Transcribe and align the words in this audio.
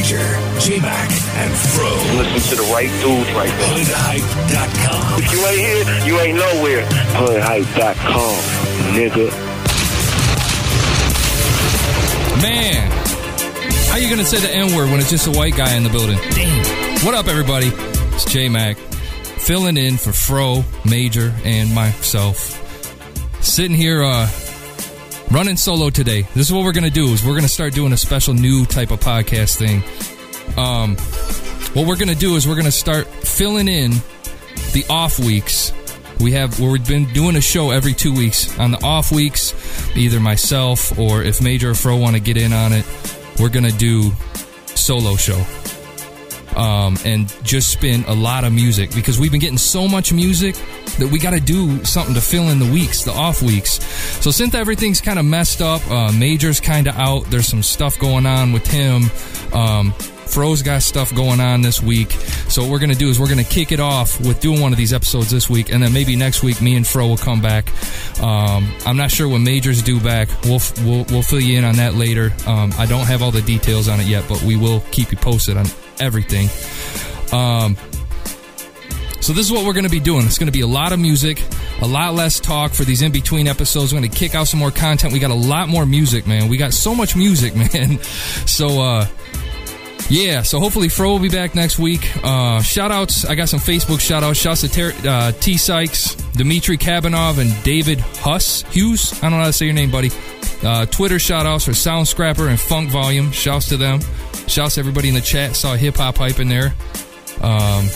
Major, 0.00 0.16
J-Mac, 0.60 1.10
and 1.36 1.52
Fro. 1.52 1.90
Listen 2.16 2.56
to 2.56 2.62
the 2.62 2.72
right 2.72 2.88
dudes 3.02 3.30
right 3.34 3.50
there. 3.50 3.84
HoodHype.com. 3.84 5.22
If 5.22 5.30
you 5.30 5.46
ain't 5.46 5.60
here, 5.60 6.06
you 6.06 6.20
ain't 6.20 6.38
nowhere. 6.38 6.86
Hoodhype.com, 6.86 8.36
nigga. 8.96 9.30
Man, 12.40 12.90
how 13.90 13.98
you 13.98 14.08
gonna 14.08 14.24
say 14.24 14.40
the 14.40 14.50
N 14.50 14.74
word 14.74 14.90
when 14.90 15.00
it's 15.00 15.10
just 15.10 15.26
a 15.26 15.32
white 15.32 15.54
guy 15.54 15.74
in 15.74 15.82
the 15.82 15.90
building? 15.90 16.16
Damn. 16.30 17.04
What 17.04 17.14
up, 17.14 17.28
everybody? 17.28 17.66
It's 18.14 18.24
J 18.24 18.48
Mac 18.48 18.78
filling 18.78 19.76
in 19.76 19.98
for 19.98 20.12
Fro, 20.12 20.64
Major, 20.88 21.34
and 21.44 21.74
myself. 21.74 22.56
Sitting 23.42 23.76
here, 23.76 24.02
uh, 24.02 24.30
running 25.30 25.56
solo 25.56 25.90
today. 25.90 26.22
This 26.34 26.48
is 26.48 26.52
what 26.52 26.64
we're 26.64 26.72
gonna 26.72 26.90
do: 26.90 27.06
is 27.12 27.24
we're 27.24 27.34
gonna 27.34 27.48
start 27.48 27.74
doing 27.74 27.92
a 27.92 27.96
special 27.96 28.34
new 28.34 28.66
type 28.66 28.90
of 28.90 29.00
podcast 29.00 29.56
thing. 29.56 29.82
Um, 30.56 30.96
what 31.74 31.86
we're 31.86 31.96
gonna 31.96 32.14
do 32.14 32.36
is 32.36 32.46
we're 32.46 32.56
gonna 32.56 32.70
start 32.72 33.06
filling 33.06 33.68
in 33.68 33.92
the 34.72 34.84
off 34.90 35.18
weeks. 35.18 35.72
We 36.18 36.32
have 36.32 36.60
we've 36.60 36.86
been 36.86 37.10
doing 37.12 37.36
a 37.36 37.40
show 37.40 37.70
every 37.70 37.94
two 37.94 38.12
weeks. 38.12 38.58
On 38.58 38.70
the 38.70 38.82
off 38.84 39.12
weeks, 39.12 39.54
either 39.96 40.20
myself 40.20 40.98
or 40.98 41.22
if 41.22 41.40
Major 41.40 41.70
or 41.70 41.74
Fro 41.74 41.96
want 41.96 42.16
to 42.16 42.20
get 42.20 42.36
in 42.36 42.52
on 42.52 42.72
it, 42.72 42.84
we're 43.38 43.48
gonna 43.48 43.72
do 43.72 44.12
solo 44.66 45.16
show. 45.16 45.42
Um, 46.56 46.98
and 47.04 47.32
just 47.44 47.68
spin 47.70 48.04
a 48.08 48.14
lot 48.14 48.42
of 48.42 48.52
music 48.52 48.92
because 48.92 49.20
we've 49.20 49.30
been 49.30 49.40
getting 49.40 49.56
so 49.56 49.86
much 49.86 50.12
music 50.12 50.56
that 51.00 51.10
we 51.10 51.18
got 51.18 51.30
to 51.30 51.40
do 51.40 51.84
something 51.84 52.14
to 52.14 52.20
fill 52.20 52.48
in 52.48 52.58
the 52.58 52.70
weeks, 52.70 53.04
the 53.04 53.12
off 53.12 53.42
weeks. 53.42 53.82
So 54.22 54.30
since 54.30 54.54
everything's 54.54 55.00
kind 55.00 55.18
of 55.18 55.24
messed 55.24 55.60
up, 55.60 55.86
uh, 55.90 56.12
Major's 56.12 56.60
kind 56.60 56.86
of 56.86 56.96
out. 56.96 57.24
There's 57.30 57.48
some 57.48 57.62
stuff 57.62 57.98
going 57.98 58.26
on 58.26 58.52
with 58.52 58.66
him. 58.66 59.10
Um, 59.52 59.92
Fro's 60.30 60.62
got 60.62 60.82
stuff 60.82 61.12
going 61.14 61.40
on 61.40 61.62
this 61.62 61.82
week. 61.82 62.12
So 62.48 62.62
what 62.62 62.70
we're 62.70 62.78
gonna 62.78 62.94
do 62.94 63.08
is 63.08 63.18
we're 63.18 63.28
gonna 63.28 63.42
kick 63.42 63.72
it 63.72 63.80
off 63.80 64.20
with 64.20 64.40
doing 64.40 64.60
one 64.60 64.72
of 64.72 64.78
these 64.78 64.92
episodes 64.92 65.30
this 65.30 65.50
week, 65.50 65.72
and 65.72 65.82
then 65.82 65.92
maybe 65.92 66.14
next 66.14 66.42
week 66.42 66.62
me 66.62 66.76
and 66.76 66.86
Fro 66.86 67.08
will 67.08 67.16
come 67.16 67.42
back. 67.42 67.68
Um, 68.22 68.72
I'm 68.86 68.96
not 68.96 69.10
sure 69.10 69.28
when 69.28 69.42
Majors 69.42 69.82
due 69.82 70.00
back. 70.00 70.28
We'll 70.44 70.60
we'll 70.84 71.04
we'll 71.10 71.22
fill 71.22 71.40
you 71.40 71.58
in 71.58 71.64
on 71.64 71.76
that 71.76 71.94
later. 71.94 72.32
Um, 72.46 72.72
I 72.78 72.86
don't 72.86 73.06
have 73.06 73.22
all 73.22 73.32
the 73.32 73.42
details 73.42 73.88
on 73.88 73.98
it 73.98 74.06
yet, 74.06 74.24
but 74.28 74.40
we 74.42 74.56
will 74.56 74.80
keep 74.92 75.10
you 75.10 75.18
posted 75.18 75.56
on 75.56 75.66
everything. 75.98 76.48
Um, 77.32 77.76
so 79.20 79.32
this 79.32 79.46
is 79.46 79.52
what 79.52 79.64
we're 79.64 79.72
going 79.72 79.84
to 79.84 79.90
be 79.90 80.00
doing. 80.00 80.26
It's 80.26 80.38
going 80.38 80.48
to 80.48 80.52
be 80.52 80.62
a 80.62 80.66
lot 80.66 80.92
of 80.92 80.98
music, 80.98 81.42
a 81.80 81.86
lot 81.86 82.14
less 82.14 82.40
talk 82.40 82.72
for 82.72 82.84
these 82.84 83.02
in 83.02 83.12
between 83.12 83.46
episodes. 83.46 83.92
We're 83.92 84.00
going 84.00 84.10
to 84.10 84.16
kick 84.16 84.34
out 84.34 84.48
some 84.48 84.60
more 84.60 84.70
content. 84.70 85.12
We 85.12 85.18
got 85.18 85.30
a 85.30 85.34
lot 85.34 85.68
more 85.68 85.86
music, 85.86 86.26
man. 86.26 86.48
We 86.48 86.56
got 86.56 86.72
so 86.72 86.94
much 86.94 87.16
music, 87.16 87.54
man. 87.74 88.00
So 88.46 88.80
uh 88.80 89.06
yeah, 90.10 90.42
so 90.42 90.58
hopefully 90.58 90.88
Fro 90.88 91.12
will 91.12 91.20
be 91.20 91.28
back 91.28 91.54
next 91.54 91.78
week. 91.78 92.10
Uh, 92.24 92.60
shout 92.62 92.90
outs, 92.90 93.24
I 93.24 93.36
got 93.36 93.48
some 93.48 93.60
Facebook 93.60 94.00
shout 94.00 94.24
outs. 94.24 94.40
Shouts 94.40 94.62
to 94.62 94.68
Ter- 94.68 95.08
uh, 95.08 95.30
T 95.30 95.56
Sykes, 95.56 96.16
Dmitry 96.32 96.78
Kabanov, 96.78 97.38
and 97.38 97.62
David 97.62 98.00
Huss. 98.00 98.62
Hughes, 98.72 99.12
I 99.18 99.30
don't 99.30 99.32
know 99.32 99.38
how 99.38 99.46
to 99.46 99.52
say 99.52 99.66
your 99.66 99.74
name, 99.74 99.92
buddy. 99.92 100.10
Uh, 100.64 100.86
Twitter 100.86 101.20
shout 101.20 101.46
outs 101.46 101.64
for 101.64 101.74
Sound 101.74 102.08
Scrapper 102.08 102.48
and 102.48 102.58
Funk 102.58 102.90
Volume. 102.90 103.30
Shouts 103.30 103.68
to 103.68 103.76
them. 103.76 104.00
Shouts 104.48 104.74
to 104.74 104.80
everybody 104.80 105.08
in 105.08 105.14
the 105.14 105.20
chat. 105.20 105.54
Saw 105.54 105.76
hip 105.76 105.96
hop 105.96 106.16
hype 106.16 106.40
in 106.40 106.48
there. 106.48 106.74
Um, 107.40 107.86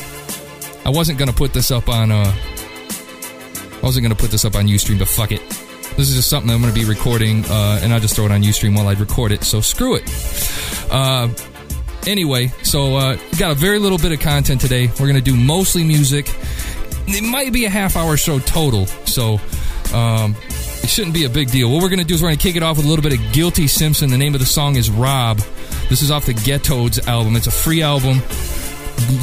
I 0.85 0.91
wasn't 0.91 1.19
to 1.31 1.37
put 1.37 1.53
this 1.53 1.71
up 1.71 1.89
on, 1.89 2.11
uh, 2.11 2.35
I 2.35 3.81
wasn't 3.83 4.05
to 4.15 4.15
put 4.15 4.31
this 4.31 4.45
up 4.45 4.55
on 4.55 4.67
Ustream, 4.67 4.99
but 4.99 5.09
fuck 5.09 5.33
it. 5.33 5.41
This 5.97 6.11
is 6.11 6.17
just 6.17 6.29
something 6.29 6.51
I'm 6.51 6.61
to 6.63 6.73
be 6.73 6.85
recording, 6.85 7.45
uh, 7.47 7.79
and 7.83 7.93
I'll 7.93 8.01
just 8.01 8.17
throw 8.17 8.27
it 8.27 8.33
on 8.33 8.43
Ustream 8.43 8.77
while 8.77 8.89
I 8.89 8.95
record 8.95 9.33
it, 9.33 9.45
so 9.45 9.61
screw 9.61 9.95
it. 9.95 10.03
Uh, 10.91 11.29
anyway, 12.07 12.49
so 12.63 12.97
uh, 12.97 13.17
got 13.39 13.53
a 13.53 13.55
very 13.55 13.79
little 13.79 13.99
bit 13.99 14.13
of 14.13 14.21
content 14.21 14.61
today. 14.61 14.91
We're 14.99 15.07
gonna 15.07 15.21
do 15.21 15.37
mostly 15.37 15.85
music. 15.85 16.29
It 17.07 17.23
might 17.23 17.53
be 17.53 17.65
a 17.65 17.71
half 17.71 17.97
hour 17.97 18.17
show 18.17 18.41
total, 18.41 18.87
so 19.07 19.39
um, 19.95 20.35
it 20.83 20.89
shouldn't 20.89 21.15
be 21.15 21.25
a 21.25 21.31
big 21.31 21.51
deal. 21.51 21.71
What 21.71 21.83
we're 21.83 21.91
gonna 21.91 22.05
do 22.05 22.15
is 22.15 22.23
we're 22.23 22.29
gonna 22.29 22.39
kick 22.39 22.57
it 22.57 22.63
off 22.63 22.77
with 22.77 22.87
a 22.87 22.89
little 22.89 23.03
bit 23.03 23.13
of 23.13 23.33
Guilty 23.33 23.69
Simpson. 23.69 24.11
The 24.11 24.19
name 24.19 24.35
of 24.35 24.41
the 24.41 24.47
song 24.47 24.77
is 24.77 24.91
Rob. 24.91 25.39
This 25.89 26.03
is 26.03 26.11
off 26.11 26.27
the 26.27 26.35
Ghettoads 26.35 27.07
album. 27.07 27.37
It's 27.37 27.47
a 27.47 27.53
free 27.53 27.83
album. 27.83 28.21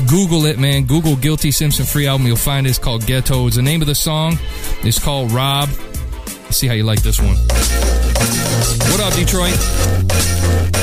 Google 0.07 0.45
it, 0.45 0.59
man. 0.59 0.85
Google 0.85 1.15
Guilty 1.15 1.51
Simpson 1.51 1.85
free 1.85 2.07
album. 2.07 2.27
You'll 2.27 2.35
find 2.35 2.67
it. 2.67 2.71
It's 2.71 2.79
called 2.79 3.05
Ghetto. 3.05 3.47
It's 3.47 3.55
The 3.55 3.61
name 3.61 3.81
of 3.81 3.87
the 3.87 3.95
song 3.95 4.37
It's 4.83 4.99
called 4.99 5.31
Rob. 5.31 5.69
Let's 6.43 6.57
see 6.57 6.67
how 6.67 6.73
you 6.73 6.83
like 6.83 7.01
this 7.01 7.19
one. 7.19 7.37
What 8.89 8.99
up, 8.99 9.13
Detroit? 9.13 10.80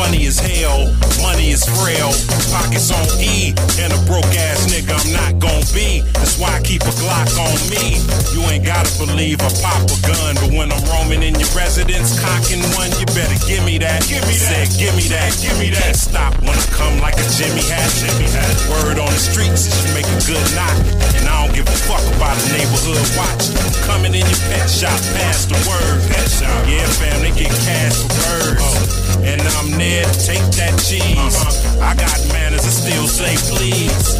Funny 0.00 0.26
as 0.26 0.38
hell, 0.38 0.99
is 1.60 1.68
frail, 1.76 2.10
pockets 2.48 2.88
on 2.90 3.04
E, 3.20 3.52
and 3.80 3.92
a 3.92 4.00
broke 4.08 4.32
ass 4.48 4.68
nigga 4.72 4.96
I'm 4.96 5.12
not 5.12 5.32
gon' 5.40 5.64
be. 5.76 6.00
That's 6.16 6.40
why 6.40 6.48
I 6.56 6.60
keep 6.64 6.82
a 6.82 6.94
Glock 7.00 7.28
on 7.36 7.56
me. 7.68 8.00
You 8.32 8.40
ain't 8.48 8.64
gotta 8.64 8.90
believe 8.96 9.40
I 9.40 9.50
pop 9.60 9.84
a 9.84 9.98
gun, 10.06 10.34
but 10.40 10.50
when 10.56 10.72
I'm 10.72 10.82
roaming 10.88 11.22
in 11.22 11.36
your 11.36 11.50
residence, 11.52 12.16
cocking 12.20 12.64
one, 12.76 12.88
you 12.96 13.06
better 13.12 13.36
give 13.44 13.64
me 13.64 13.76
that. 13.78 14.06
Give 14.08 14.24
me 14.24 14.36
that. 14.40 14.68
Said, 14.68 14.68
give 14.80 14.94
me 14.96 15.04
that. 15.12 15.30
Give 15.40 15.56
me 15.60 15.68
that. 15.76 15.92
Can't 15.92 15.96
stop 15.96 16.32
when 16.40 16.56
I 16.56 16.66
come 16.72 16.96
like 17.00 17.16
a 17.20 17.26
Jimmy 17.36 17.64
hat. 17.68 17.88
Jimmy 18.00 18.28
hat. 18.30 18.54
Word 18.70 18.96
on 18.98 19.10
the 19.10 19.20
streets 19.20 19.68
is 19.68 19.74
you 19.84 19.90
make 19.92 20.08
a 20.08 20.20
good 20.24 20.44
knock, 20.56 20.76
and 21.18 21.28
I 21.28 21.44
don't 21.44 21.54
give 21.54 21.68
a 21.68 21.78
fuck 21.84 22.04
about 22.16 22.36
a 22.36 22.46
neighborhood 22.54 23.04
watch. 23.18 23.52
I'm 23.52 23.74
coming 23.84 24.14
in 24.16 24.24
your 24.24 24.42
pet 24.48 24.68
shop, 24.70 24.96
pass 25.18 25.44
the 25.44 25.58
word. 25.68 25.98
Pet 26.08 26.28
shop. 26.30 26.56
Yeah, 26.68 26.86
fam, 26.96 27.20
they 27.20 27.32
get 27.36 27.52
cash 27.66 28.00
for 28.00 28.10
birds. 28.16 28.62
Oh. 28.62 29.00
And 29.20 29.42
I'm 29.60 29.70
there 29.76 30.04
to 30.04 30.14
take 30.24 30.44
that 30.56 30.74
cheese. 30.80 31.02
Uh-huh. 31.18 31.49
I 31.80 31.94
got 31.94 32.18
manners, 32.32 32.64
I 32.64 32.70
still 32.70 33.06
say 33.06 33.34
please. 33.50 34.16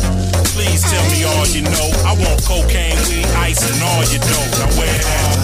Please 0.54 0.82
tell 0.82 1.06
me 1.10 1.24
all 1.24 1.46
you 1.46 1.62
know. 1.62 1.88
I 2.04 2.12
want 2.18 2.42
cocaine, 2.44 2.98
weed, 3.08 3.26
ice, 3.38 3.62
and 3.70 3.80
all 3.82 4.02
you 4.10 4.18
dope. 4.18 4.52
Now 4.58 4.70
where 4.78 4.98
that? 4.98 5.36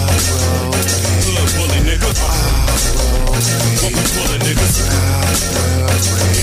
Hood 1.23 1.49
bully 1.55 1.79
nigga. 1.87 2.11
What 3.81 3.91
we 3.95 4.03
pulling, 4.15 4.43
niggas? 4.43 4.75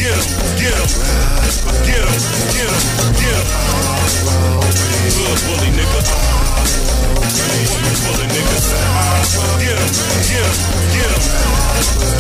Get 0.01 0.17
'em, 0.17 0.29
get 0.57 0.75
'em, 0.75 0.91
get 1.85 2.05
'em, 2.09 2.21
get 2.55 2.71
'em, 2.73 2.83
get 3.21 3.37
'em. 3.37 3.47
Hood 5.15 5.41
bully 5.45 5.71
nigga. 5.77 6.01
What 7.69 7.81
we 7.85 7.93
pulling, 8.05 8.33
niggas? 8.33 8.67
Get 9.61 9.77
'em, 9.77 9.93
get 10.29 10.47
'em, 10.49 10.94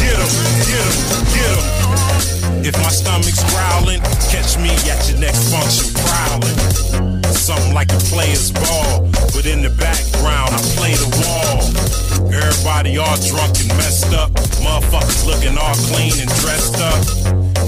get 0.01 0.17
'em, 0.19 0.31
get 0.69 0.85
'em, 0.85 0.97
get 1.35 1.53
'em. 1.59 2.65
If 2.65 2.75
my 2.81 2.89
stomach's 2.89 3.43
growling, 3.53 4.01
catch 4.33 4.57
me 4.57 4.71
at 4.89 5.09
your 5.09 5.19
next 5.19 5.53
function 5.53 5.93
prowling. 6.05 6.57
Something 7.33 7.75
like 7.75 7.93
a 7.93 8.01
player's 8.09 8.51
ball, 8.51 9.09
but 9.35 9.45
in 9.45 9.61
the 9.63 9.69
background 9.69 10.55
I 10.55 10.61
play 10.77 10.95
the 10.95 11.11
wall. 11.21 11.61
Everybody 12.33 12.97
all 12.97 13.17
drunk 13.21 13.61
and 13.61 13.69
messed 13.77 14.13
up. 14.15 14.31
Motherfuckers 14.65 15.27
looking 15.27 15.59
all 15.59 15.75
clean 15.93 16.19
and 16.21 16.31
dressed 16.41 16.81
up. 16.81 17.01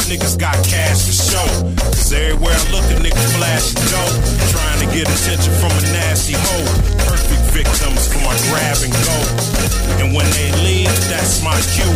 Niggas 0.08 0.38
got 0.38 0.56
cash 0.64 1.04
for 1.04 1.12
show. 1.12 1.48
Cause 1.92 2.12
everywhere 2.12 2.56
I 2.56 2.64
look, 2.72 2.86
a 2.90 2.96
nigga 3.04 3.24
flashing 3.36 3.82
dope. 3.92 4.16
Trying 4.50 4.75
to 4.86 4.94
get 4.94 5.08
attention 5.08 5.52
from 5.58 5.70
a 5.72 5.82
nasty 5.92 6.34
hoe. 6.34 6.66
Perfect 7.06 7.42
victims 7.50 8.06
for 8.06 8.20
my 8.22 8.34
grab 8.50 8.78
and 8.82 8.92
go. 8.92 9.18
And 10.02 10.14
when 10.14 10.26
they 10.36 10.50
leave, 10.62 10.92
that's 11.08 11.42
my 11.42 11.56
cue. 11.74 11.86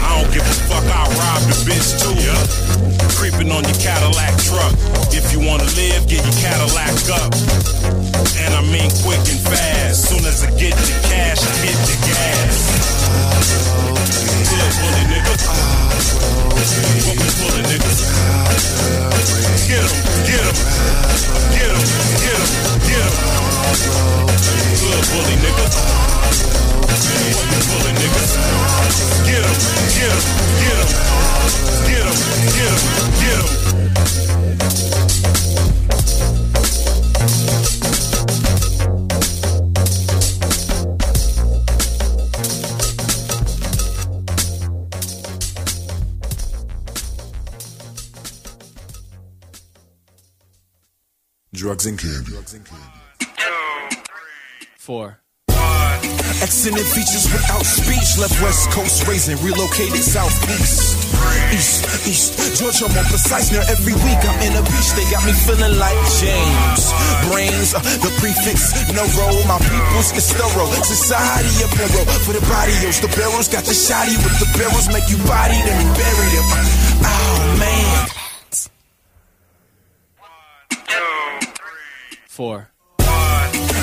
I 0.00 0.20
don't 0.20 0.30
give 0.32 0.42
a 0.42 0.56
fuck, 0.68 0.84
I'll 0.88 1.10
rob 1.18 1.42
the 1.48 1.56
bitch 1.66 1.98
too. 2.00 2.14
Creeping 3.16 3.50
on 3.50 3.64
your 3.64 3.78
Cadillac 3.82 4.36
truck. 4.38 4.72
If 5.12 5.32
you 5.32 5.40
wanna 5.40 5.68
live, 5.76 6.06
get 6.08 6.22
your 6.24 6.36
Cadillac 6.38 6.94
up. 7.20 7.32
And 8.38 8.54
I 8.54 8.62
mean 8.62 8.90
quick 9.02 9.20
and 9.28 9.40
fast. 9.42 10.08
Soon 10.08 10.24
as 10.24 10.44
I 10.44 10.50
get 10.56 10.74
the 10.74 10.94
cash, 11.08 11.42
I 11.42 11.52
hit 11.66 11.78
the 11.88 11.96
gas. 12.06 12.56
Good 14.48 14.72
bully 14.80 15.04
nigga. 15.12 15.34
What 17.06 17.16
we 17.18 17.28
pulling 17.40 17.66
niggas? 17.66 18.00
Get 19.68 19.84
'em, 19.84 19.92
get 20.24 20.44
'em, 20.48 20.56
get 21.52 21.68
'em, 21.68 21.82
get 22.24 22.36
'em, 22.37 22.37
get 22.88 23.04
'em. 23.04 23.14
Good 24.80 25.04
bully 25.10 25.36
nigga. 25.42 25.66
What 26.88 27.82
him? 28.14 28.28
Get 29.26 29.44
'em, 29.44 29.56
get 29.94 30.12
'em, 30.12 30.22
get 30.62 30.78
'em, 30.78 30.90
get 31.88 32.04
'em, 32.06 32.16
get 32.56 32.70
get 33.20 33.38
'em. 34.42 34.47
Drugs 51.58 51.86
and 51.86 51.98
candy. 51.98 52.38
Four. 54.78 55.18
Excellent 56.38 56.86
features 56.94 57.26
without 57.34 57.66
speech. 57.66 58.14
Left 58.14 58.38
West 58.38 58.70
Coast 58.70 59.02
raising, 59.10 59.34
relocated 59.42 59.98
Southeast. 59.98 61.02
East, 61.50 61.82
East, 62.06 62.62
Georgia 62.62 62.86
more 62.94 63.02
precise. 63.10 63.50
Now 63.50 63.66
every 63.66 63.90
week 64.06 64.22
I'm 64.22 64.38
in 64.46 64.54
a 64.54 64.62
beach. 64.62 64.90
They 64.94 65.02
got 65.10 65.26
me 65.26 65.34
feeling 65.34 65.74
like 65.82 65.98
James. 66.22 66.94
Brains, 67.26 67.74
uh, 67.74 67.82
the 68.06 68.14
prefix, 68.22 68.70
no 68.94 69.02
role. 69.18 69.42
My 69.50 69.58
people's 69.58 70.14
is 70.14 70.30
thorough. 70.30 70.70
Society 70.86 71.66
apparel 71.66 72.06
for 72.22 72.38
the 72.38 72.44
barrios. 72.46 73.02
The 73.02 73.10
barrels 73.18 73.50
got 73.50 73.66
the 73.66 73.74
shotty 73.74 74.14
with 74.22 74.38
the 74.38 74.46
barrels. 74.54 74.86
Make 74.94 75.10
you 75.10 75.18
body 75.26 75.58
them 75.58 75.74
and 75.74 75.90
bury 75.90 76.28
them. 76.38 76.46
Oh 77.02 77.56
man. 77.58 78.17
Four. 82.38 82.70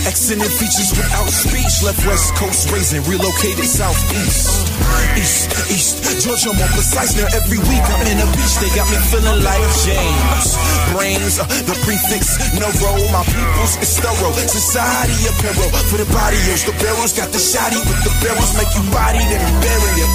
Excellent 0.06 0.54
features 0.54 0.94
without 0.94 1.30
speech. 1.34 1.82
Left 1.82 1.98
West 2.06 2.36
Coast 2.38 2.70
raising, 2.70 3.02
relocated 3.10 3.66
Southeast. 3.66 4.70
East, 5.18 5.50
East, 5.74 5.98
Georgia 6.22 6.54
more 6.54 6.70
precise. 6.78 7.18
Now 7.18 7.26
every 7.34 7.58
week 7.58 7.86
I'm 7.90 8.06
in 8.06 8.22
a 8.22 8.28
beach. 8.38 8.56
They 8.62 8.70
got 8.78 8.86
me 8.94 9.02
feeling 9.10 9.42
like 9.42 9.66
James. 9.82 10.62
Brains, 10.94 11.42
uh, 11.42 11.50
the 11.66 11.74
prefix, 11.82 12.38
no 12.54 12.70
role. 12.86 13.02
My 13.10 13.26
people's 13.26 13.82
is 13.82 13.98
thorough. 13.98 14.34
Society 14.46 15.26
apparel 15.26 15.74
for 15.90 15.98
the 15.98 16.08
barrios. 16.14 16.62
The 16.70 16.78
barrels 16.78 17.18
got 17.18 17.34
the 17.34 17.42
shotty 17.42 17.82
with 17.82 18.02
the 18.06 18.14
barrels. 18.22 18.54
Make 18.54 18.70
you 18.78 18.86
body 18.94 19.26
then 19.26 19.42
bury 19.58 19.92
them. 19.98 20.12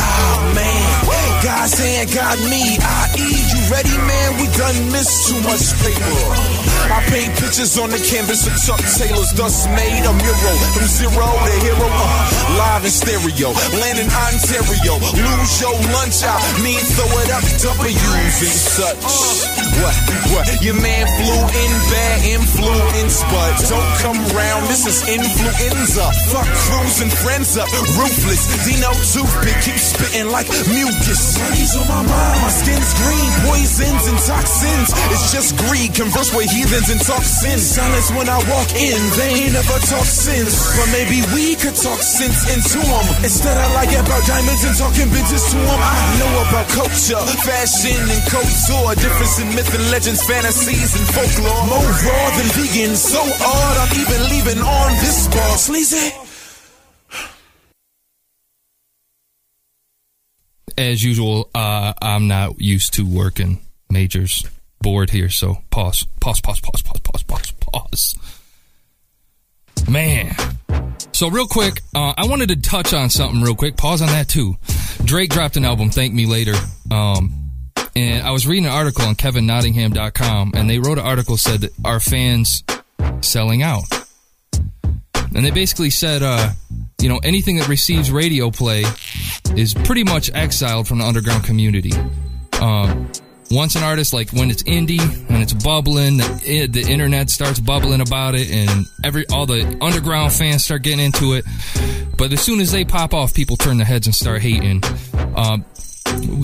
Oh 0.00 0.36
man, 0.56 0.88
God's 1.44 1.76
hand 1.76 2.08
got 2.08 2.40
me. 2.48 2.80
I.E. 2.80 3.26
You 3.52 3.60
ready, 3.68 3.96
man? 4.00 4.28
We 4.40 4.48
done 4.56 4.78
missed 4.96 5.28
too 5.28 5.40
much 5.44 5.76
paper. 5.84 6.66
I 6.86 7.02
paint 7.10 7.34
pictures 7.34 7.76
on 7.78 7.90
the 7.90 7.98
canvas 7.98 8.46
of 8.46 8.54
Chuck 8.62 8.78
Taylor's 8.94 9.25
thus 9.34 9.66
made 9.74 10.04
a 10.04 10.12
mural 10.12 10.58
from 10.76 10.86
zero 10.86 11.26
to 11.26 11.56
hero. 11.64 11.88
Uh, 11.88 12.58
live 12.60 12.84
in 12.84 12.92
stereo, 12.92 13.50
land 13.80 13.98
in 13.98 14.08
Ontario. 14.12 15.00
Lose 15.16 15.54
your 15.60 15.74
lunch, 15.90 16.22
I 16.22 16.36
mean 16.62 16.78
throw 16.94 17.10
it 17.24 17.30
up, 17.32 17.42
W's 17.42 18.36
and 18.44 18.56
such. 18.76 19.02
What? 19.82 19.96
What? 20.32 20.44
Your 20.62 20.78
man 20.78 21.04
flew 21.18 21.42
in 21.48 21.72
bad 21.90 22.18
influence, 22.24 23.22
but 23.32 23.52
don't 23.66 23.92
come 24.04 24.20
round. 24.36 24.68
This 24.68 24.86
is 24.86 25.02
influenza. 25.08 26.06
Fuck 26.30 26.48
crews 26.68 27.00
and 27.00 27.12
friends 27.12 27.56
up, 27.56 27.68
ruthless. 27.96 28.46
Dino 28.64 28.92
toothpick 29.12 29.56
keep 29.64 29.78
spitting 29.80 30.30
like 30.30 30.48
mucus. 30.68 31.38
Money's 31.40 31.74
on 31.76 31.88
my 31.88 32.02
mind. 32.04 32.38
My 32.42 32.52
skin's 32.52 32.92
green, 33.00 33.30
poisons 33.48 34.04
and 34.06 34.18
toxins. 34.22 34.92
It's 35.12 35.32
just 35.32 35.56
greed. 35.56 35.94
Converse 35.94 36.34
with 36.34 36.50
heathens 36.50 36.90
and 36.90 37.00
talk 37.00 37.22
sin. 37.22 37.58
Silence 37.58 38.10
when 38.12 38.28
I 38.28 38.38
walk 38.50 38.70
in. 38.76 39.00
They 39.16 39.48
ain't 39.48 39.52
never 39.56 39.80
talk 39.88 40.04
sense, 40.04 40.76
but 40.76 40.88
maybe 40.92 41.24
we 41.32 41.56
could 41.56 41.72
talk 41.72 42.00
sense 42.04 42.52
into 42.52 42.84
them. 42.84 43.06
Instead, 43.24 43.56
I 43.56 43.64
like 43.72 43.88
about 43.96 44.20
diamonds 44.28 44.60
and 44.60 44.76
talking 44.76 45.08
bitches 45.08 45.40
to 45.52 45.56
them. 45.56 45.80
I 45.80 45.96
know 46.20 46.32
about 46.44 46.68
culture, 46.68 47.24
fashion, 47.40 47.96
and 47.96 48.22
couture. 48.28 48.92
Difference 49.00 49.40
in 49.40 49.48
myth 49.56 49.72
and 49.72 49.90
legends, 49.90 50.20
fantasies, 50.20 50.92
and 51.00 51.06
folklore. 51.16 51.64
More 51.64 51.88
raw 52.04 52.26
than 52.36 52.48
vegan, 52.60 52.94
so 52.94 53.24
odd. 53.24 53.76
I'm 53.80 53.92
even 53.96 54.20
leaving 54.28 54.60
on 54.60 54.90
this 55.00 55.28
bar. 55.28 55.56
Sleazy. 55.56 56.12
As 60.76 61.02
usual, 61.02 61.48
uh, 61.54 61.94
I'm 62.02 62.28
not 62.28 62.60
used 62.60 62.92
to 62.94 63.06
working 63.06 63.60
majors 63.88 64.44
board 64.82 65.08
here, 65.08 65.30
so 65.30 65.62
pause, 65.70 66.04
pause, 66.20 66.42
pause, 66.42 66.60
pause, 66.60 66.82
pause, 66.82 67.00
pause, 67.00 67.22
pause, 67.22 67.50
pause. 67.52 68.35
Man. 69.88 70.34
So 71.12 71.28
real 71.28 71.46
quick, 71.46 71.80
uh, 71.94 72.12
I 72.16 72.26
wanted 72.26 72.50
to 72.50 72.56
touch 72.56 72.92
on 72.92 73.08
something 73.08 73.40
real 73.40 73.54
quick. 73.54 73.76
Pause 73.76 74.02
on 74.02 74.08
that 74.08 74.28
too. 74.28 74.56
Drake 75.04 75.30
dropped 75.30 75.56
an 75.56 75.64
album, 75.64 75.90
Thank 75.90 76.12
Me 76.12 76.26
Later. 76.26 76.54
Um, 76.90 77.32
and 77.94 78.26
I 78.26 78.30
was 78.32 78.46
reading 78.46 78.66
an 78.66 78.72
article 78.72 79.06
on 79.06 79.14
KevinNottingham.com, 79.14 80.52
and 80.54 80.68
they 80.68 80.78
wrote 80.78 80.98
an 80.98 81.06
article 81.06 81.36
said 81.38 81.62
that 81.62 81.72
our 81.84 82.00
fans 82.00 82.62
selling 83.22 83.62
out. 83.62 83.84
And 85.34 85.44
they 85.44 85.50
basically 85.50 85.90
said, 85.90 86.22
uh, 86.22 86.50
you 87.00 87.08
know, 87.08 87.18
anything 87.22 87.56
that 87.56 87.68
receives 87.68 88.10
radio 88.10 88.50
play 88.50 88.84
is 89.54 89.74
pretty 89.74 90.04
much 90.04 90.30
exiled 90.34 90.88
from 90.88 90.98
the 90.98 91.04
underground 91.04 91.44
community. 91.44 91.92
Um, 92.60 93.10
once 93.50 93.76
an 93.76 93.82
artist, 93.82 94.12
like 94.12 94.30
when 94.30 94.50
it's 94.50 94.62
indie 94.64 95.00
and 95.28 95.42
it's 95.42 95.52
bubbling, 95.52 96.18
the, 96.18 96.68
the 96.70 96.82
internet 96.82 97.30
starts 97.30 97.60
bubbling 97.60 98.00
about 98.00 98.34
it, 98.34 98.50
and 98.50 98.86
every 99.04 99.26
all 99.28 99.46
the 99.46 99.78
underground 99.80 100.32
fans 100.32 100.64
start 100.64 100.82
getting 100.82 101.04
into 101.04 101.34
it. 101.34 101.44
But 102.16 102.32
as 102.32 102.40
soon 102.40 102.60
as 102.60 102.72
they 102.72 102.84
pop 102.84 103.14
off, 103.14 103.34
people 103.34 103.56
turn 103.56 103.76
their 103.76 103.86
heads 103.86 104.06
and 104.06 104.14
start 104.14 104.42
hating. 104.42 104.82
Um, 105.36 105.64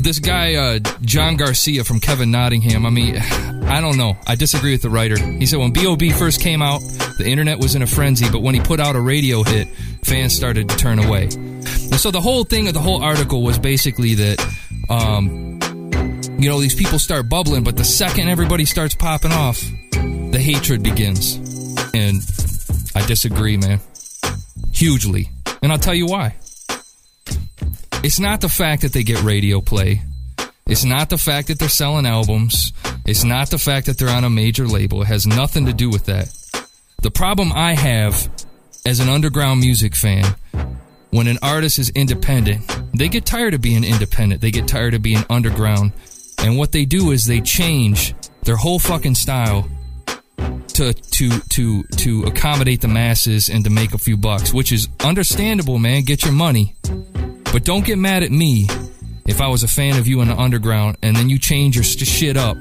this 0.02 0.19
guy, 0.19 0.54
uh, 0.54 0.78
John 1.02 1.37
Garcia 1.37 1.84
from 1.84 2.00
Kevin 2.00 2.31
Nottingham, 2.31 2.84
I 2.84 2.90
mean, 2.90 3.16
I 3.16 3.81
don't 3.81 3.96
know. 3.96 4.16
I 4.26 4.34
disagree 4.34 4.72
with 4.72 4.82
the 4.82 4.90
writer. 4.90 5.19
He 5.19 5.46
said 5.46 5.58
when 5.58 5.72
B.O.B. 5.72 6.10
first 6.10 6.40
came 6.40 6.62
out, 6.62 6.81
the 7.19 7.25
internet 7.26 7.58
was 7.58 7.75
in 7.75 7.82
a 7.82 7.87
frenzy, 7.87 8.28
but 8.31 8.43
when 8.43 8.54
he 8.54 8.60
put 8.60 8.81
out 8.81 8.96
a 8.96 9.00
radio 9.00 9.43
hit, 9.43 9.69
fans 10.04 10.34
started 10.34 10.69
to 10.69 10.76
turn 10.76 10.99
away. 10.99 11.25
And 11.25 11.96
so 11.96 12.10
the 12.10 12.20
whole 12.20 12.44
thing 12.44 12.69
of 12.69 12.75
the 12.75 12.81
whole 12.81 13.02
article 13.02 13.43
was 13.43 13.58
basically 13.58 14.14
that, 14.14 14.54
um, 14.90 15.51
you 16.42 16.50
know, 16.50 16.60
these 16.60 16.74
people 16.74 16.98
start 16.98 17.28
bubbling, 17.28 17.62
but 17.62 17.76
the 17.76 17.84
second 17.84 18.28
everybody 18.28 18.64
starts 18.64 18.94
popping 18.94 19.32
off, 19.32 19.60
the 19.92 20.40
hatred 20.42 20.82
begins. 20.82 21.36
And 21.94 22.20
I 22.94 23.06
disagree, 23.06 23.56
man. 23.56 23.80
Hugely. 24.72 25.30
And 25.62 25.70
I'll 25.70 25.78
tell 25.78 25.94
you 25.94 26.06
why. 26.06 26.36
It's 28.02 28.18
not 28.18 28.40
the 28.40 28.48
fact 28.48 28.82
that 28.82 28.92
they 28.92 29.04
get 29.04 29.22
radio 29.22 29.60
play. 29.60 30.02
It's 30.66 30.84
not 30.84 31.10
the 31.10 31.18
fact 31.18 31.48
that 31.48 31.58
they're 31.58 31.68
selling 31.68 32.06
albums. 32.06 32.72
It's 33.04 33.24
not 33.24 33.50
the 33.50 33.58
fact 33.58 33.86
that 33.86 33.98
they're 33.98 34.08
on 34.08 34.24
a 34.24 34.30
major 34.30 34.66
label. 34.66 35.02
It 35.02 35.06
has 35.06 35.26
nothing 35.26 35.66
to 35.66 35.72
do 35.72 35.90
with 35.90 36.06
that. 36.06 36.32
The 37.02 37.10
problem 37.10 37.52
I 37.52 37.74
have 37.74 38.28
as 38.84 39.00
an 39.00 39.08
underground 39.08 39.61
music 39.61 39.94
fan, 39.94 40.25
when 41.11 41.28
an 41.28 41.38
artist 41.42 41.78
is 41.78 41.90
independent, 41.90 42.64
they 42.94 43.08
get 43.08 43.26
tired 43.26 43.54
of 43.54 43.61
being 43.61 43.84
independent. 43.84 44.40
They 44.40 44.50
get 44.50 44.66
tired 44.66 44.94
of 44.94 45.02
being 45.02 45.25
underground. 45.28 45.92
And 46.42 46.58
what 46.58 46.72
they 46.72 46.84
do 46.84 47.12
is 47.12 47.25
they 47.25 47.40
change 47.40 48.14
their 48.42 48.56
whole 48.56 48.78
fucking 48.78 49.14
style 49.14 49.68
to 50.75 50.92
to 50.92 51.40
to 51.40 51.82
to 51.84 52.25
accommodate 52.25 52.80
the 52.80 52.88
masses 52.88 53.49
and 53.49 53.64
to 53.64 53.70
make 53.70 53.94
a 53.94 53.99
few 53.99 54.16
bucks, 54.16 54.52
which 54.52 54.72
is 54.72 54.88
understandable, 55.04 55.78
man. 55.78 56.02
Get 56.02 56.25
your 56.25 56.32
money. 56.32 56.75
But 57.52 57.64
don't 57.64 57.84
get 57.84 57.99
mad 57.99 58.22
at 58.22 58.30
me 58.30 58.66
if 59.26 59.40
I 59.40 59.49
was 59.49 59.62
a 59.62 59.68
fan 59.68 59.99
of 59.99 60.06
you 60.06 60.20
in 60.20 60.28
the 60.28 60.37
underground 60.37 60.96
and 61.02 61.14
then 61.14 61.28
you 61.28 61.38
change 61.38 61.76
your 61.76 61.84
shit 61.84 62.37
up 62.37 62.56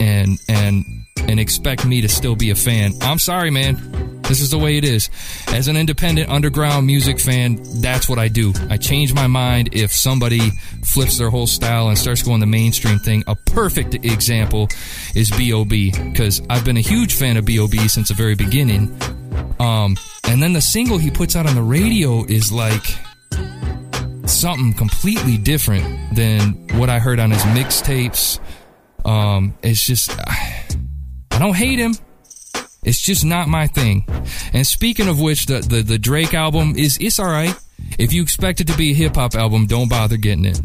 and 0.00 0.38
and 0.48 0.84
and 1.28 1.40
expect 1.40 1.84
me 1.84 2.00
to 2.00 2.08
still 2.08 2.36
be 2.36 2.50
a 2.50 2.54
fan. 2.54 2.92
I'm 3.02 3.18
sorry, 3.18 3.50
man. 3.50 3.95
This 4.28 4.40
is 4.40 4.50
the 4.50 4.58
way 4.58 4.76
it 4.76 4.84
is. 4.84 5.08
As 5.48 5.68
an 5.68 5.76
independent 5.76 6.28
underground 6.30 6.86
music 6.86 7.20
fan, 7.20 7.60
that's 7.80 8.08
what 8.08 8.18
I 8.18 8.26
do. 8.26 8.52
I 8.68 8.76
change 8.76 9.14
my 9.14 9.28
mind 9.28 9.70
if 9.72 9.92
somebody 9.92 10.50
flips 10.82 11.16
their 11.16 11.30
whole 11.30 11.46
style 11.46 11.88
and 11.88 11.96
starts 11.96 12.22
going 12.22 12.40
the 12.40 12.46
mainstream 12.46 12.98
thing. 12.98 13.22
A 13.28 13.36
perfect 13.36 13.94
example 13.94 14.68
is 15.14 15.30
B.O.B. 15.30 15.92
because 15.92 16.42
I've 16.50 16.64
been 16.64 16.76
a 16.76 16.80
huge 16.80 17.14
fan 17.14 17.36
of 17.36 17.44
B.O.B. 17.44 17.86
since 17.86 18.08
the 18.08 18.14
very 18.14 18.34
beginning. 18.34 18.96
Um, 19.60 19.96
and 20.24 20.42
then 20.42 20.52
the 20.52 20.60
single 20.60 20.98
he 20.98 21.10
puts 21.10 21.36
out 21.36 21.46
on 21.46 21.54
the 21.54 21.62
radio 21.62 22.24
is 22.24 22.50
like 22.50 22.84
something 24.26 24.72
completely 24.74 25.38
different 25.38 26.16
than 26.16 26.66
what 26.78 26.90
I 26.90 26.98
heard 26.98 27.20
on 27.20 27.30
his 27.30 27.42
mixtapes. 27.42 28.40
Um, 29.04 29.54
it's 29.62 29.86
just, 29.86 30.10
I 30.18 31.38
don't 31.38 31.54
hate 31.54 31.78
him. 31.78 31.94
It's 32.86 33.00
just 33.00 33.24
not 33.24 33.48
my 33.48 33.66
thing. 33.66 34.06
And 34.52 34.64
speaking 34.64 35.08
of 35.08 35.20
which, 35.20 35.46
the, 35.46 35.58
the, 35.58 35.82
the 35.82 35.98
Drake 35.98 36.32
album 36.34 36.74
is, 36.76 36.96
it's 37.00 37.18
alright. 37.18 37.54
If 37.98 38.12
you 38.12 38.22
expect 38.22 38.60
it 38.60 38.68
to 38.68 38.76
be 38.76 38.92
a 38.92 38.94
hip 38.94 39.16
hop 39.16 39.34
album, 39.34 39.66
don't 39.66 39.88
bother 39.88 40.16
getting 40.16 40.44
it. 40.44 40.60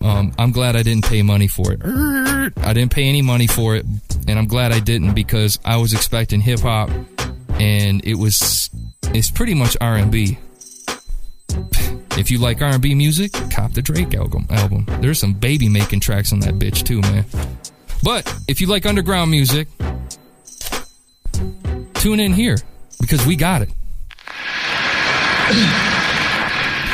Um, 0.00 0.32
I'm 0.38 0.52
glad 0.52 0.76
I 0.76 0.84
didn't 0.84 1.04
pay 1.04 1.22
money 1.22 1.48
for 1.48 1.72
it. 1.72 1.80
I 1.84 2.72
didn't 2.72 2.92
pay 2.92 3.08
any 3.08 3.20
money 3.20 3.48
for 3.48 3.74
it, 3.76 3.84
and 4.28 4.38
I'm 4.38 4.46
glad 4.46 4.72
I 4.72 4.78
didn't 4.78 5.14
because 5.14 5.58
I 5.64 5.76
was 5.76 5.92
expecting 5.92 6.40
hip 6.40 6.60
hop, 6.60 6.88
and 7.58 8.02
it 8.04 8.14
was, 8.14 8.70
it's 9.12 9.30
pretty 9.30 9.54
much 9.54 9.76
R&B. 9.80 10.38
If 12.16 12.30
you 12.30 12.38
like 12.38 12.62
R&B 12.62 12.94
music, 12.94 13.32
cop 13.50 13.72
the 13.72 13.82
Drake 13.82 14.14
album. 14.14 14.46
Album. 14.50 14.86
There's 15.00 15.18
some 15.18 15.34
baby 15.34 15.68
making 15.68 16.00
tracks 16.00 16.32
on 16.32 16.40
that 16.40 16.54
bitch 16.54 16.84
too, 16.86 17.00
man. 17.00 17.24
But 18.02 18.32
if 18.48 18.60
you 18.60 18.68
like 18.68 18.86
underground 18.86 19.30
music, 19.30 19.68
tune 22.00 22.18
in 22.18 22.32
here 22.32 22.56
because 22.98 23.26
we 23.26 23.36
got 23.36 23.60
it. 23.60 23.68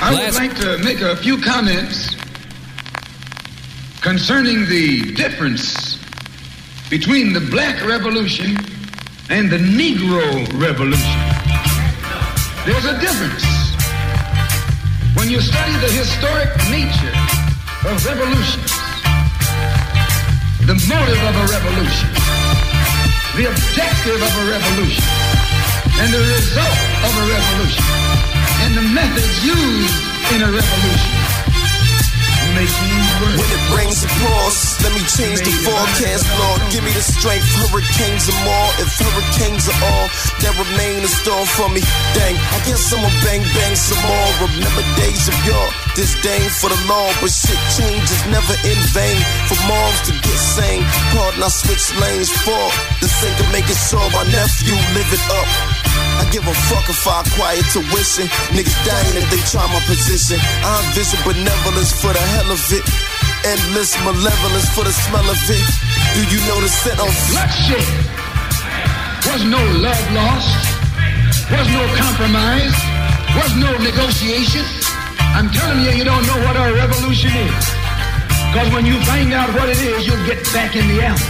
I 0.02 0.10
would 0.10 0.34
like 0.34 0.56
to 0.58 0.78
make 0.78 1.00
a 1.00 1.14
few 1.16 1.40
comments 1.40 2.16
concerning 4.00 4.66
the 4.66 5.14
difference 5.14 5.98
between 6.90 7.32
the 7.32 7.40
black 7.40 7.86
revolution 7.86 8.56
and 9.30 9.48
the 9.48 9.58
Negro 9.58 10.26
Revolution. 10.60 11.20
There's 12.66 12.84
a 12.84 12.98
difference. 12.98 13.46
When 15.14 15.30
you 15.30 15.40
study 15.40 15.72
the 15.78 15.92
historic 15.94 16.50
nature 16.66 17.14
of 17.86 18.04
revolutions, 18.04 18.72
the 20.66 20.74
motive 20.90 21.22
of 21.22 21.36
a 21.36 21.46
revolution, 21.52 22.25
the 23.36 23.44
objective 23.52 24.16
of 24.16 24.32
a 24.32 24.44
revolution, 24.48 25.04
and 26.00 26.08
the 26.08 26.20
result 26.24 26.80
of 27.04 27.12
a 27.20 27.24
revolution, 27.28 27.84
and 28.64 28.72
the 28.72 28.86
methods 28.96 29.44
used 29.44 30.00
in 30.32 30.40
a 30.40 30.48
revolution, 30.48 31.12
make 32.56 32.72
things 32.72 33.12
work. 33.20 33.36
When 33.36 33.50
it 33.52 33.64
rains 33.76 34.00
pours, 34.24 34.80
let 34.80 34.96
me 34.96 35.04
change 35.04 35.44
the 35.44 35.52
forecast, 35.68 36.24
Lord. 36.40 36.64
Give 36.72 36.80
me 36.80 36.88
the 36.96 37.04
strength, 37.04 37.44
hurricanes 37.60 38.24
and 38.32 38.40
more. 38.48 38.68
If 38.80 38.88
hurricanes 38.96 39.68
are 39.68 39.80
all 39.84 40.06
that 40.40 40.56
remain 40.56 41.04
in 41.04 41.10
store 41.20 41.44
for 41.44 41.68
me, 41.68 41.84
dang, 42.16 42.40
I 42.56 42.58
guess 42.64 42.88
I'ma 42.88 43.12
bang 43.20 43.44
bang 43.52 43.76
some 43.76 44.00
more. 44.00 44.48
Remember 44.48 44.80
days 44.96 45.28
of 45.28 45.36
your 45.44 45.66
disdain 45.92 46.48
for 46.48 46.72
the 46.72 46.80
law, 46.88 47.12
but 47.20 47.28
shit 47.28 47.60
changes 47.76 48.20
never 48.32 48.56
in 48.64 48.80
vain. 48.96 49.20
For 49.46 49.58
moms 49.70 50.00
to 50.10 50.12
get 50.26 50.38
sane, 50.58 50.82
pardon 51.14 51.42
I 51.42 51.48
switch 51.48 51.94
lanes 52.02 52.34
for 52.42 52.66
the 52.98 53.06
sake 53.06 53.38
of 53.38 53.46
making 53.54 53.78
sure 53.78 54.02
my 54.10 54.26
nephew 54.26 54.74
live 54.90 55.10
it 55.14 55.22
up. 55.30 55.48
I 56.18 56.26
give 56.34 56.42
a 56.42 56.56
fuck 56.66 56.90
if 56.90 57.06
I 57.06 57.22
acquire 57.22 57.62
tuition. 57.70 58.26
Niggas 58.50 58.74
dying 58.82 59.14
if 59.14 59.26
they 59.30 59.38
try 59.46 59.62
my 59.70 59.78
position. 59.86 60.42
I 60.66 60.82
envision 60.82 61.22
benevolence 61.22 61.94
for 61.94 62.10
the 62.10 62.24
hell 62.34 62.50
of 62.50 62.58
it. 62.74 62.82
Endless 63.46 63.94
malevolence 64.02 64.66
for 64.74 64.82
the 64.82 64.90
smell 64.90 65.22
of 65.22 65.38
it. 65.46 65.68
Do 66.18 66.20
you 66.26 66.42
know 66.50 66.58
the 66.58 66.66
scent 66.66 66.98
of 66.98 67.10
bloodshed? 67.30 67.86
Was 69.30 69.46
no 69.46 69.62
love 69.78 70.04
lost? 70.10 70.58
Was 71.54 71.68
no 71.70 71.86
compromise? 71.94 72.74
Was 73.38 73.54
no 73.54 73.70
negotiation? 73.78 74.66
I'm 75.38 75.54
telling 75.54 75.86
you, 75.86 76.02
you 76.02 76.04
don't 76.04 76.26
know 76.26 76.38
what 76.42 76.58
a 76.58 76.74
revolution 76.74 77.30
is. 77.30 77.85
Because 78.56 78.72
when 78.72 78.86
you 78.86 78.98
find 79.04 79.34
out 79.34 79.52
what 79.52 79.68
it 79.68 79.76
is, 79.76 80.06
you'll 80.06 80.24
get 80.24 80.42
back 80.54 80.74
in 80.76 80.88
the 80.88 81.04
alley. 81.04 81.20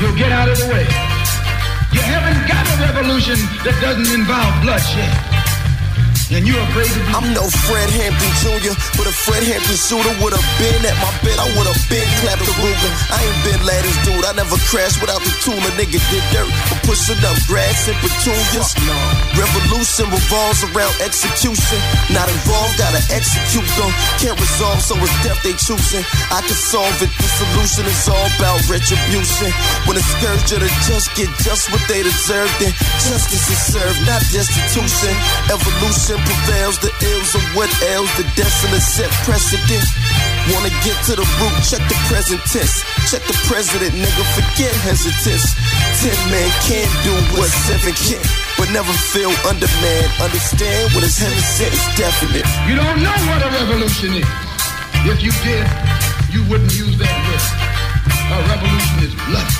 You'll 0.00 0.16
get 0.16 0.32
out 0.32 0.48
of 0.48 0.56
the 0.56 0.64
way. 0.72 0.88
You 1.92 2.00
haven't 2.00 2.48
got 2.48 2.64
a 2.64 2.80
revolution 2.80 3.36
that 3.62 3.76
doesn't 3.82 4.08
involve 4.18 4.62
bloodshed. 4.62 5.45
And 6.26 6.42
you're 6.42 6.58
afraid 6.58 6.90
to 6.90 6.98
be. 7.06 7.10
I'm 7.14 7.30
no 7.38 7.46
Fred 7.70 7.86
Hampton 7.86 8.32
Jr., 8.42 8.74
but 8.98 9.06
a 9.06 9.14
Fred 9.14 9.46
Hampton 9.46 9.78
shooter 9.78 10.10
would 10.18 10.34
have 10.34 10.48
been 10.58 10.82
at 10.82 10.98
my 10.98 11.14
bed. 11.22 11.38
I 11.38 11.46
would 11.54 11.70
have 11.70 11.78
been 11.86 12.02
clapped 12.18 12.42
the 12.42 12.50
Ruger. 12.58 12.90
I 13.14 13.22
ain't 13.22 13.40
been 13.46 13.62
laddies, 13.62 13.94
dude. 14.02 14.26
I 14.26 14.34
never 14.34 14.58
crashed 14.66 14.98
without 14.98 15.22
the 15.22 15.30
tool. 15.46 15.54
A 15.54 15.70
nigga 15.78 16.02
did 16.10 16.24
dirt 16.34 16.50
for 16.66 16.78
pushing 16.90 17.22
up 17.22 17.38
grass 17.46 17.86
and 17.86 17.94
petunias. 18.02 18.74
Revolution 19.38 20.10
revolves 20.10 20.66
around 20.66 20.98
execution. 20.98 21.78
Not 22.10 22.26
involved, 22.26 22.74
gotta 22.74 23.06
execute 23.14 23.70
them. 23.78 23.94
Can't 24.18 24.38
resolve, 24.42 24.82
so 24.82 24.98
it's 24.98 25.14
death 25.22 25.38
they 25.46 25.54
choosing. 25.54 26.02
I 26.34 26.42
can 26.42 26.58
solve 26.58 26.90
it. 27.06 27.10
The 27.22 27.28
solution 27.38 27.86
is 27.86 28.02
all 28.10 28.26
about 28.34 28.58
retribution. 28.66 29.54
When 29.86 29.94
the 29.94 30.02
scourge 30.02 30.50
of 30.58 30.58
the 30.58 30.70
just 30.90 31.06
get 31.14 31.30
just 31.46 31.70
what 31.70 31.86
they 31.86 32.02
deserve, 32.02 32.50
then 32.58 32.74
justice 32.98 33.46
is 33.46 33.62
served, 33.70 34.02
not 34.10 34.26
destitution. 34.34 35.14
Evolution 35.54 36.15
prevails, 36.24 36.78
the 36.78 36.92
ills 37.12 37.34
of 37.34 37.42
what 37.52 37.68
ails, 37.92 38.10
the 38.16 38.24
desolate 38.38 38.82
set 38.82 39.10
precedent. 39.26 39.84
Wanna 40.52 40.70
get 40.86 40.94
to 41.10 41.18
the 41.18 41.26
root, 41.42 41.56
check 41.66 41.82
the 41.90 41.98
present 42.06 42.40
tense. 42.46 42.86
Check 43.10 43.22
the 43.26 43.36
president, 43.50 43.98
nigga, 43.98 44.24
forget 44.32 44.72
hesitance. 44.86 45.52
Ten 46.00 46.16
men 46.30 46.48
can't 46.64 46.92
do 47.02 47.12
what 47.34 47.50
seven 47.66 47.94
can, 47.98 48.22
but 48.56 48.70
never 48.70 48.92
feel 49.10 49.34
underman. 49.44 50.06
Understand 50.22 50.94
what 50.94 51.02
is 51.02 51.18
heaven 51.18 51.42
said 51.42 51.72
is 51.74 51.86
definite. 51.98 52.46
You 52.70 52.78
don't 52.78 53.02
know 53.02 53.16
what 53.26 53.42
a 53.42 53.50
revolution 53.50 54.22
is. 54.22 54.28
If 55.06 55.22
you 55.22 55.32
did, 55.42 55.66
you 56.30 56.42
wouldn't 56.50 56.74
use 56.74 56.96
that 56.98 57.14
word. 57.26 57.44
A 58.30 58.38
revolution 58.50 58.96
is 59.06 59.14
blood. 59.26 59.50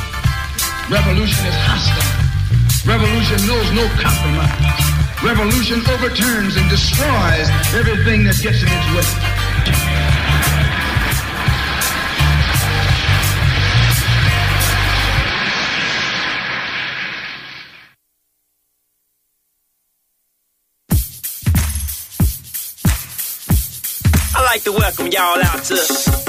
Revolution 0.91 1.47
is 1.47 1.57
hostile. 1.67 2.27
Revolution 2.87 3.47
knows 3.47 3.69
no 3.75 3.89
compromise. 3.99 4.96
Revolution 5.25 5.81
overturns 5.89 6.57
and 6.57 6.69
destroys 6.69 7.49
everything 7.75 8.25
that 8.25 8.39
gets 8.41 8.63
in 8.63 8.69
its 8.69 8.87
way. 8.95 10.56
Like 24.57 24.65
to 24.65 24.73
welcome 24.73 25.13
y'all 25.13 25.37
out 25.53 25.61
to 25.69 25.77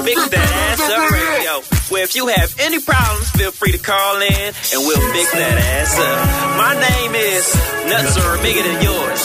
Fix 0.04 0.20
That 0.28 0.50
Ass 0.68 0.84
Up 0.84 1.00
Radio. 1.16 1.64
Where 1.88 2.04
if 2.04 2.12
you 2.12 2.28
have 2.28 2.52
any 2.60 2.76
problems, 2.76 3.24
feel 3.32 3.48
free 3.56 3.72
to 3.72 3.80
call 3.80 4.20
in 4.20 4.52
and 4.52 4.80
we'll 4.84 5.00
fix 5.16 5.32
that 5.32 5.56
ass 5.56 5.96
up. 5.96 6.20
My 6.60 6.76
name 6.76 7.16
is 7.16 7.48
Nuts 7.88 8.20
bigger 8.44 8.68
than 8.68 8.84
yours. 8.84 9.20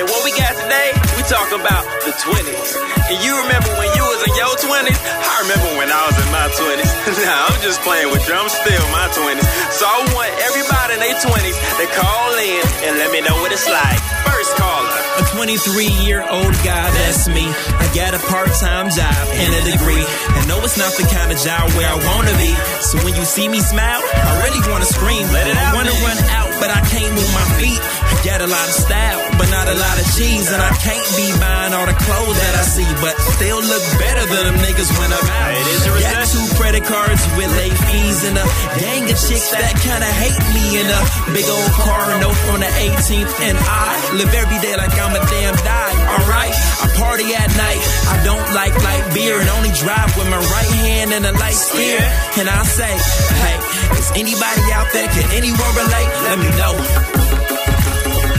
And 0.00 0.08
what 0.08 0.24
we 0.24 0.32
got 0.40 0.56
today, 0.56 0.88
we 1.20 1.28
talking 1.28 1.60
about 1.60 1.84
the 2.08 2.16
20s. 2.16 2.80
And 3.12 3.20
you 3.20 3.36
remember 3.44 3.68
when 3.76 3.92
you 3.92 4.04
was 4.08 4.24
in 4.24 4.32
your 4.40 4.54
20s? 4.56 5.00
I 5.04 5.36
remember 5.44 5.68
when 5.76 5.92
I 5.92 6.00
was 6.08 6.16
in 6.16 6.28
my 6.32 6.48
20s. 6.48 6.90
nah, 7.28 7.52
I'm 7.52 7.60
just 7.60 7.84
playing 7.84 8.08
with 8.08 8.24
you. 8.24 8.40
I'm 8.40 8.48
still 8.48 8.84
my 8.88 9.04
20s. 9.12 9.44
So 9.76 9.84
I 9.84 10.00
want 10.16 10.32
everybody 10.48 10.96
in 10.96 11.00
their 11.04 11.18
20s 11.20 11.56
to 11.60 11.84
call 11.92 12.32
in 12.40 12.64
and 12.88 12.92
let 13.04 13.12
me 13.12 13.20
know 13.20 13.36
what 13.44 13.52
it's 13.52 13.68
like. 13.68 14.00
First 14.24 14.56
caller. 14.56 15.05
A 15.16 15.24
23 15.32 15.88
year 16.04 16.20
old 16.20 16.52
guy, 16.60 16.86
that's 16.92 17.24
me. 17.28 17.48
I 17.48 17.88
got 17.96 18.12
a 18.12 18.20
part 18.28 18.52
time 18.60 18.92
job 18.92 19.16
and 19.32 19.48
a 19.48 19.62
degree. 19.64 20.04
And 20.36 20.44
no, 20.44 20.60
it's 20.60 20.76
not 20.76 20.92
the 20.92 21.08
kind 21.08 21.32
of 21.32 21.38
job 21.40 21.72
where 21.72 21.88
I 21.88 21.96
wanna 21.96 22.36
be. 22.36 22.52
So 22.84 23.00
when 23.00 23.16
you 23.16 23.24
see 23.24 23.48
me 23.48 23.60
smile, 23.60 24.02
I 24.04 24.44
really 24.44 24.60
wanna 24.68 24.84
scream. 24.84 25.24
Let 25.32 25.48
it 25.48 25.56
out, 25.56 25.72
I 25.72 25.76
wanna 25.76 25.96
man. 25.96 26.04
run 26.04 26.20
out, 26.36 26.50
but 26.60 26.68
I 26.68 26.80
can't 26.92 27.12
move 27.16 27.32
my 27.32 27.48
feet. 27.56 27.80
I 27.80 28.14
got 28.28 28.40
a 28.44 28.48
lot 28.48 28.68
of 28.68 28.76
style, 28.76 29.20
but 29.40 29.48
not 29.48 29.68
a 29.72 29.76
lot 29.76 29.96
of 29.96 30.04
cheese. 30.16 30.52
And 30.52 30.60
I 30.60 30.72
can't 30.84 31.08
be 31.16 31.32
buying 31.40 31.72
all 31.72 31.86
the 31.88 31.96
clothes 31.96 32.36
that 32.36 32.54
I 32.60 32.64
see, 32.68 32.88
but 33.00 33.16
still 33.36 33.60
look 33.64 33.84
better 33.96 34.24
than 34.28 34.52
them 34.52 34.58
niggas 34.60 34.92
when 35.00 35.10
I'm 35.16 35.28
out. 35.32 35.52
It 35.56 35.66
is 35.80 35.86
a 35.86 35.92
got 35.96 36.26
two 36.28 36.46
credit 36.60 36.84
cards 36.84 37.22
with 37.36 37.50
late 37.56 37.76
fees 37.88 38.24
and 38.28 38.36
a 38.36 38.46
gang 38.80 39.04
of 39.08 39.16
chicks 39.16 39.48
that 39.52 39.72
kinda 39.80 40.08
hate 40.20 40.40
me 40.52 40.80
in 40.80 40.86
a 40.86 41.00
big 41.32 41.46
old 41.48 41.70
car 41.72 42.04
note 42.20 42.36
on 42.52 42.60
the 42.60 42.70
18th. 42.84 43.32
And 43.40 43.56
I 43.58 43.96
live 44.20 44.32
every 44.34 44.58
day 44.60 44.74
like 44.76 44.92
I'm 44.98 45.05
a 45.12 45.22
damn 45.28 45.56
die. 45.62 45.94
Alright, 46.16 46.54
I 46.54 46.86
party 46.96 47.28
at 47.34 47.50
night. 47.54 47.82
I 48.10 48.16
don't 48.24 48.48
like 48.54 48.74
light 48.82 49.06
beer 49.14 49.38
and 49.40 49.48
only 49.50 49.70
drive 49.76 50.10
with 50.16 50.28
my 50.30 50.40
right 50.40 50.72
hand 50.82 51.12
and 51.12 51.26
a 51.26 51.32
light 51.32 51.58
steer. 51.58 52.00
And 52.38 52.48
I 52.48 52.62
say, 52.64 52.90
hey, 52.90 53.56
is 53.98 54.10
anybody 54.16 54.64
out 54.72 54.88
there? 54.92 55.08
Can 55.08 55.26
anyone 55.36 55.72
relate? 55.76 56.10
Let 56.26 56.38
me 56.40 56.48
know. 56.56 56.74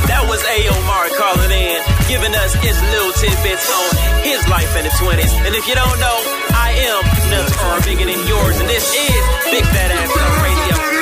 That 0.08 0.24
was 0.28 0.40
A.O. 0.40 0.76
Mark 0.88 1.12
calling 1.20 1.52
in, 1.52 1.78
giving 2.08 2.34
us 2.34 2.56
his 2.64 2.78
little 2.90 3.14
tidbits 3.20 3.68
on 3.70 3.92
his 4.24 4.42
life 4.48 4.72
in 4.76 4.84
the 4.88 4.94
20s. 4.98 5.34
And 5.46 5.54
if 5.54 5.68
you 5.68 5.76
don't 5.76 6.00
know, 6.00 6.18
I 6.56 6.74
am 6.90 7.04
nuts 7.30 7.56
are 7.64 7.80
bigger 7.84 8.08
than 8.08 8.22
yours, 8.28 8.56
and 8.60 8.68
this 8.68 8.88
is 8.88 9.22
Big 9.52 9.64
Fat 9.68 9.92
Ass 9.92 10.12
Radio. 10.42 10.97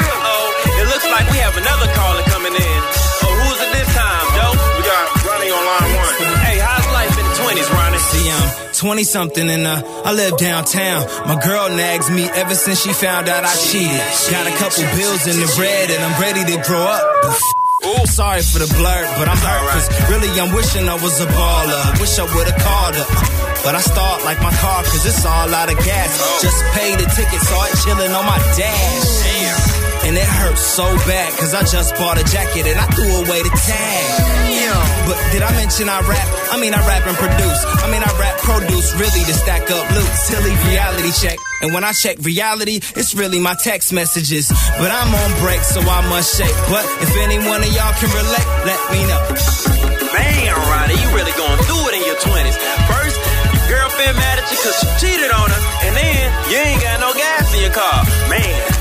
Uh-oh, 0.85 0.91
it 0.91 0.93
looks 0.93 1.07
like 1.09 1.25
we 1.31 1.37
have 1.41 1.57
another 1.57 1.87
caller 1.93 2.21
coming 2.29 2.53
in. 2.53 2.79
Oh, 3.25 3.33
who's 3.41 3.59
it 3.61 3.71
this 3.73 3.89
time, 3.95 4.25
Joe? 4.37 4.53
We 4.77 4.81
got 4.85 5.03
Ronnie 5.25 5.51
on 5.51 5.63
line 5.65 5.91
one. 5.97 6.15
Hey, 6.45 6.57
how's 6.61 6.85
life 6.93 7.13
in 7.17 7.25
the 7.25 7.35
20s, 7.41 7.69
Ronnie? 7.73 7.97
See, 7.97 8.29
I'm 8.29 8.73
20 8.73 9.03
something 9.03 9.49
and 9.49 9.65
uh, 9.65 9.81
I 10.05 10.13
live 10.13 10.37
downtown. 10.37 11.07
My 11.25 11.41
girl 11.41 11.69
nags 11.69 12.09
me 12.09 12.25
ever 12.25 12.55
since 12.55 12.81
she 12.81 12.93
found 12.93 13.29
out 13.29 13.43
I 13.43 13.53
cheated. 13.55 13.97
Got 14.29 14.45
a 14.47 14.55
couple 14.61 14.83
bills 14.97 15.25
in 15.27 15.39
the 15.39 15.49
bread 15.55 15.89
and 15.89 16.01
I'm 16.03 16.21
ready 16.21 16.43
to 16.53 16.57
grow 16.67 16.83
up. 16.83 17.01
Ooh. 17.85 18.05
Sorry 18.07 18.41
for 18.41 18.59
the 18.59 18.71
blur, 18.73 19.03
but 19.19 19.27
I'm 19.27 19.37
hurt. 19.37 19.71
Cause 19.73 19.87
really, 20.09 20.29
I'm 20.39 20.53
wishing 20.55 20.87
I 20.87 20.95
was 20.95 21.19
a 21.21 21.27
baller. 21.27 21.99
Wish 21.99 22.17
I 22.17 22.23
would've 22.23 22.57
called 22.61 22.95
her. 22.95 23.07
But 23.63 23.75
I 23.75 23.81
start 23.81 24.23
like 24.23 24.41
my 24.41 24.53
car, 24.61 24.83
cause 24.83 25.05
it's 25.05 25.25
all 25.25 25.49
out 25.53 25.69
of 25.71 25.77
gas. 25.83 26.41
Just 26.41 26.63
paid 26.73 26.97
the 26.99 27.07
ticket, 27.09 27.41
saw 27.41 27.65
it 27.65 27.75
chilling 27.83 28.11
on 28.11 28.25
my 28.25 28.37
dash. 28.55 29.84
And 30.05 30.15
it 30.15 30.29
hurts 30.39 30.61
so 30.61 30.85
bad, 31.09 31.33
cause 31.39 31.53
I 31.53 31.63
just 31.63 31.95
bought 31.95 32.17
a 32.17 32.23
jacket 32.23 32.67
and 32.67 32.79
I 32.79 32.85
threw 32.93 33.09
away 33.25 33.41
the 33.41 33.49
tag. 33.49 34.35
But 35.05 35.21
did 35.29 35.45
I 35.45 35.53
mention 35.53 35.85
I 35.85 36.01
rap? 36.01 36.27
I 36.49 36.57
mean, 36.57 36.73
I 36.73 36.81
rap 36.89 37.05
and 37.05 37.13
produce. 37.13 37.61
I 37.85 37.85
mean, 37.93 38.01
I 38.01 38.09
rap 38.17 38.37
produce 38.41 38.89
really 38.97 39.21
to 39.29 39.33
stack 39.37 39.69
up 39.69 39.85
loot. 39.93 40.09
Silly 40.25 40.53
reality 40.65 41.13
check. 41.13 41.37
And 41.61 41.73
when 41.73 41.83
I 41.85 41.93
check 41.93 42.17
reality, 42.25 42.81
it's 42.97 43.13
really 43.13 43.39
my 43.39 43.53
text 43.53 43.93
messages. 43.93 44.49
But 44.81 44.89
I'm 44.89 45.13
on 45.13 45.31
break, 45.45 45.61
so 45.61 45.81
I 45.81 46.01
must 46.09 46.33
shake. 46.37 46.57
But 46.73 46.85
if 47.05 47.13
any 47.21 47.37
one 47.37 47.61
of 47.61 47.69
y'all 47.69 47.93
can 48.01 48.09
relate, 48.09 48.49
let 48.65 48.81
me 48.89 49.05
know. 49.05 49.21
Man, 50.09 50.53
Ronnie, 50.57 50.97
you 50.97 51.07
really 51.13 51.35
going 51.37 51.59
through 51.69 51.85
it 51.85 51.93
in 52.01 52.03
your 52.09 52.19
20s. 52.25 52.57
First, 52.89 53.17
your 53.53 53.65
girlfriend 53.77 54.17
mad 54.17 54.41
at 54.41 54.49
you 54.49 54.57
because 54.57 54.77
you 54.81 54.89
cheated 54.97 55.29
on 55.29 55.53
her, 55.53 55.61
and 55.85 55.93
then 55.93 56.21
you 56.49 56.57
ain't 56.57 56.81
got 56.81 56.97
no 56.97 57.13
gas 57.13 57.45
in 57.53 57.61
your 57.61 57.75
car. 57.77 58.01
Man, 58.29 58.74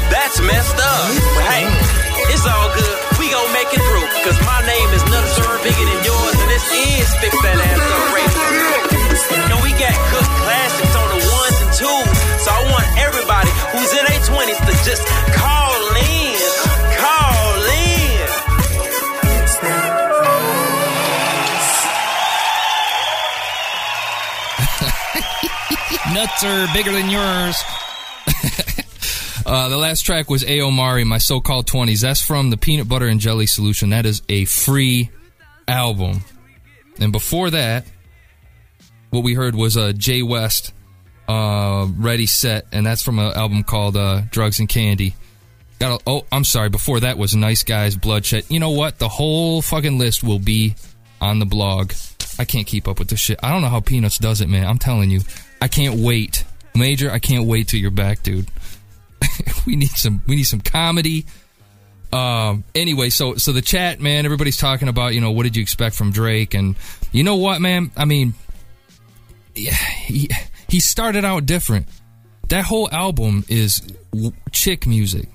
Are 26.43 26.67
bigger 26.75 26.91
than 26.93 27.09
yours. 27.09 27.57
uh, 29.47 29.69
the 29.69 29.79
last 29.79 30.03
track 30.03 30.29
was 30.29 30.43
Aomari, 30.43 31.07
My 31.07 31.17
So 31.17 31.41
Called 31.41 31.67
20s. 31.67 32.03
That's 32.03 32.21
from 32.21 32.51
the 32.51 32.57
Peanut 32.57 32.89
Butter 32.89 33.07
and 33.07 33.21
Jelly 33.21 33.47
Solution. 33.47 33.91
That 33.91 34.05
is 34.05 34.21
a 34.29 34.45
free 34.45 35.11
album. 35.69 36.23
And 37.01 37.13
before 37.13 37.51
that, 37.51 37.87
what 39.11 39.23
we 39.23 39.33
heard 39.35 39.55
was 39.55 39.77
uh, 39.77 39.93
Jay 39.97 40.23
West, 40.23 40.75
uh, 41.29 41.87
Ready 41.97 42.27
Set, 42.27 42.67
and 42.73 42.85
that's 42.85 43.03
from 43.03 43.21
an 43.21 43.33
album 43.33 43.63
called 43.63 43.97
uh, 43.97 44.23
Drugs 44.31 44.59
and 44.59 44.69
Candy. 44.69 45.15
Got 45.79 46.01
a, 46.01 46.05
oh, 46.07 46.27
I'm 46.31 46.45
sorry. 46.45 46.69
Before 46.69 47.01
that 47.01 47.17
was 47.17 47.35
Nice 47.35 47.63
Guys, 47.63 47.97
Bloodshed. 47.97 48.45
You 48.51 48.59
know 48.61 48.71
what? 48.71 48.99
The 48.99 49.09
whole 49.09 49.63
fucking 49.63 49.99
list 49.99 50.23
will 50.23 50.41
be 50.41 50.75
on 51.21 51.39
the 51.39 51.47
blog. 51.47 51.93
I 52.39 52.45
can't 52.45 52.67
keep 52.67 52.87
up 52.89 52.99
with 52.99 53.09
this 53.09 53.21
shit. 53.21 53.39
I 53.43 53.51
don't 53.51 53.63
know 53.63 53.69
how 53.69 53.81
Peanuts 53.81 54.19
does 54.19 54.41
it, 54.41 54.49
man. 54.49 54.67
I'm 54.67 54.79
telling 54.79 55.11
you. 55.11 55.21
I 55.61 55.69
can't 55.69 56.01
wait. 56.01 56.45
Major, 56.75 57.11
I 57.11 57.19
can't 57.19 57.47
wait 57.47 57.69
till 57.69 57.81
you're 57.81 57.91
back, 57.91 58.23
dude. 58.23 58.49
we 59.67 59.77
need 59.77 59.91
some 59.91 60.23
we 60.27 60.37
need 60.37 60.45
some 60.45 60.61
comedy. 60.61 61.27
Um 62.13 62.65
anyway, 62.75 63.11
so 63.11 63.37
so 63.37 63.53
the 63.53 63.63
chat, 63.63 64.01
man, 64.01 64.25
everybody's 64.25 64.57
talking 64.57 64.89
about, 64.89 65.15
you 65.15 65.21
know, 65.21 65.31
what 65.31 65.45
did 65.45 65.57
you 65.57 65.63
expect 65.63 65.95
from 65.95 66.13
Drake 66.13 66.55
and 66.55 66.77
you 67.13 67.23
know 67.23 67.37
what, 67.37 67.61
man? 67.61 67.91
I 67.97 68.05
mean, 68.05 68.35
yeah, 69.55 69.75
he 69.75 70.29
he 70.69 70.81
started 70.81 71.25
out 71.25 71.47
different. 71.47 71.87
That 72.49 72.65
whole 72.65 72.91
album 72.91 73.45
is 73.49 73.83
chick 74.53 74.87
music. 74.87 75.29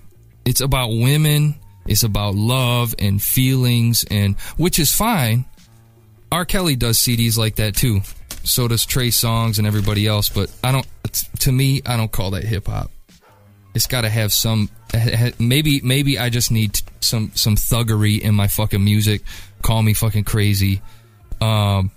It's 0.46 0.62
about 0.62 0.90
women, 0.90 1.56
it's 1.88 2.04
about 2.04 2.36
love 2.36 2.94
and 3.00 3.22
feelings 3.22 4.06
and 4.12 4.38
which 4.58 4.78
is 4.80 4.94
fine. 4.94 5.46
R. 6.32 6.46
Kelly 6.46 6.76
does 6.76 7.00
CDs 7.00 7.38
like 7.38 7.56
that 7.56 7.76
too. 7.76 8.02
So 8.44 8.68
does 8.68 8.86
Trey 8.86 9.10
Songz 9.10 9.58
and 9.58 9.68
everybody 9.68 10.08
else, 10.08 10.30
but 10.30 10.52
I 10.64 10.72
don't 10.72 10.88
to 11.40 11.52
me 11.52 11.82
I 11.86 11.98
don't 11.98 12.12
call 12.12 12.32
that 12.32 12.44
hip 12.44 12.68
hop. 12.68 12.92
It's 13.76 13.88
got 13.88 14.02
to 14.02 14.10
have 14.10 14.34
some 14.34 14.70
maybe 15.40 15.82
maybe 15.82 16.18
I 16.18 16.30
just 16.30 16.52
need 16.52 16.80
some 17.02 17.32
some 17.36 17.56
thuggery 17.56 18.20
in 18.20 18.36
my 18.36 18.48
fucking 18.48 18.84
music. 18.84 19.22
Call 19.62 19.82
me 19.84 19.94
fucking 19.94 20.24
crazy. 20.24 20.82
Um 21.42 21.92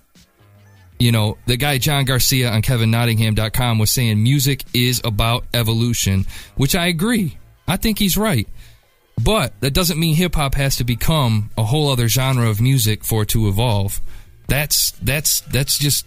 you 0.99 1.11
know, 1.11 1.37
the 1.47 1.57
guy 1.57 1.79
John 1.79 2.05
Garcia 2.05 2.51
on 2.51 2.63
KevinNottingham.com 2.63 3.79
was 3.79 3.91
saying 3.91 4.23
music 4.23 4.63
is 4.73 5.01
about 5.05 5.45
evolution, 5.53 6.27
which 6.55 6.77
I 6.77 6.87
agree. 6.87 7.39
I 7.67 7.77
think 7.77 7.99
he's 7.99 8.17
right. 8.17 8.47
But 9.21 9.53
that 9.61 9.73
doesn't 9.73 9.99
mean 9.99 10.15
hip 10.15 10.35
hop 10.35 10.55
has 10.55 10.77
to 10.77 10.85
become 10.85 11.51
a 11.59 11.65
whole 11.65 11.91
other 11.91 12.09
genre 12.09 12.49
of 12.49 12.61
music 12.61 13.05
for 13.05 13.23
it 13.23 13.31
to 13.31 13.49
evolve. 13.49 14.01
That's 14.49 14.93
that's 15.03 15.41
that's 15.43 15.79
just 15.79 16.07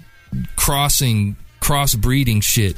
crossing 0.55 1.35
crossbreeding 1.61 2.43
shit. 2.43 2.75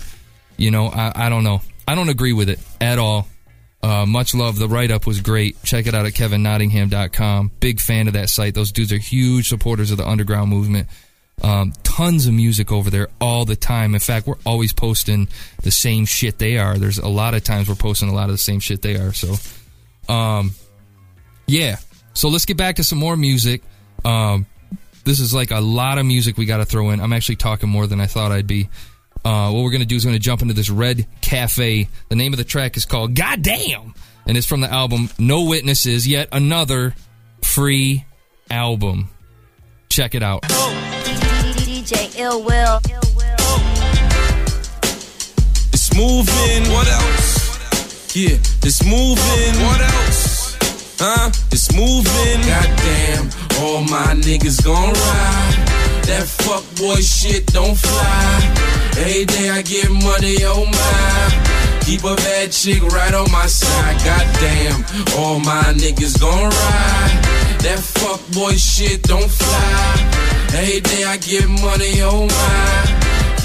You 0.57 0.71
know, 0.71 0.87
I, 0.87 1.27
I 1.27 1.29
don't 1.29 1.43
know. 1.43 1.61
I 1.87 1.95
don't 1.95 2.09
agree 2.09 2.33
with 2.33 2.49
it 2.49 2.59
at 2.81 2.99
all. 2.99 3.27
Uh, 3.83 4.05
much 4.05 4.33
love. 4.33 4.57
The 4.57 4.67
write 4.67 4.91
up 4.91 5.05
was 5.05 5.21
great. 5.21 5.61
Check 5.63 5.87
it 5.87 5.93
out 5.93 6.05
at 6.05 6.13
kevinnottingham.com. 6.13 7.51
Big 7.59 7.79
fan 7.79 8.07
of 8.07 8.13
that 8.13 8.29
site. 8.29 8.55
Those 8.55 8.71
dudes 8.71 8.91
are 8.91 8.97
huge 8.97 9.47
supporters 9.47 9.91
of 9.91 9.97
the 9.97 10.07
underground 10.07 10.49
movement. 10.49 10.87
Um, 11.43 11.73
tons 11.83 12.25
of 12.25 12.33
music 12.33 12.71
over 12.71 12.89
there 12.89 13.09
all 13.21 13.45
the 13.45 13.55
time. 13.55 13.93
In 13.93 13.99
fact, 13.99 14.25
we're 14.25 14.35
always 14.45 14.73
posting 14.73 15.27
the 15.61 15.69
same 15.69 16.05
shit 16.05 16.39
they 16.39 16.57
are. 16.57 16.77
There's 16.77 16.97
a 16.97 17.07
lot 17.07 17.35
of 17.35 17.43
times 17.43 17.69
we're 17.69 17.75
posting 17.75 18.09
a 18.09 18.13
lot 18.13 18.25
of 18.25 18.31
the 18.31 18.39
same 18.39 18.59
shit 18.59 18.81
they 18.81 18.95
are. 18.95 19.13
So, 19.13 19.35
um, 20.11 20.51
yeah. 21.45 21.77
So 22.15 22.29
let's 22.29 22.45
get 22.45 22.57
back 22.57 22.77
to 22.77 22.83
some 22.83 22.97
more 22.97 23.15
music. 23.15 23.61
Um, 24.03 24.47
this 25.07 25.19
is 25.21 25.33
like 25.33 25.51
a 25.51 25.61
lot 25.61 25.97
of 25.97 26.05
music 26.05 26.37
we 26.37 26.45
got 26.45 26.57
to 26.57 26.65
throw 26.65 26.89
in. 26.89 26.99
I'm 26.99 27.13
actually 27.13 27.37
talking 27.37 27.69
more 27.69 27.87
than 27.87 28.01
I 28.01 28.07
thought 28.07 28.33
I'd 28.33 28.45
be. 28.45 28.69
Uh, 29.23 29.51
what 29.51 29.63
we're 29.63 29.71
going 29.71 29.81
to 29.81 29.87
do 29.87 29.95
is 29.95 30.03
going 30.03 30.15
to 30.15 30.21
jump 30.21 30.41
into 30.41 30.53
this 30.53 30.69
Red 30.69 31.07
Cafe. 31.21 31.87
The 32.09 32.15
name 32.15 32.33
of 32.33 32.37
the 32.37 32.43
track 32.43 32.75
is 32.77 32.85
called 32.85 33.15
Goddamn, 33.15 33.93
and 34.25 34.37
it's 34.37 34.45
from 34.45 34.61
the 34.61 34.71
album 34.71 35.09
No 35.17 35.45
Witnesses, 35.45 36.07
yet 36.07 36.27
another 36.33 36.93
free 37.41 38.05
album. 38.51 39.09
Check 39.89 40.13
it 40.13 40.21
out. 40.21 40.43
DJ 40.43 42.19
Ill 42.19 42.43
Will. 42.43 42.79
It's 45.73 45.95
moving. 45.95 46.73
What 46.73 46.87
else? 46.87 48.15
Yeah, 48.15 48.37
it's 48.61 48.83
moving. 48.83 49.63
What 49.63 49.81
else? 49.81 50.57
Huh? 50.99 51.29
It's 51.51 51.73
moving. 51.73 52.41
Goddamn, 52.41 53.29
all 53.61 53.81
my 53.81 54.13
niggas 54.13 54.63
gon' 54.63 54.93
ride. 54.93 55.67
That 56.07 56.25
fuck 56.25 56.63
boy 56.77 57.01
shit 57.01 57.45
don't 57.47 57.75
fly. 57.75 58.67
Every 58.97 59.25
day 59.25 59.49
I 59.49 59.61
get 59.61 59.89
money 59.89 60.43
on 60.45 60.71
my. 60.71 61.81
Keep 61.81 62.03
a 62.03 62.15
bad 62.15 62.51
chick 62.51 62.81
right 62.83 63.13
on 63.13 63.31
my 63.31 63.45
side. 63.45 63.97
Goddamn, 64.03 64.83
all 65.17 65.39
my 65.39 65.73
niggas 65.73 66.19
gon' 66.19 66.49
ride. 66.49 67.17
That 67.63 67.79
fuck 67.79 68.21
boy 68.33 68.53
shit 68.53 69.03
don't 69.03 69.29
fly. 69.29 70.57
Every 70.57 70.81
day 70.81 71.03
I 71.03 71.17
get 71.17 71.47
money 71.47 72.01
on 72.01 72.27
my. 72.27 72.86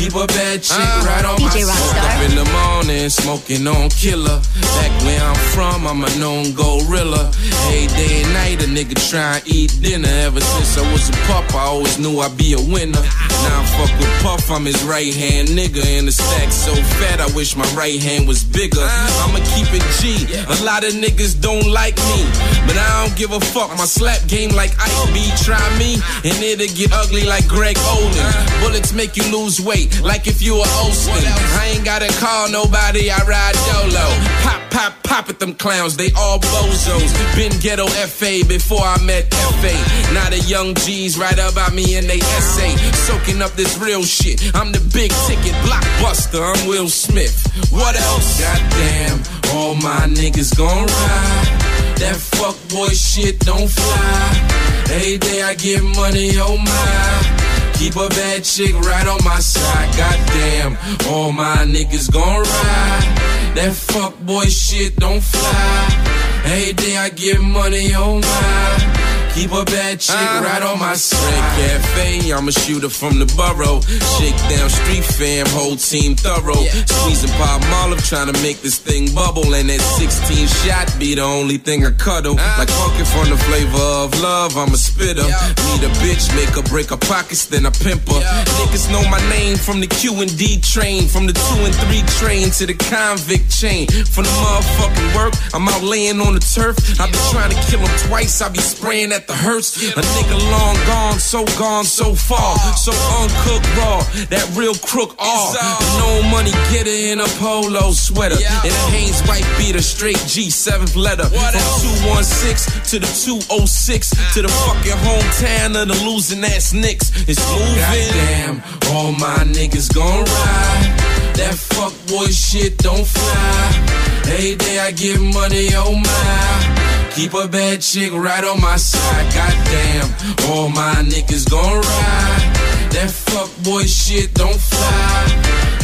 Keep 0.02 0.18
a 0.18 0.26
bad 0.26 0.58
chick 0.60 0.74
uh-huh. 0.74 1.06
right 1.06 1.24
on 1.24 1.38
DJ 1.38 1.62
my 1.62 1.70
Rockstar. 1.70 1.94
Woke 1.94 2.10
up 2.10 2.22
in 2.26 2.34
the 2.34 2.48
morning, 2.50 3.06
smoking 3.06 3.62
on 3.70 3.86
killer. 3.86 4.42
Back 4.82 4.90
where 5.06 5.22
I'm 5.22 5.38
from, 5.54 5.86
I'm 5.86 6.02
a 6.02 6.10
known 6.18 6.58
gorilla. 6.58 7.30
Every 7.70 7.86
day 7.94 8.26
and 8.26 8.34
night, 8.34 8.58
a 8.58 8.66
nigga 8.66 8.98
try 8.98 9.38
and 9.38 9.46
eat 9.46 9.70
dinner. 9.78 10.10
Ever 10.26 10.40
since 10.42 10.74
I 10.74 10.82
was 10.90 11.06
a 11.06 11.14
pup, 11.30 11.41
I 11.54 11.66
always 11.68 11.98
knew 11.98 12.20
I'd 12.20 12.36
be 12.36 12.54
a 12.54 12.60
winner. 12.60 13.00
Now 13.44 13.60
I 13.60 13.64
fuck 13.76 13.92
with 13.98 14.22
Puff, 14.22 14.50
I'm 14.50 14.64
his 14.64 14.82
right 14.84 15.12
hand 15.12 15.48
nigga. 15.48 15.84
And 15.98 16.08
the 16.08 16.12
stack 16.12 16.50
so 16.50 16.74
fat, 17.00 17.20
I 17.20 17.26
wish 17.36 17.56
my 17.56 17.68
right 17.74 18.00
hand 18.00 18.26
was 18.26 18.42
bigger. 18.42 18.80
I'ma 18.80 19.38
keep 19.52 19.68
it 19.72 19.84
G. 20.00 20.26
A 20.48 20.56
lot 20.64 20.84
of 20.84 20.94
niggas 20.94 21.40
don't 21.40 21.68
like 21.68 21.96
me, 22.14 22.24
but 22.66 22.76
I 22.76 23.04
don't 23.04 23.16
give 23.16 23.32
a 23.32 23.40
fuck. 23.40 23.70
My 23.76 23.84
slap 23.84 24.26
game 24.28 24.50
like 24.50 24.72
Ike 24.78 25.12
B. 25.12 25.28
Try 25.44 25.60
me, 25.78 26.00
and 26.24 26.36
it'll 26.42 26.72
get 26.74 26.92
ugly 26.92 27.24
like 27.24 27.46
Greg 27.48 27.76
Oden. 27.76 28.26
Bullets 28.62 28.92
make 28.92 29.16
you 29.16 29.24
lose 29.30 29.60
weight, 29.60 30.00
like 30.02 30.26
if 30.26 30.40
you 30.40 30.54
were 30.54 30.72
Olsen. 30.80 31.12
I 31.60 31.74
ain't 31.74 31.84
gotta 31.84 32.08
call 32.18 32.48
nobody, 32.48 33.10
I 33.10 33.20
ride 33.26 33.56
dolo. 33.68 34.06
Pop, 34.42 34.60
pop, 34.72 35.02
pop 35.02 35.28
at 35.28 35.38
them 35.38 35.54
clowns, 35.54 35.96
they 35.96 36.10
all 36.16 36.38
bozos. 36.38 37.12
Been 37.36 37.52
ghetto 37.60 37.86
FA 37.86 38.42
before 38.48 38.80
I 38.80 39.00
met 39.04 39.32
FA. 39.32 39.74
Now 40.14 40.30
the 40.30 40.42
young 40.48 40.74
G's 40.74 41.18
write 41.18 41.38
about 41.38 41.74
me 41.74 41.96
in 41.96 42.06
they 42.06 42.18
essay. 42.18 42.74
Soaking 43.06 43.42
up 43.42 43.52
this 43.52 43.78
real 43.78 44.02
shit. 44.02 44.40
I'm 44.54 44.72
the 44.72 44.80
big 44.92 45.12
ticket 45.28 45.54
blockbuster, 45.62 46.42
I'm 46.42 46.66
Will 46.66 46.88
Smith. 46.88 47.36
What 47.70 47.94
else? 47.94 48.40
Goddamn, 48.40 49.22
all 49.54 49.74
my 49.74 50.08
niggas 50.08 50.56
gon' 50.56 50.86
ride. 50.86 51.62
That 52.00 52.16
fuck 52.16 52.56
boy 52.70 52.88
shit 52.88 53.38
don't 53.40 53.70
fly. 53.70 54.62
Every 54.90 55.18
day 55.18 55.42
I 55.42 55.54
get 55.54 55.82
money 55.82 56.38
on 56.38 56.64
my. 56.64 57.38
Keep 57.74 57.96
a 57.96 58.08
bad 58.08 58.44
chick 58.44 58.74
right 58.80 59.06
on 59.06 59.22
my 59.24 59.38
side. 59.38 59.88
Goddamn, 59.96 60.78
all 61.12 61.32
my 61.32 61.64
niggas 61.66 62.10
gon' 62.10 62.42
ride. 62.42 63.21
That 63.54 63.72
fuck 63.74 64.18
boy 64.20 64.44
shit 64.46 64.96
don't 64.96 65.22
fly. 65.22 66.42
Every 66.46 66.72
day 66.72 66.96
I 66.96 67.10
get 67.10 67.40
money 67.40 67.94
on 67.94 68.20
my. 68.20 68.91
Keep 69.34 69.52
a 69.52 69.64
bad 69.64 69.98
chick 69.98 70.14
uh-huh. 70.14 70.44
right 70.44 70.62
on 70.62 70.78
my 70.78 70.92
side. 70.92 71.40
Cafe, 71.56 72.32
I'm 72.32 72.48
a 72.48 72.52
shooter 72.52 72.90
from 72.90 73.18
the 73.18 73.24
borough. 73.32 73.80
Shake 74.20 74.36
down 74.52 74.68
street 74.68 75.04
fam, 75.04 75.48
whole 75.56 75.76
team 75.76 76.14
thorough. 76.16 76.60
Squeezing 76.84 77.32
pop 77.40 77.64
olive, 77.80 78.04
trying 78.04 78.28
to 78.28 78.36
make 78.44 78.60
this 78.60 78.76
thing 78.76 79.08
bubble. 79.14 79.54
And 79.56 79.72
that 79.72 79.80
16 79.80 80.46
shot 80.60 80.92
be 81.00 81.14
the 81.16 81.24
only 81.24 81.56
thing 81.56 81.86
I 81.86 81.92
cuddle. 81.92 82.36
Uh-huh. 82.36 82.60
Like 82.60 82.68
fucking 82.68 83.08
from 83.08 83.32
the 83.32 83.40
flavor 83.48 84.04
of 84.04 84.12
love, 84.20 84.52
I'm 84.60 84.68
a 84.68 84.76
spitter. 84.76 85.24
Need 85.24 85.80
a 85.80 85.92
bitch, 86.04 86.28
make 86.36 86.52
her 86.52 86.66
break 86.68 86.92
her 86.92 87.00
pockets, 87.00 87.46
then 87.46 87.64
I 87.64 87.72
pimp 87.72 88.04
her. 88.12 88.20
Niggas 88.60 88.92
know 88.92 89.00
my 89.08 89.20
name 89.32 89.56
from 89.56 89.80
the 89.80 89.88
Q 89.88 90.20
and 90.20 90.32
D 90.36 90.60
train, 90.60 91.08
from 91.08 91.24
the 91.24 91.32
two 91.32 91.60
and 91.64 91.74
three 91.88 92.04
train 92.20 92.52
to 92.60 92.68
the 92.68 92.76
convict 92.76 93.48
chain. 93.48 93.88
From 94.12 94.28
the 94.28 94.34
motherfucking 94.44 95.16
work, 95.16 95.32
I'm 95.56 95.64
out 95.72 95.80
laying 95.82 96.20
on 96.20 96.36
the 96.36 96.44
turf. 96.44 96.76
I 97.00 97.08
be 97.08 97.16
trying 97.32 97.48
to 97.48 97.58
kill 97.72 97.80
him 97.80 97.94
twice, 98.12 98.42
I 98.44 98.52
be 98.52 98.60
spraying 98.60 99.12
at 99.12 99.21
at 99.22 99.28
the 99.28 99.34
hearse. 99.34 99.76
A 99.92 100.00
nigga 100.00 100.38
long 100.50 100.76
gone, 100.86 101.18
so 101.18 101.44
gone, 101.58 101.84
so 101.84 102.14
far. 102.14 102.56
So 102.76 102.92
uncooked 103.20 103.68
raw, 103.76 104.02
that 104.30 104.46
real 104.54 104.74
crook 104.74 105.14
all. 105.18 105.54
No 105.98 106.22
money 106.30 106.50
getter 106.70 106.90
in 106.90 107.20
a 107.20 107.28
polo 107.38 107.92
sweater. 107.92 108.36
And 108.36 108.72
a 108.72 108.82
Hanes 108.90 109.22
white 109.28 109.46
beater, 109.58 109.82
straight 109.82 110.16
G7th 110.16 110.96
letter. 110.96 111.24
From 111.24 112.14
216 112.14 112.82
to 112.90 112.96
the 112.98 113.10
206 113.10 114.10
to 114.34 114.42
the 114.42 114.48
fucking 114.48 114.98
hometown 115.06 115.80
of 115.80 115.88
the 115.88 115.98
losing 116.04 116.44
ass 116.44 116.72
Knicks. 116.72 117.10
It's 117.28 117.42
moving. 117.50 117.78
Goddamn, 117.82 118.62
all 118.90 119.12
my 119.12 119.44
niggas 119.46 119.92
gon' 119.94 120.24
ride. 120.24 120.90
That 121.38 121.54
fuck 121.54 121.94
boy 122.08 122.26
shit 122.26 122.78
don't 122.78 123.06
fly. 123.06 124.02
Every 124.34 124.56
day 124.56 124.78
I 124.78 124.90
get 124.92 125.20
money, 125.20 125.68
oh 125.74 125.94
my. 125.94 126.71
Keep 127.14 127.34
a 127.34 127.46
bad 127.46 127.82
chick 127.82 128.10
right 128.10 128.42
on 128.42 128.58
my 128.62 128.76
side. 128.76 129.26
Goddamn, 129.34 130.08
all 130.50 130.70
my 130.70 130.94
niggas 131.04 131.48
gon' 131.50 131.76
ride. 131.76 132.52
That 132.92 133.10
fuck 133.10 133.50
boy 133.62 133.82
shit 133.82 134.32
don't 134.32 134.58
fly. 134.58 135.26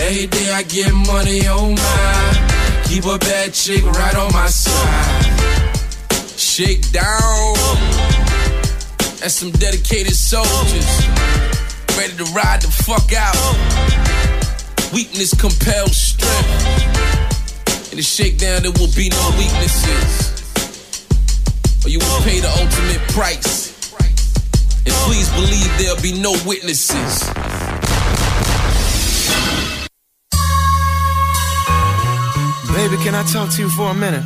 Every 0.00 0.26
day 0.26 0.52
I 0.52 0.62
get 0.62 0.90
money, 0.90 1.42
oh 1.44 1.68
my. 1.68 2.82
Keep 2.84 3.04
a 3.04 3.18
bad 3.18 3.52
chick 3.52 3.84
right 3.84 4.16
on 4.16 4.32
my 4.32 4.46
side. 4.46 5.24
Shake 6.38 6.90
down. 6.92 7.54
That's 9.20 9.34
some 9.34 9.50
dedicated 9.50 10.14
soldiers. 10.14 11.06
Ready 11.98 12.16
to 12.16 12.24
ride 12.32 12.62
the 12.62 12.72
fuck 12.72 13.12
out. 13.12 13.36
Weakness 14.94 15.34
compels 15.34 15.94
strength. 15.94 17.92
In 17.92 17.98
the 17.98 18.02
shakedown, 18.02 18.62
there 18.62 18.72
will 18.72 18.92
be 18.96 19.10
no 19.10 19.30
weaknesses. 19.36 20.37
Or 21.88 21.90
you 21.90 22.00
will 22.00 22.20
pay 22.20 22.38
the 22.38 22.52
ultimate 22.60 23.00
price. 23.16 23.72
And 24.84 24.92
please 25.08 25.24
believe 25.32 25.72
there'll 25.80 25.96
be 26.04 26.12
no 26.20 26.36
witnesses. 26.44 27.24
Baby, 32.76 33.00
can 33.00 33.16
I 33.16 33.24
talk 33.32 33.48
to 33.56 33.62
you 33.64 33.70
for 33.72 33.88
a 33.88 33.94
minute? 33.94 34.20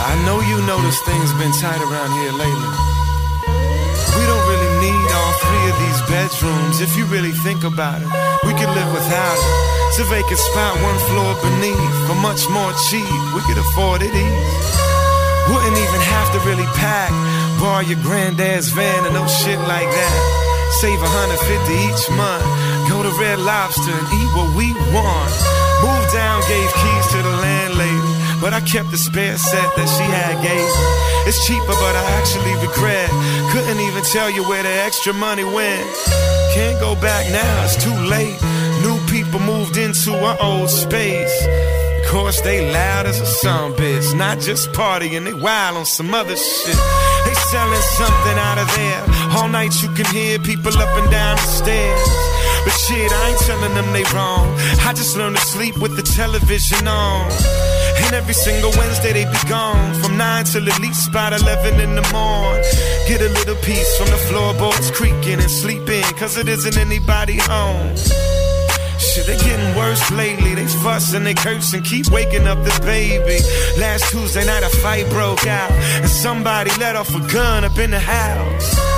I 0.00 0.16
know 0.24 0.40
you 0.40 0.64
notice 0.64 0.96
things 1.04 1.28
been 1.36 1.52
tight 1.60 1.76
around 1.84 2.16
here 2.16 2.32
lately. 2.32 2.72
We 4.16 4.24
don't 4.24 4.46
really 4.48 4.72
need 4.80 5.08
all 5.12 5.32
three 5.44 5.64
of 5.68 5.76
these 5.76 6.00
bedrooms 6.08 6.80
if 6.80 6.96
you 6.96 7.04
really 7.12 7.36
think 7.44 7.64
about 7.64 8.00
it. 8.00 8.08
We 8.48 8.56
could 8.56 8.72
live 8.72 8.90
without 8.96 9.36
it. 9.36 9.76
It's 9.92 9.98
a 10.00 10.04
vacant 10.08 10.40
spot 10.40 10.80
one 10.80 10.98
floor 11.12 11.36
beneath. 11.44 12.08
For 12.08 12.16
much 12.16 12.48
more 12.48 12.72
cheap, 12.88 13.04
we 13.36 13.44
could 13.44 13.58
afford 13.60 14.00
it 14.00 14.14
easy. 14.16 14.85
Wouldn't 15.48 15.78
even 15.78 16.02
have 16.14 16.28
to 16.34 16.38
really 16.48 16.66
pack. 16.74 17.10
Borrow 17.60 17.86
your 17.86 18.00
granddad's 18.02 18.68
van 18.70 19.06
and 19.06 19.14
no 19.14 19.26
shit 19.26 19.58
like 19.70 19.86
that. 19.88 20.18
Save 20.82 21.00
150 21.00 21.38
each 21.88 22.04
month. 22.18 22.44
Go 22.90 23.02
to 23.02 23.12
Red 23.18 23.38
Lobster 23.38 23.94
and 23.94 24.06
eat 24.10 24.30
what 24.34 24.50
we 24.58 24.74
want. 24.90 25.32
Moved 25.82 26.12
down, 26.12 26.42
gave 26.48 26.68
keys 26.74 27.06
to 27.14 27.18
the 27.22 27.34
landlady. 27.38 28.12
But 28.40 28.52
I 28.52 28.60
kept 28.60 28.90
the 28.90 28.98
spare 28.98 29.38
set 29.38 29.70
that 29.76 29.88
she 29.88 30.04
had 30.04 30.36
gave. 30.42 30.74
It's 31.26 31.46
cheaper, 31.46 31.76
but 31.78 31.94
I 31.96 32.04
actually 32.18 32.54
regret. 32.60 33.10
Couldn't 33.52 33.80
even 33.80 34.02
tell 34.04 34.28
you 34.28 34.42
where 34.48 34.62
the 34.62 34.74
extra 34.84 35.12
money 35.12 35.44
went. 35.44 35.86
Can't 36.54 36.78
go 36.80 36.94
back 36.94 37.30
now, 37.30 37.64
it's 37.64 37.76
too 37.82 37.96
late. 38.10 38.36
New 38.82 38.98
people 39.06 39.40
moved 39.40 39.76
into 39.76 40.12
our 40.12 40.36
old 40.42 40.70
space. 40.70 41.34
Course, 42.06 42.40
they 42.40 42.72
loud 42.72 43.06
as 43.06 43.20
a 43.20 43.26
sun 43.26 43.72
bitch. 43.72 44.16
Not 44.16 44.38
just 44.40 44.70
partying, 44.72 45.24
they 45.24 45.34
wild 45.34 45.76
on 45.76 45.86
some 45.86 46.14
other 46.14 46.36
shit. 46.36 46.78
They 47.24 47.34
selling 47.50 47.86
something 48.00 48.38
out 48.38 48.58
of 48.58 48.68
there. 48.76 49.02
All 49.36 49.48
night 49.48 49.82
you 49.82 49.88
can 49.90 50.06
hear 50.06 50.38
people 50.38 50.72
up 50.78 50.96
and 51.00 51.10
down 51.10 51.36
the 51.36 51.42
stairs. 51.42 52.08
But 52.64 52.74
shit, 52.84 53.12
I 53.12 53.30
ain't 53.30 53.40
telling 53.40 53.74
them 53.74 53.92
they 53.92 54.04
wrong. 54.14 54.46
I 54.86 54.92
just 54.94 55.16
learned 55.16 55.36
to 55.36 55.42
sleep 55.42 55.78
with 55.78 55.96
the 55.96 56.02
television 56.02 56.86
on. 56.88 57.30
And 58.04 58.14
every 58.14 58.34
single 58.34 58.70
Wednesday 58.76 59.12
they 59.12 59.24
be 59.24 59.48
gone 59.48 59.94
From 60.02 60.16
9 60.18 60.44
till 60.44 60.68
at 60.68 60.78
least 60.80 61.08
about 61.08 61.32
11 61.32 61.80
in 61.80 61.94
the 61.94 62.06
morning 62.12 62.62
Get 63.08 63.22
a 63.22 63.28
little 63.30 63.56
piece 63.56 63.96
from 63.96 64.08
the 64.08 64.20
floorboards 64.28 64.90
creaking 64.90 65.40
and 65.40 65.50
sleep 65.50 65.88
in 65.88 66.04
Cause 66.14 66.36
it 66.36 66.46
isn't 66.46 66.76
anybody 66.76 67.38
home 67.38 67.96
Shit, 68.98 69.26
they 69.26 69.36
getting 69.36 69.76
worse 69.76 70.10
lately. 70.10 70.54
They 70.54 70.66
fussing, 70.66 71.24
they 71.24 71.34
cursing, 71.34 71.82
keep 71.82 72.08
waking 72.10 72.46
up 72.46 72.62
the 72.64 72.78
baby. 72.84 73.38
Last 73.80 74.10
Tuesday 74.10 74.44
night, 74.44 74.62
a 74.62 74.70
fight 74.82 75.08
broke 75.10 75.46
out, 75.46 75.70
and 75.70 76.08
somebody 76.08 76.70
let 76.78 76.96
off 76.96 77.14
a 77.14 77.20
gun 77.32 77.64
up 77.64 77.78
in 77.78 77.90
the 77.90 78.00
house. 78.00 78.96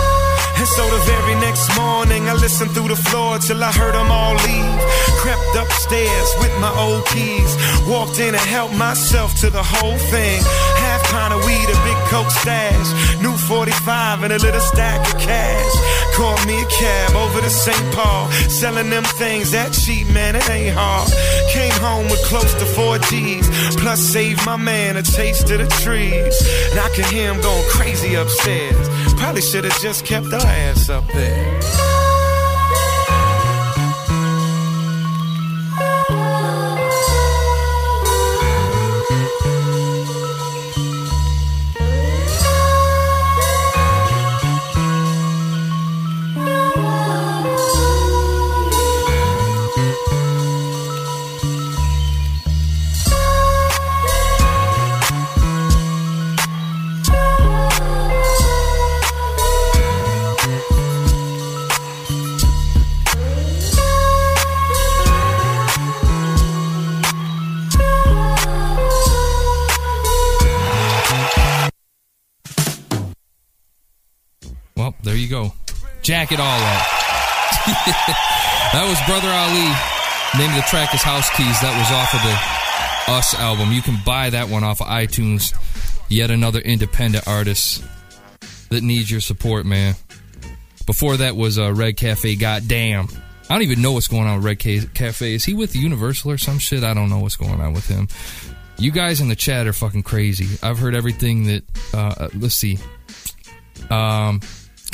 And 0.59 0.67
so 0.67 0.83
the 0.91 0.99
very 1.07 1.37
next 1.39 1.71
morning, 1.79 2.29
I 2.29 2.35
listened 2.35 2.73
through 2.73 2.89
the 2.89 2.97
floor 2.97 3.39
till 3.39 3.63
I 3.63 3.71
heard 3.71 3.95
them 3.95 4.11
all 4.11 4.35
leave. 4.35 4.81
Crept 5.23 5.55
upstairs 5.55 6.29
with 6.41 6.51
my 6.59 6.75
old 6.75 7.07
keys. 7.07 7.53
Walked 7.87 8.19
in 8.19 8.35
and 8.35 8.47
helped 8.51 8.75
myself 8.75 9.39
to 9.43 9.51
the 9.51 9.63
whole 9.63 9.99
thing. 10.11 10.43
Half 10.83 11.03
pint 11.15 11.33
of 11.35 11.47
weed, 11.47 11.69
a 11.71 11.79
big 11.87 11.99
coke 12.11 12.31
stash. 12.31 12.91
New 13.23 13.37
45 13.37 14.25
and 14.25 14.33
a 14.33 14.39
little 14.39 14.61
stack 14.61 14.99
of 15.07 15.21
cash. 15.21 15.75
Called 16.19 16.45
me 16.49 16.61
a 16.61 16.67
cab 16.67 17.15
over 17.15 17.41
to 17.41 17.49
St. 17.49 17.95
Paul. 17.95 18.29
Selling 18.51 18.91
them 18.91 19.05
things 19.05 19.53
that 19.53 19.73
cheap, 19.73 20.09
man, 20.09 20.35
it 20.35 20.51
ain't 20.51 20.77
hard. 20.77 21.09
Came 21.53 21.71
home 21.81 22.07
with 22.11 22.21
close 22.25 22.53
to 22.55 22.67
four 22.67 22.99
G's. 22.99 23.49
Plus 23.77 24.01
saved 24.01 24.45
my 24.45 24.57
man 24.57 24.97
a 24.97 25.03
taste 25.03 25.49
of 25.51 25.59
the 25.59 25.69
trees. 25.81 26.35
And 26.73 26.81
I 26.81 26.89
can 26.89 27.05
hear 27.05 27.33
him 27.33 27.41
going 27.41 27.69
crazy 27.69 28.17
upstairs. 28.17 28.89
Probably 29.15 29.43
should 29.43 29.63
have 29.63 29.81
just 29.81 30.05
kept 30.05 30.27
our 30.33 30.45
ass 30.45 30.89
up 30.89 31.07
there. 31.13 31.88
It 76.31 76.41
all 76.41 76.61
up. 76.61 76.87
that 78.73 78.85
was 78.87 79.01
Brother 79.09 79.29
Ali. 79.29 79.73
Name 80.37 80.51
of 80.51 80.57
the 80.57 80.69
track 80.69 80.93
is 80.95 81.01
House 81.01 81.31
Keys. 81.31 81.59
That 81.63 81.73
was 81.79 81.91
off 81.91 82.13
of 82.13 82.21
the 82.21 83.15
Us 83.17 83.35
album. 83.35 83.73
You 83.73 83.81
can 83.81 83.97
buy 84.05 84.29
that 84.29 84.51
one 84.51 84.63
off 84.63 84.83
of 84.83 84.89
iTunes. 84.89 85.55
Yet 86.11 86.31
another 86.31 86.59
independent 86.61 87.27
artist 87.27 87.83
that 88.69 88.83
needs 88.83 89.11
your 89.11 89.23
support, 89.23 89.65
man. 89.65 89.95
Before 90.85 91.17
that 91.17 91.35
was 91.35 91.59
uh, 91.59 91.73
Red 91.73 91.97
Cafe. 91.97 92.37
Goddamn. 92.37 93.09
I 93.49 93.55
don't 93.55 93.63
even 93.63 93.81
know 93.81 93.93
what's 93.93 94.09
going 94.09 94.27
on 94.27 94.37
with 94.37 94.45
Red 94.45 94.63
Ca- 94.63 94.89
Cafe. 94.93 95.33
Is 95.35 95.47
he 95.47 95.55
with 95.55 95.75
Universal 95.75 96.33
or 96.33 96.37
some 96.37 96.59
shit? 96.59 96.85
I 96.85 96.93
don't 96.93 97.09
know 97.09 97.21
what's 97.21 97.37
going 97.37 97.59
on 97.61 97.73
with 97.73 97.87
him. 97.89 98.07
You 98.77 98.91
guys 98.91 99.23
in 99.23 99.29
the 99.29 99.37
chat 99.37 99.67
are 99.67 99.73
fucking 99.73 100.03
crazy. 100.03 100.59
I've 100.63 100.79
heard 100.79 100.95
everything 100.95 101.45
that. 101.45 101.63
Uh, 101.95 102.15
uh, 102.19 102.29
let's 102.35 102.55
see. 102.55 102.79
Um, 103.89 104.41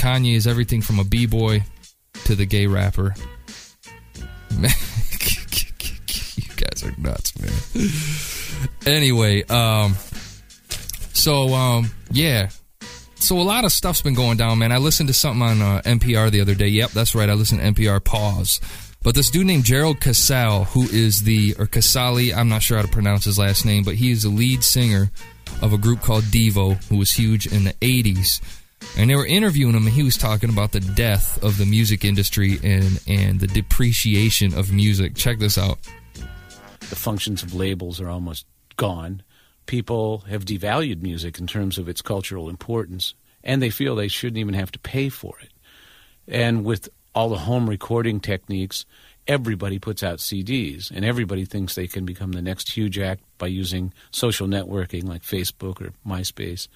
Kanye 0.05 0.35
is 0.35 0.47
everything 0.47 0.83
from 0.83 0.99
a 0.99 1.05
b 1.05 1.25
boy 1.25 1.65
to 2.27 2.35
the 2.35 2.45
gay 2.45 2.67
rapper. 2.67 3.15
You 6.37 6.57
guys 6.57 6.85
are 6.85 6.95
nuts, 6.99 7.33
man. 7.41 8.95
Anyway, 8.95 9.43
um, 9.45 9.95
so 11.13 11.55
um, 11.55 11.91
yeah, 12.11 12.51
so 13.17 13.39
a 13.39 13.43
lot 13.43 13.65
of 13.65 13.73
stuff's 13.73 14.03
been 14.03 14.15
going 14.15 14.37
down, 14.37 14.59
man. 14.59 14.73
I 14.73 14.79
listened 14.79 15.09
to 15.09 15.15
something 15.15 15.43
on 15.43 15.63
uh, 15.63 15.83
NPR 15.85 16.31
the 16.31 16.41
other 16.41 16.55
day. 16.55 16.69
Yep, 16.69 16.91
that's 16.91 17.15
right. 17.15 17.29
I 17.29 17.35
listened 17.35 17.61
to 17.61 17.67
NPR. 17.67 18.03
Pause. 18.05 18.61
But 19.03 19.15
this 19.15 19.31
dude 19.31 19.47
named 19.47 19.65
Gerald 19.65 20.01
Casale, 20.01 20.65
who 20.65 20.83
is 20.83 21.23
the 21.23 21.55
or 21.59 21.67
Casali, 21.67 22.35
I'm 22.35 22.49
not 22.49 22.63
sure 22.63 22.77
how 22.77 22.83
to 22.83 22.89
pronounce 22.89 23.25
his 23.25 23.39
last 23.39 23.65
name, 23.65 23.85
but 23.85 23.95
he 23.95 24.11
is 24.11 24.25
the 24.25 24.29
lead 24.29 24.65
singer 24.65 25.11
of 25.63 25.73
a 25.73 25.79
group 25.79 26.03
called 26.03 26.25
Devo, 26.25 26.83
who 26.89 26.97
was 26.99 27.13
huge 27.13 27.47
in 27.47 27.65
the 27.65 27.73
80s 27.75 28.41
and 28.97 29.11
they 29.11 29.17
were 29.17 29.27
interviewing 29.27 29.75
him 29.75 29.87
and 29.87 29.95
he 29.95 30.03
was 30.03 30.17
talking 30.17 30.51
about 30.51 30.73
the 30.73 30.81
death 30.81 31.43
of 31.43 31.59
the 31.59 31.67
music 31.67 32.05
industry 32.05 32.59
and 32.63 33.01
and 33.07 33.41
the 33.41 33.47
depreciation 33.47 34.55
of 34.55 34.73
music 34.73 35.15
check 35.15 35.39
this 35.39 35.59
out 35.59 35.79
the 36.15 36.97
functions 36.97 37.43
of 37.43 37.55
labels 37.55 38.01
are 38.01 38.09
almost 38.09 38.47
gone 38.77 39.23
people 39.67 40.19
have 40.29 40.45
devalued 40.45 41.03
music 41.03 41.39
in 41.39 41.47
terms 41.47 41.79
of 41.79 41.89
its 41.89 42.03
cultural 42.03 42.49
importance, 42.49 43.15
and 43.43 43.63
they 43.63 43.71
feel 43.71 43.95
they 43.95 44.09
shouldn't 44.09 44.39
even 44.39 44.55
have 44.55 44.73
to 44.73 44.79
pay 44.79 45.09
for 45.09 45.39
it. 45.41 45.53
And 46.27 46.65
with 46.65 46.89
all 47.15 47.29
the 47.29 47.39
home 47.39 47.69
recording 47.69 48.21
techniques, 48.21 48.87
everybody 49.27 49.79
puts 49.79 50.03
out 50.03 50.19
CDs, 50.19 50.91
and 50.91 51.05
everybody 51.05 51.45
thinks 51.45 51.75
they 51.75 51.87
can 51.87 52.05
become 52.05 52.33
the 52.33 52.43
next 52.43 52.71
huge 52.71 52.99
act 52.99 53.23
by 53.39 53.47
using 53.47 53.93
social 54.11 54.47
networking 54.47 55.05
like 55.05 55.23
Facebook 55.23 55.81
or 55.81 55.93
MySpace. 56.07 56.69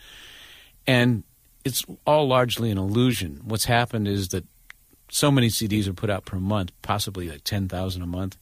And 0.87 1.25
it's 1.69 1.85
all 2.07 2.27
largely 2.27 2.71
an 2.71 2.79
illusion. 2.79 3.43
What's 3.45 3.67
happened 3.67 4.09
is 4.09 4.29
that 4.29 4.45
so 5.11 5.31
many 5.31 5.49
CDs 5.49 5.87
are 5.87 5.93
put 5.93 6.09
out 6.09 6.25
per 6.25 6.39
month, 6.39 6.73
possibly 6.81 7.29
like 7.29 7.45
10,000 7.45 8.03
a 8.03 8.07
month. 8.07 8.39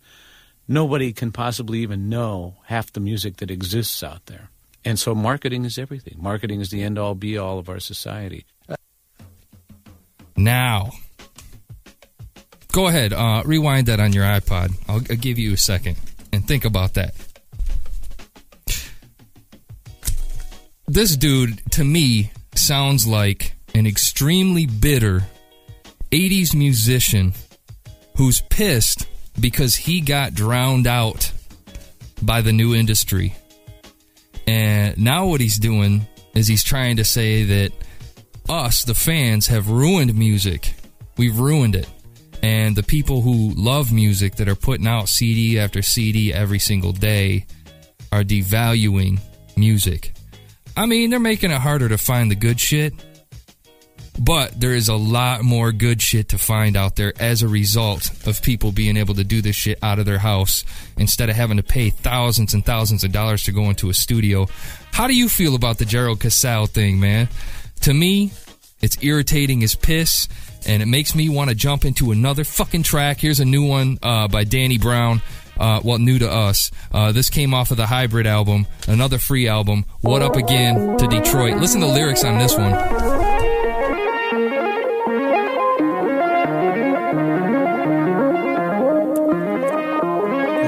Nobody 0.69 1.13
can 1.13 1.33
possibly 1.33 1.81
even 1.81 2.09
know 2.09 2.55
half 2.67 2.93
the 2.93 3.01
music 3.01 3.39
that 3.39 3.51
exists 3.51 4.03
out 4.05 4.27
there. 4.27 4.51
And 4.85 4.97
so 4.97 5.13
marketing 5.13 5.65
is 5.65 5.77
everything. 5.77 6.17
Marketing 6.19 6.61
is 6.61 6.71
the 6.71 6.85
end 6.85 6.99
all 6.99 7.17
be 7.17 7.37
all 7.37 7.59
of 7.59 7.69
our 7.69 7.81
society. 7.81 8.47
Now, 10.37 10.93
go 12.71 12.87
ahead, 12.87 13.13
uh, 13.13 13.43
rewind 13.45 13.89
that 13.89 13.99
on 13.99 14.13
your 14.13 14.25
iPod. 14.25 14.71
I'll, 14.89 15.03
I'll 15.11 15.17
give 15.17 15.39
you 15.39 15.55
a 15.55 15.57
second 15.57 15.97
and 16.33 16.47
think 16.47 16.65
about 16.65 16.95
that. 16.95 17.15
This 20.87 21.17
dude, 21.17 21.61
to 21.73 21.83
me, 21.85 22.31
sounds 22.59 23.07
like 23.07 23.55
an 23.75 23.87
extremely 23.87 24.67
bitter 24.67 25.23
80s 26.11 26.55
musician 26.55 27.35
who's 28.17 28.41
pissed 28.41 29.07
because 29.39 29.77
he 29.77 30.01
got 30.01 30.35
drowned 30.35 30.87
out 30.87 31.33
by 32.23 32.41
the 32.41 32.53
new 32.53 32.75
industry. 32.75 33.35
And 34.47 34.99
now 34.99 35.27
what 35.27 35.41
he's 35.41 35.59
doing 35.59 36.07
is 36.35 36.47
he's 36.47 36.65
trying 36.65 36.97
to 36.97 37.05
say 37.05 37.45
that 37.45 37.73
us, 38.49 38.85
the 38.85 38.95
fans, 38.95 39.49
have 39.49 39.69
ruined 39.69 40.15
music. 40.15 40.75
We've 41.17 41.39
ruined 41.39 41.75
it. 41.75 41.89
And 42.43 42.77
the 42.77 42.83
people 42.83 43.23
who 43.23 43.53
love 43.57 43.93
music 43.93 44.37
that 44.37 44.49
are 44.49 44.55
putting 44.55 44.87
out 44.87 45.09
CD 45.09 45.59
after 45.59 45.83
CD 45.83 46.33
every 46.33 46.59
single 46.59 46.93
day 46.93 47.47
are 48.13 48.23
devaluing 48.23 49.19
music. 49.57 50.16
I 50.77 50.87
mean, 50.87 51.11
they're 51.11 51.19
making 51.19 51.51
it 51.51 51.61
harder 51.61 51.89
to 51.89 51.97
find 51.97 52.31
the 52.31 52.35
good 52.35 52.61
shit, 52.61 52.93
but 54.19 54.59
there 54.61 54.75
is 54.75 54.89
a 54.89 54.95
lot 54.95 55.43
more 55.43 55.73
good 55.73 56.03
shit 56.03 56.29
to 56.31 56.39
find 56.39 56.77
out 56.77 56.97
there 56.97 57.15
as 57.19 57.43
a 57.43 57.49
result 57.49 58.11
of 58.27 58.43
people 58.43 58.73
being 58.73 58.97
able 58.97 59.15
to 59.15 59.25
do 59.25 59.41
this 59.41 59.57
shit 59.57 59.79
out 59.83 59.99
of 59.99 60.05
their 60.05 60.19
house 60.19 60.65
instead 60.99 61.31
of 61.31 61.37
having 61.37 61.57
to 61.57 61.63
pay 61.63 61.91
thousands 61.91 62.53
and 62.53 62.65
thousands 62.65 63.05
of 63.05 63.13
dollars 63.13 63.45
to 63.45 63.53
go 63.53 63.65
into 63.71 63.89
a 63.89 63.95
studio. 63.95 64.47
How 64.93 65.07
do 65.07 65.15
you 65.15 65.29
feel 65.29 65.55
about 65.55 65.79
the 65.79 65.85
Gerald 65.87 66.21
Casale 66.21 66.67
thing, 66.67 67.01
man? 67.01 67.29
To 67.83 67.95
me, 67.95 68.33
it's 68.83 69.03
irritating 69.03 69.63
as 69.63 69.75
piss, 69.75 70.29
and 70.67 70.83
it 70.83 70.87
makes 70.87 71.15
me 71.15 71.29
want 71.29 71.49
to 71.49 71.57
jump 71.57 71.85
into 71.85 72.13
another 72.13 72.45
fucking 72.45 72.83
track. 72.83 73.19
Here's 73.19 73.41
a 73.41 73.45
new 73.45 73.65
one 73.67 73.99
uh, 74.03 74.29
by 74.29 74.45
Danny 74.45 74.79
Brown. 74.79 75.23
Uh, 75.59 75.81
well, 75.85 75.99
new 75.99 76.19
to 76.19 76.31
us. 76.31 76.71
Uh, 76.93 77.13
this 77.13 77.31
came 77.31 77.55
off 77.55 77.71
of 77.71 77.77
the 77.77 77.87
Hybrid 77.87 78.27
album, 78.27 78.67
another 78.89 79.19
free 79.19 79.49
album. 79.49 79.85
What 80.01 80.23
Up 80.23 80.37
Again 80.37 80.99
to 80.99 81.07
Detroit. 81.07 81.57
Listen 81.57 81.81
to 81.81 81.87
the 81.87 81.93
lyrics 81.93 82.25
on 82.25 82.39
this 82.39 82.55
one. 82.57 82.73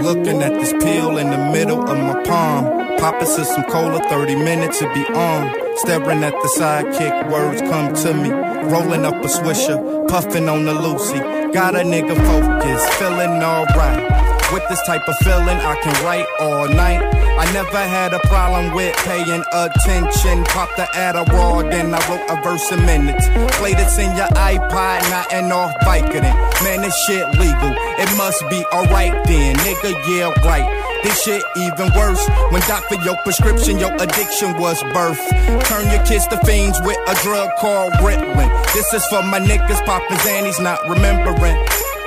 Looking 0.03 0.43
at 0.43 0.53
this 0.55 0.73
pill 0.73 1.19
in 1.19 1.31
the 1.31 1.51
middle 1.53 1.83
of 1.83 1.99
my 1.99 2.23
palm. 2.25 2.97
Papa 2.99 3.27
says 3.27 3.49
some 3.49 3.65
cola, 3.65 4.01
30 4.09 4.37
minutes 4.37 4.79
to 4.79 4.93
be 4.95 5.05
on. 5.15 5.55
Staring 5.79 6.25
at 6.25 6.33
the 6.33 6.53
sidekick, 6.59 7.31
words 7.31 7.61
come 7.63 7.95
to 7.95 8.15
me. 8.15 8.31
Rolling 8.73 9.05
up 9.05 9.15
a 9.15 9.29
swisher, 9.29 10.09
puffing 10.09 10.49
on 10.49 10.65
the 10.65 10.75
Lucy. 10.75 11.19
Got 11.53 11.75
a 11.75 11.81
nigga 11.81 12.17
focused, 12.17 12.93
feeling 12.95 13.43
alright. 13.43 14.28
With 14.53 14.67
this 14.71 14.81
type 14.87 15.07
of 15.07 15.15
feeling, 15.19 15.61
I 15.61 15.77
can 15.83 15.93
write 16.05 16.27
all 16.41 16.69
night. 16.69 17.03
I 17.05 17.53
never 17.53 17.77
had 17.77 18.15
a 18.15 18.19
problem 18.21 18.75
with 18.75 18.97
paying 19.05 19.45
attention. 19.53 20.45
Pop 20.45 20.75
the 20.77 20.89
Adderall, 20.95 21.71
then 21.71 21.93
I 21.93 22.01
wrote 22.09 22.25
a 22.31 22.41
verse 22.43 22.73
in 22.73 22.85
minutes. 22.87 23.29
Play 23.59 23.75
this 23.75 23.99
in 23.99 24.17
your 24.17 24.27
iPod, 24.29 25.11
not 25.11 25.33
an 25.35 25.53
off 25.53 25.75
Vicodin. 25.85 26.33
Man, 26.65 26.81
this 26.81 26.97
shit 27.07 27.29
legal. 27.39 27.77
It 28.01 28.17
must 28.17 28.43
be 28.49 28.65
alright 28.73 29.13
then, 29.27 29.57
nigga. 29.57 29.93
Yeah, 30.09 30.33
right. 30.49 30.65
This 31.03 31.23
shit 31.23 31.43
even 31.57 31.93
worse. 31.95 32.27
When 32.51 32.63
doctor 32.63 32.97
your 33.05 33.17
prescription, 33.25 33.79
your 33.79 33.95
addiction 34.01 34.57
was 34.57 34.83
birth. 34.95 35.21
Turn 35.69 35.91
your 35.91 36.03
kids 36.07 36.27
to 36.29 36.39
fiends 36.47 36.81
with 36.83 36.97
a 37.07 37.15
drug 37.23 37.51
called 37.59 37.93
Ritalin. 38.01 38.49
This 38.73 38.93
is 38.95 39.05
for 39.07 39.23
my 39.23 39.41
niggas 39.41 39.85
popping 39.85 40.17
Zannies, 40.19 40.61
not 40.63 40.81
remembering. 40.89 41.57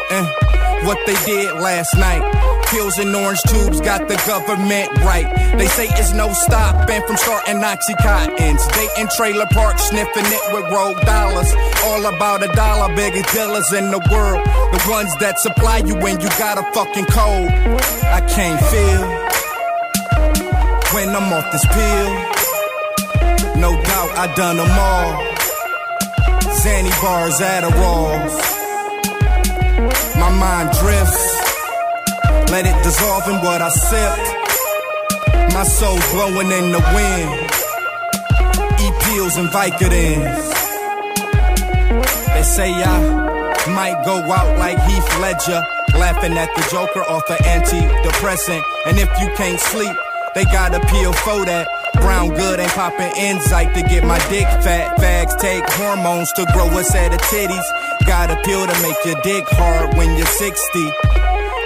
Eh, 0.09 0.25
what 0.85 0.97
they 1.05 1.15
did 1.25 1.53
last 1.59 1.95
night. 1.97 2.23
Pills 2.69 2.97
and 2.97 3.15
orange 3.15 3.41
tubes 3.43 3.81
got 3.81 4.07
the 4.07 4.15
government 4.25 4.89
right. 5.03 5.27
They 5.57 5.67
say 5.67 5.87
it's 5.91 6.13
no 6.13 6.31
stopping 6.33 7.01
from 7.05 7.17
starting 7.17 7.57
Oxycontins. 7.57 8.61
In 8.97 9.07
trailer 9.15 9.45
park 9.51 9.77
sniffing 9.79 10.25
it 10.25 10.53
with 10.53 10.71
rogue 10.71 10.99
dollars. 11.01 11.51
All 11.85 12.05
about 12.05 12.43
a 12.43 12.47
dollar, 12.53 12.95
biggest 12.95 13.33
dealers 13.33 13.71
in 13.73 13.91
the 13.91 13.99
world. 14.11 14.43
The 14.45 14.87
ones 14.89 15.13
that 15.19 15.39
supply 15.39 15.77
you 15.79 15.95
when 15.95 16.19
you 16.21 16.29
got 16.39 16.57
a 16.57 16.63
fucking 16.73 17.05
cold. 17.05 17.49
I 18.07 18.21
can't 18.27 18.61
feel 18.71 19.03
when 20.93 21.09
I'm 21.15 21.31
off 21.33 21.51
this 21.51 21.65
pill. 21.65 22.41
No 23.59 23.71
doubt 23.83 24.11
I 24.17 24.33
done 24.35 24.57
them 24.57 24.71
all. 24.71 25.31
Zanny 26.61 26.91
bars, 27.01 27.39
Adderalls. 27.39 28.60
My 30.31 30.63
mind 30.63 30.71
drifts. 30.79 31.27
Let 32.51 32.65
it 32.65 32.83
dissolve 32.83 33.27
in 33.27 33.41
what 33.43 33.61
I 33.61 33.69
sip. 33.69 34.17
My 35.53 35.63
soul 35.63 35.99
blowing 36.11 36.51
in 36.51 36.71
the 36.71 36.79
wind. 36.95 37.29
Eat 38.79 38.95
pills 39.03 39.35
and 39.35 39.49
Vicodins. 39.49 40.47
They 42.33 42.43
say 42.43 42.71
I 42.71 43.71
might 43.75 44.03
go 44.05 44.15
out 44.31 44.57
like 44.57 44.79
Heath 44.83 45.19
Ledger. 45.19 45.61
Laughing 45.99 46.37
at 46.37 46.49
the 46.55 46.67
Joker 46.71 47.03
off 47.09 47.27
the 47.27 47.35
antidepressant. 47.35 48.63
And 48.85 48.97
if 48.97 49.09
you 49.19 49.27
can't 49.35 49.59
sleep, 49.59 49.95
they 50.33 50.45
got 50.45 50.73
a 50.73 50.79
pill 50.87 51.11
for 51.11 51.45
that. 51.45 51.67
Brown 51.95 52.29
good 52.29 52.59
ain't 52.59 52.71
popping 52.71 53.11
insight 53.17 53.73
to 53.75 53.83
get 53.83 54.05
my 54.05 54.17
dick 54.29 54.47
fat. 54.63 54.97
Fags 54.97 55.37
take 55.39 55.63
hormones 55.71 56.31
to 56.33 56.45
grow 56.53 56.67
a 56.77 56.83
set 56.83 57.13
of 57.13 57.19
titties. 57.19 57.67
Got 58.11 58.29
a 58.29 58.35
pill 58.43 58.67
to 58.67 58.81
make 58.81 58.99
your 59.05 59.15
dick 59.23 59.45
hard 59.51 59.95
when 59.95 60.17
you're 60.17 60.27
60. 60.27 60.51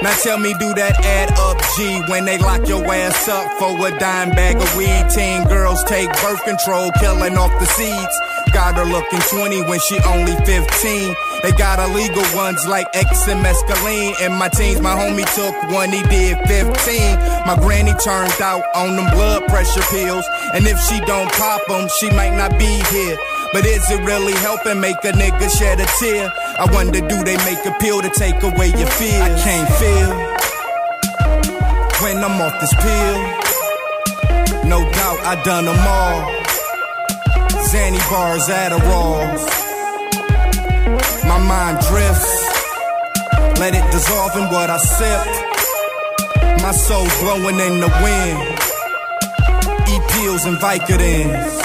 Now 0.06 0.14
tell 0.22 0.38
me, 0.38 0.54
do 0.62 0.78
that 0.78 0.94
add 1.02 1.34
up 1.42 1.58
G 1.74 2.06
when 2.06 2.24
they 2.26 2.38
lock 2.38 2.70
your 2.70 2.86
ass 2.86 3.28
up 3.28 3.50
for 3.58 3.74
a 3.82 3.90
dime 3.98 4.30
bag 4.30 4.62
of 4.62 4.70
weed? 4.78 5.10
Teen 5.10 5.44
girls 5.50 5.84
take 5.86 6.06
birth 6.22 6.46
control, 6.46 6.92
killing 7.02 7.36
off 7.36 7.50
the 7.58 7.66
seeds. 7.66 8.16
Got 8.54 8.78
her 8.78 8.86
looking 8.86 9.26
20 9.34 9.66
when 9.66 9.80
she 9.90 9.98
only 10.06 10.38
15. 10.46 10.70
They 11.42 11.52
got 11.58 11.82
illegal 11.82 12.22
ones 12.38 12.62
like 12.68 12.86
X 12.94 13.28
and 13.28 13.44
mescaline. 13.44 14.14
In 14.22 14.38
my 14.38 14.50
teens, 14.50 14.80
my 14.82 14.94
homie 14.94 15.26
took 15.34 15.58
one, 15.74 15.90
he 15.90 16.04
did 16.14 16.38
15. 16.46 16.70
My 17.50 17.58
granny 17.58 17.98
turned 18.06 18.38
out 18.38 18.62
on 18.76 18.96
them 18.96 19.10
blood 19.18 19.48
pressure 19.48 19.82
pills. 19.90 20.26
And 20.54 20.68
if 20.68 20.78
she 20.86 21.02
don't 21.10 21.32
pop 21.34 21.66
them, 21.66 21.90
she 21.98 22.12
might 22.12 22.38
not 22.38 22.54
be 22.60 22.70
here. 22.94 23.18
But 23.54 23.66
is 23.66 23.90
it 23.92 24.02
really 24.02 24.34
helping 24.34 24.80
make 24.80 24.98
a 25.04 25.12
nigga 25.12 25.50
shed 25.58 25.80
a 25.80 25.86
tear? 26.00 26.32
I 26.60 26.66
wonder, 26.72 27.00
do 27.00 27.24
they 27.24 27.38
make 27.46 27.66
a 27.66 27.74
pill 27.80 28.02
to 28.02 28.10
take 28.10 28.42
away 28.44 28.68
your 28.70 28.88
fear? 28.88 29.22
I 29.22 29.30
can't 29.44 29.70
feel 29.80 30.36
when 32.02 32.18
I'm 32.24 32.42
off 32.42 32.60
this 32.60 32.74
pill. 32.76 33.46
No 34.70 34.80
doubt 34.92 35.20
I 35.32 35.42
done 35.44 35.66
them 35.66 35.80
all. 35.80 36.46
Zanny 37.70 38.02
bars, 38.12 38.48
Adderalls. 38.48 39.44
My 41.26 41.40
mind 41.40 41.80
drifts. 41.88 42.34
Let 43.60 43.74
it 43.74 43.92
dissolve 43.92 44.36
in 44.36 44.46
what 44.52 44.70
I 44.70 44.78
sip. 44.78 45.26
My 46.62 46.72
soul 46.72 47.08
blowing 47.22 47.60
in 47.60 47.80
the 47.80 47.92
wind. 48.04 48.40
Eat 49.88 50.04
pills 50.12 50.46
and 50.46 50.58
Vicodins. 50.58 51.65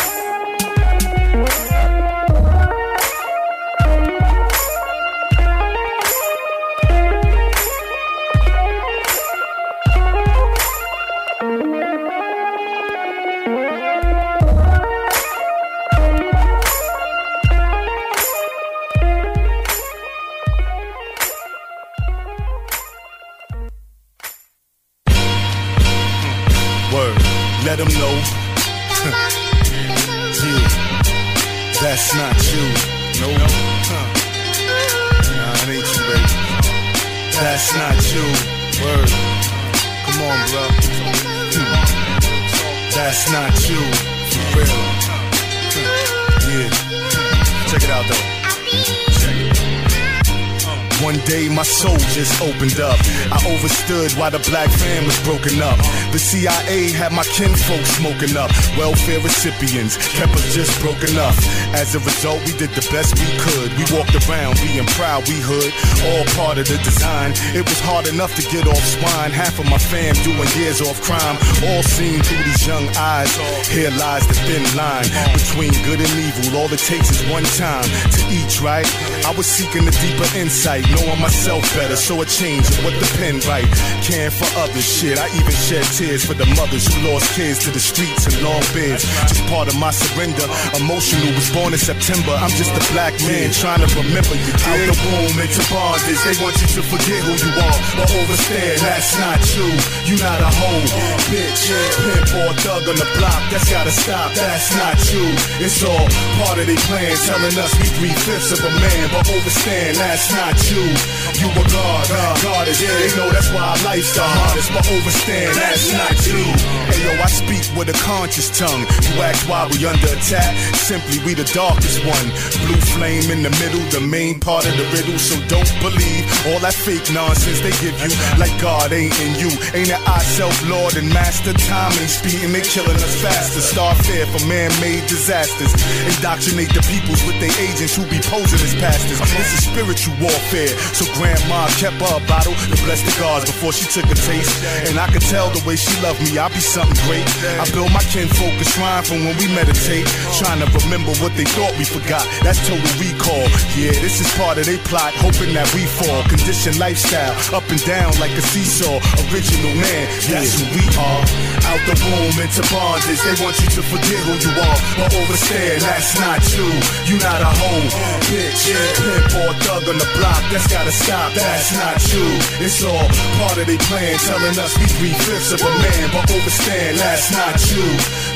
Up. 52.91 52.99
I 53.31 53.39
overstood 53.47 54.11
why 54.19 54.31
the 54.31 54.43
black 54.51 54.69
fam 54.71 55.07
was 55.07 55.19
broken 55.23 55.63
up. 55.63 55.79
The 56.11 56.19
CIA 56.19 56.91
had 56.91 57.13
my 57.15 57.23
kinfolk 57.23 57.85
smoking 57.99 58.35
up. 58.35 58.51
Welfare 58.75 59.23
recipients 59.23 59.95
kept 60.19 60.35
us 60.35 60.51
just 60.51 60.75
broken 60.83 61.15
up. 61.17 61.35
As 61.79 61.95
a 61.95 62.01
result, 62.03 62.43
we 62.47 62.53
did 62.59 62.75
the 62.75 62.83
best 62.91 63.15
we 63.15 63.31
could. 63.39 63.71
We 63.79 63.85
walked 63.95 64.15
around 64.27 64.59
being 64.59 64.87
proud 64.99 65.23
we 65.31 65.39
hood. 65.39 65.71
All 66.11 66.25
part 66.35 66.59
of 66.59 66.67
the 66.67 66.79
design. 66.83 67.31
It 67.55 67.63
was 67.63 67.79
hard 67.87 68.11
enough 68.11 68.35
to 68.35 68.43
get 68.51 68.67
off 68.67 68.83
swine. 68.99 69.31
Half 69.31 69.63
of 69.63 69.67
my 69.71 69.79
fam 69.79 70.15
doing 70.27 70.51
years 70.59 70.83
off 70.83 70.99
crime. 71.07 71.39
All 71.71 71.83
seen 71.83 72.19
through 72.27 72.43
these 72.43 72.67
young 72.67 72.87
eyes. 72.99 73.31
Here 73.71 73.91
lies 73.95 74.27
the 74.27 74.35
thin 74.35 74.65
line 74.75 75.07
between 75.31 75.71
good 75.87 76.03
and 76.03 76.15
evil. 76.19 76.59
All 76.59 76.71
it 76.73 76.83
takes 76.83 77.11
is 77.15 77.23
one 77.31 77.47
time 77.55 77.87
to 77.87 78.21
each, 78.35 78.61
right? 78.61 78.89
I 79.25 79.33
was 79.37 79.47
seeking 79.47 79.87
a 79.87 79.95
deeper 80.03 80.27
insight 80.35 80.89
knowing 80.91 81.21
myself 81.21 81.63
better, 81.75 81.97
so 81.97 82.21
a 82.23 82.27
change 82.27 82.67
of 82.71 82.80
what 82.85 82.95
the 82.99 83.09
pen 83.19 83.41
write. 83.47 83.69
Caring 84.05 84.33
for 84.33 84.49
others, 84.61 84.85
shit. 84.85 85.19
I 85.19 85.29
even 85.37 85.53
shed 85.53 85.85
tears 85.93 86.25
for 86.25 86.35
the 86.35 86.47
mothers 86.57 86.89
who 86.89 86.97
lost 87.09 87.33
kids 87.37 87.59
to 87.65 87.71
the 87.71 87.81
streets 87.81 88.27
and 88.27 88.37
long 88.43 88.65
beds. 88.73 89.05
Just 89.29 89.45
part 89.47 89.69
of 89.69 89.77
my 89.79 89.91
surrender. 89.91 90.47
Emotional 90.77 91.31
was 91.37 91.49
born 91.51 91.73
in 91.73 91.81
September. 91.81 92.33
I'm 92.37 92.53
just 92.57 92.73
a 92.73 92.85
black 92.93 93.15
man 93.29 93.53
trying 93.53 93.85
to 93.85 93.89
remember 93.95 94.35
you. 94.35 94.53
Out 94.67 94.81
the 94.89 94.97
womb 95.13 95.37
into 95.39 95.63
bondage. 95.69 96.21
They 96.25 96.37
want 96.41 96.57
you 96.61 96.69
to 96.79 96.83
forget 96.83 97.21
who 97.25 97.35
you 97.37 97.53
are, 97.53 97.79
but 97.97 98.09
overstand 98.11 98.81
that's 98.81 99.13
not 99.21 99.39
true. 99.45 99.77
You 100.09 100.17
not 100.19 100.41
a 100.41 100.51
hoe, 100.51 100.85
bitch, 101.29 101.71
pimp 102.01 102.31
or 102.35 102.53
thug 102.65 102.89
on 102.89 102.97
the 102.97 103.09
block. 103.19 103.41
That's 103.53 103.69
gotta 103.69 103.93
stop. 103.93 104.33
That's 104.35 104.73
not 104.77 104.97
true. 104.99 105.33
It's 105.61 105.83
all 105.85 106.07
part 106.41 106.59
of 106.59 106.67
their 106.67 106.81
plan, 106.89 107.13
telling 107.29 107.57
us 107.57 107.71
we 107.79 107.87
three 107.99 108.15
fifths 108.27 108.53
of 108.53 108.61
a 108.65 108.73
man, 108.81 109.05
but 109.13 109.29
overstand 109.29 109.97
that's 109.97 110.33
not 110.33 110.57
true. 110.57 110.93
You 111.41 111.49
a 111.49 111.65
god, 111.73 112.05
God 112.43 112.69
is 112.71 112.81
yeah. 112.81 112.95
They 113.03 113.11
know 113.19 113.29
that's 113.31 113.51
why 113.51 113.75
life's 113.85 114.15
the 114.15 114.23
hardest, 114.23 114.71
but 114.71 114.87
overstand 114.87 115.57
that's 115.59 115.91
not 115.93 116.15
you. 116.27 116.41
Hey 116.87 117.01
yo, 117.03 117.13
I 117.19 117.27
speak 117.27 117.67
with 117.75 117.91
a 117.91 117.97
conscious 118.07 118.49
tongue. 118.55 118.87
You 119.11 119.23
ask 119.23 119.49
why 119.51 119.67
we 119.67 119.83
under 119.87 120.11
attack? 120.15 120.55
Simply 120.79 121.19
we 121.27 121.35
the 121.35 121.49
darkest 121.51 121.99
one. 122.07 122.27
Blue 122.63 122.81
flame 122.95 123.31
in 123.31 123.43
the 123.43 123.51
middle, 123.59 123.83
the 123.91 124.01
main 124.01 124.39
part 124.39 124.67
of 124.67 124.75
the 124.79 124.87
riddle. 124.95 125.19
So 125.19 125.35
don't 125.51 125.71
believe 125.83 126.23
all 126.47 126.63
that 126.63 126.75
fake 126.75 127.11
nonsense 127.11 127.61
they 127.61 127.75
give 127.83 127.97
you. 127.99 128.11
Like 128.39 128.55
God 128.63 128.93
ain't 128.95 129.15
in 129.19 129.35
you. 129.43 129.51
Ain't 129.75 129.91
it 129.91 130.03
I 130.07 130.23
self 130.39 130.55
Lord 130.71 130.95
and 130.97 131.11
master? 131.11 131.53
Time 131.67 131.93
ain't 131.99 132.11
speeding, 132.11 132.53
they 132.55 132.63
killing 132.63 132.97
us 132.97 133.17
faster. 133.19 133.61
Star 133.61 133.95
fair 134.07 134.27
for 134.31 134.43
man-made 134.47 135.07
disasters. 135.11 135.75
Indoctrinate 136.07 136.71
the 136.71 136.83
peoples 136.87 137.23
with 137.27 137.39
their 137.43 137.55
agents 137.59 137.99
who 137.99 138.07
be 138.07 138.23
posing 138.31 138.63
as 138.63 138.75
pastors. 138.79 139.19
This 139.19 139.51
is 139.59 139.63
spiritual 139.67 140.15
warfare. 140.23 140.71
So 140.95 141.09
grandma 141.19 141.67
kept 141.81 141.99
a 141.99 142.21
bottle 142.27 142.55
to 142.69 142.77
bless 142.85 143.01
the 143.03 143.15
gods 143.21 143.45
before 143.49 143.73
she 143.73 143.87
took 143.89 144.09
a 144.11 144.19
taste. 144.29 144.53
And 144.89 144.99
I 144.99 145.09
could 145.09 145.25
tell 145.25 145.49
the 145.51 145.63
way 145.65 145.77
she 145.77 145.93
loved 146.03 146.21
me, 146.21 146.37
I'll 146.37 146.53
be 146.53 146.61
something 146.61 146.97
great. 147.09 147.25
I 147.57 147.65
built 147.73 147.93
my 147.93 148.03
kinfolk 148.13 148.55
a 148.61 148.67
shrine 148.67 149.05
from 149.05 149.25
when 149.25 149.37
we 149.41 149.47
meditate. 149.55 150.07
Trying 150.37 150.61
to 150.61 150.69
remember 150.85 151.13
what 151.23 151.33
they 151.37 151.49
thought 151.57 151.73
we 151.79 151.85
forgot. 151.85 152.25
That's 152.43 152.61
total 152.67 152.85
recall. 153.01 153.47
Yeah, 153.77 153.95
this 154.05 154.21
is 154.21 154.29
part 154.37 154.59
of 154.59 154.67
their 154.67 154.81
plot, 154.91 155.15
hoping 155.21 155.55
that 155.55 155.69
we 155.73 155.87
fall. 155.87 156.23
Conditioned 156.29 156.79
lifestyle, 156.79 157.33
up 157.55 157.65
and 157.71 157.81
down 157.87 158.13
like 158.21 158.33
a 158.37 158.43
seesaw. 158.43 158.99
Original 159.31 159.75
man, 159.79 160.05
that's 160.29 160.59
who 160.59 160.65
we 160.75 160.85
are. 160.99 161.23
Out 161.71 161.83
the 161.87 161.97
womb 162.09 162.37
into 162.41 162.63
bondage. 162.69 163.21
They 163.23 163.37
want 163.43 163.57
you 163.63 163.69
to 163.79 163.83
forget 163.87 164.21
who 164.27 164.35
you 164.37 164.53
are. 164.59 164.79
But 164.99 165.15
overstand, 165.15 165.83
that's 165.83 166.19
not 166.19 166.41
you. 166.57 166.69
You 167.07 167.17
not 167.23 167.41
a 167.43 167.51
hoe, 167.51 167.89
bitch, 168.29 168.75
pimp 168.99 169.31
or 169.39 169.53
thug 169.63 169.87
on 169.89 169.99
the 169.99 170.09
block. 170.19 170.43
That's 170.51 170.67
gotta 170.67 170.93
stop. 170.93 171.33
That's 171.35 171.73
not 171.77 172.01
true. 172.01 172.50
It's 172.59 172.83
all 172.83 173.07
part 173.39 173.57
of 173.57 173.67
their 173.71 173.79
plan, 173.87 174.19
telling 174.19 174.59
us 174.59 174.75
we 174.79 174.87
three 174.99 175.15
fifths 175.15 175.53
of 175.53 175.63
a 175.63 175.71
man. 175.71 176.11
But 176.11 176.27
overstand, 176.35 176.99
that's 176.99 177.31
not 177.31 177.55
you. 177.71 177.87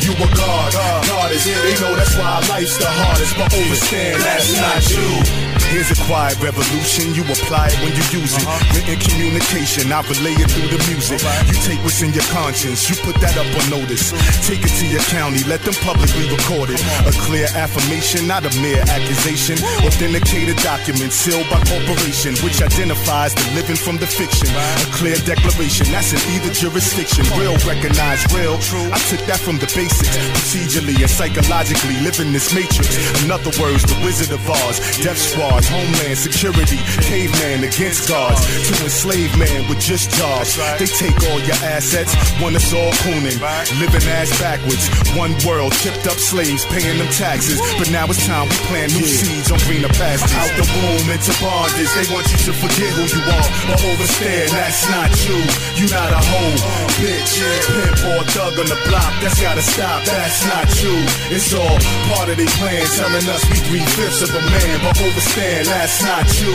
You 0.06 0.12
a 0.14 0.28
god, 0.36 0.70
uh, 0.76 1.02
God 1.08 1.32
is. 1.32 1.44
They 1.44 1.74
know 1.82 1.96
that's 1.96 2.14
why 2.16 2.38
life's 2.48 2.78
the 2.78 2.86
hardest. 2.86 3.34
But 3.36 3.50
overstand, 3.52 4.22
that's 4.22 4.54
not 4.54 4.78
true. 4.86 5.63
Here's 5.72 5.90
a 5.90 5.98
quiet 6.06 6.36
revolution. 6.42 7.14
You 7.14 7.24
apply 7.24 7.72
it 7.72 7.78
when 7.80 7.92
you 7.96 8.04
use 8.20 8.36
it. 8.36 8.46
Written 8.74 8.98
communication, 9.00 9.90
I 9.90 10.02
relay 10.06 10.36
it 10.38 10.50
through 10.50 10.70
the 10.70 10.80
music. 10.90 11.20
You 11.48 11.56
take 11.64 11.80
what's 11.82 12.02
in 12.02 12.12
your 12.12 12.26
conscience, 12.30 12.88
you 12.88 12.96
put 13.02 13.16
that 13.20 13.34
up 13.38 13.48
on 13.48 13.64
notice. 13.70 14.12
Take 14.46 14.62
it 14.62 14.74
to 14.78 14.86
your 14.86 15.02
county, 15.10 15.42
let 15.44 15.62
them 15.62 15.74
publicly 15.82 16.28
record 16.30 16.70
it. 16.70 16.80
A 17.06 17.12
clear 17.26 17.48
affirmation, 17.54 18.26
not 18.26 18.44
a 18.46 18.52
mere 18.60 18.82
accusation. 18.86 19.58
Authenticated 19.86 20.58
document 20.62 21.12
sealed 21.12 21.48
by 21.50 21.58
corporation, 21.66 22.36
which 22.44 22.62
identifies 22.62 23.34
the 23.34 23.46
living 23.58 23.78
from 23.78 23.96
the 23.98 24.06
fiction. 24.06 24.50
A 24.54 24.86
clear 24.94 25.16
declaration, 25.26 25.90
that's 25.90 26.14
in 26.14 26.22
either 26.34 26.52
jurisdiction. 26.52 27.26
Real, 27.38 27.56
recognized, 27.66 28.30
real. 28.32 28.58
True. 28.58 28.86
I 28.92 28.98
took 29.10 29.22
that 29.26 29.40
from 29.40 29.58
the 29.58 29.66
basics, 29.74 30.14
procedurally 30.38 30.98
and 31.02 31.10
psychologically, 31.10 31.98
living 32.02 32.32
this 32.32 32.54
matrix. 32.54 32.94
In 33.22 33.30
other 33.30 33.50
words, 33.58 33.82
the 33.84 33.98
Wizard 34.06 34.30
of 34.30 34.42
Oz, 34.48 34.78
Death 35.02 35.18
Squad, 35.18 35.53
Homeland 35.62 36.18
Security, 36.18 36.82
Caveman 37.06 37.62
against 37.62 38.10
gods, 38.10 38.42
to 38.66 38.74
enslave 38.82 39.30
man 39.38 39.68
with 39.70 39.78
just 39.78 40.10
jobs. 40.18 40.58
They 40.82 40.90
take 40.90 41.14
all 41.30 41.38
your 41.46 41.58
assets, 41.62 42.10
want 42.42 42.58
us 42.58 42.74
all 42.74 42.90
cooning, 43.06 43.38
living 43.78 44.02
ass 44.10 44.34
backwards. 44.42 44.90
One 45.14 45.38
world, 45.46 45.70
chipped 45.78 46.10
up 46.10 46.18
slaves, 46.18 46.66
paying 46.66 46.98
them 46.98 47.10
taxes. 47.14 47.62
But 47.78 47.94
now 47.94 48.10
it's 48.10 48.26
time 48.26 48.50
we 48.50 48.58
plant 48.66 48.90
new 48.98 49.06
seeds 49.06 49.52
on 49.52 49.62
greener 49.68 49.92
pastures. 49.94 50.34
Out 50.34 50.50
the 50.58 50.66
womb 50.74 51.06
into 51.14 51.30
bondage, 51.38 51.92
they 51.94 52.06
want 52.10 52.26
you 52.34 52.50
to 52.50 52.52
forget 52.58 52.90
who 52.98 53.04
you 53.06 53.22
are, 53.22 53.48
but 53.70 53.78
overstand 53.84 54.50
that's 54.50 54.88
not 54.90 55.12
you. 55.28 55.38
You 55.78 55.86
not 55.92 56.10
a 56.10 56.18
hoe, 56.18 56.56
bitch, 56.98 57.38
pimp 57.68 58.00
or 58.10 58.24
thug 58.32 58.58
on 58.58 58.66
the 58.66 58.78
block. 58.88 59.12
That's 59.22 59.38
gotta 59.38 59.62
stop. 59.62 60.02
That's 60.08 60.42
not 60.48 60.66
you. 60.82 60.94
It's 61.30 61.52
all 61.52 61.78
part 62.10 62.32
of 62.32 62.36
their 62.40 62.50
plan, 62.58 62.82
telling 62.96 63.26
us 63.28 63.42
we 63.52 63.56
three 63.68 63.86
fifths 63.94 64.22
of 64.22 64.30
a 64.32 64.40
man, 64.40 64.80
but 64.80 64.96
overstand 64.98 65.43
that's 65.66 66.02
not 66.02 66.24
you. 66.40 66.54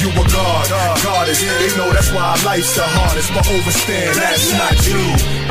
You 0.00 0.10
a 0.10 0.24
god, 0.28 0.68
God 1.02 1.28
is. 1.28 1.40
They 1.40 1.76
know 1.76 1.92
that's 1.92 2.12
why 2.12 2.36
life's 2.44 2.74
the 2.74 2.82
hardest, 2.84 3.30
but 3.32 3.46
overstand 3.46 4.16
that's 4.16 4.52
not 4.52 4.74
you. 4.86 5.44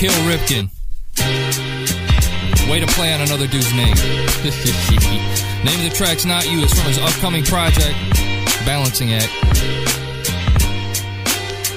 Kill 0.00 0.12
Ripkin. 0.24 0.70
Way 2.70 2.80
to 2.80 2.86
play 2.86 3.12
on 3.12 3.20
another 3.20 3.46
dude's 3.46 3.72
name. 3.74 3.94
name 5.64 5.84
of 5.84 5.90
the 5.90 5.94
track's 5.94 6.24
not 6.24 6.50
you. 6.50 6.62
It's 6.62 6.72
from 6.72 6.86
his 6.86 6.98
upcoming 6.98 7.44
project, 7.44 7.94
Balancing 8.64 9.12
Act. 9.12 9.28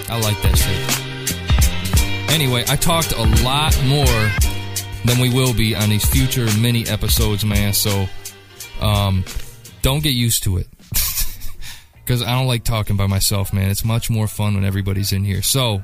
I 0.09 0.19
like 0.21 0.39
that 0.43 0.55
shit. 0.55 1.02
Anyway, 2.33 2.63
I 2.67 2.75
talked 2.75 3.11
a 3.11 3.43
lot 3.43 3.79
more 3.85 4.31
than 5.05 5.19
we 5.21 5.31
will 5.31 5.53
be 5.53 5.75
on 5.75 5.89
these 5.89 6.03
future 6.03 6.47
mini 6.59 6.87
episodes, 6.87 7.45
man. 7.45 7.73
So, 7.73 8.07
um, 8.81 9.23
don't 9.83 10.01
get 10.01 10.15
used 10.15 10.43
to 10.43 10.57
it. 10.57 10.67
Because 12.03 12.21
I 12.21 12.31
don't 12.31 12.47
like 12.47 12.65
talking 12.65 12.97
by 12.97 13.07
myself, 13.07 13.53
man. 13.53 13.69
It's 13.69 13.85
much 13.85 14.09
more 14.09 14.27
fun 14.27 14.55
when 14.55 14.65
everybody's 14.65 15.13
in 15.13 15.23
here. 15.23 15.41
So, 15.41 15.83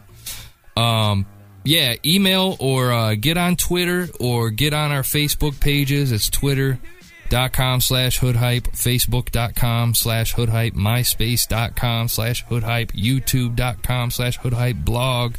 um, 0.76 1.26
yeah, 1.63 1.95
email 2.05 2.57
or 2.59 2.91
uh, 2.91 3.15
get 3.15 3.38
on 3.38 3.55
Twitter 3.55 4.09
or 4.19 4.49
get 4.49 4.74
on 4.74 4.91
our 4.91 5.03
Facebook 5.03 5.61
pages. 5.61 6.11
It's 6.11 6.30
twitter.com 6.30 7.80
slash 7.80 8.17
hoodhype, 8.19 8.63
facebook.com 8.63 9.95
slash 9.95 10.34
hoodhype, 10.34 10.74
myspace.com 10.74 12.09
slash 12.09 12.43
hoodhype, 12.47 12.91
youtube.com 12.91 14.11
slash 14.11 14.38
hoodhype, 14.39 14.84
blog. 14.84 15.36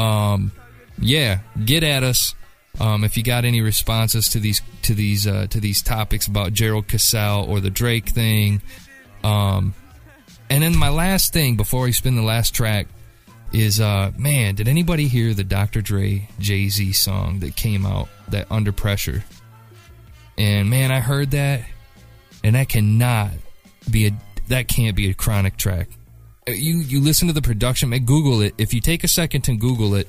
Um, 0.00 0.52
yeah, 0.98 1.40
get 1.62 1.82
at 1.82 2.02
us. 2.02 2.34
Um, 2.78 3.04
if 3.04 3.16
you 3.16 3.22
got 3.22 3.44
any 3.44 3.60
responses 3.60 4.30
to 4.30 4.40
these 4.40 4.62
to 4.82 4.94
these 4.94 5.26
uh, 5.26 5.46
to 5.50 5.60
these 5.60 5.82
topics 5.82 6.26
about 6.26 6.52
Gerald 6.52 6.88
Cassell 6.88 7.44
or 7.48 7.60
the 7.60 7.68
Drake 7.68 8.08
thing, 8.08 8.62
um, 9.22 9.74
and 10.48 10.62
then 10.62 10.76
my 10.76 10.88
last 10.88 11.32
thing 11.32 11.56
before 11.56 11.82
we 11.82 11.92
spin 11.92 12.16
the 12.16 12.22
last 12.22 12.54
track 12.54 12.86
is 13.52 13.80
uh 13.80 14.12
man, 14.16 14.54
did 14.54 14.68
anybody 14.68 15.08
hear 15.08 15.34
the 15.34 15.44
Dr. 15.44 15.82
Dre 15.82 16.28
Jay 16.38 16.68
Z 16.68 16.92
song 16.92 17.40
that 17.40 17.56
came 17.56 17.84
out 17.84 18.08
that 18.28 18.50
Under 18.50 18.72
Pressure? 18.72 19.24
And 20.38 20.70
man, 20.70 20.90
I 20.90 21.00
heard 21.00 21.32
that, 21.32 21.62
and 22.42 22.54
that 22.54 22.70
cannot 22.70 23.32
be 23.90 24.06
a 24.06 24.12
that 24.48 24.68
can't 24.68 24.96
be 24.96 25.10
a 25.10 25.14
chronic 25.14 25.58
track. 25.58 25.88
Uh, 26.48 26.52
You 26.52 26.78
you 26.78 27.00
listen 27.00 27.28
to 27.28 27.34
the 27.34 27.42
production, 27.42 27.90
Google 28.04 28.40
it. 28.42 28.54
If 28.58 28.72
you 28.74 28.80
take 28.80 29.04
a 29.04 29.08
second 29.08 29.42
to 29.42 29.56
Google 29.56 29.94
it, 29.94 30.08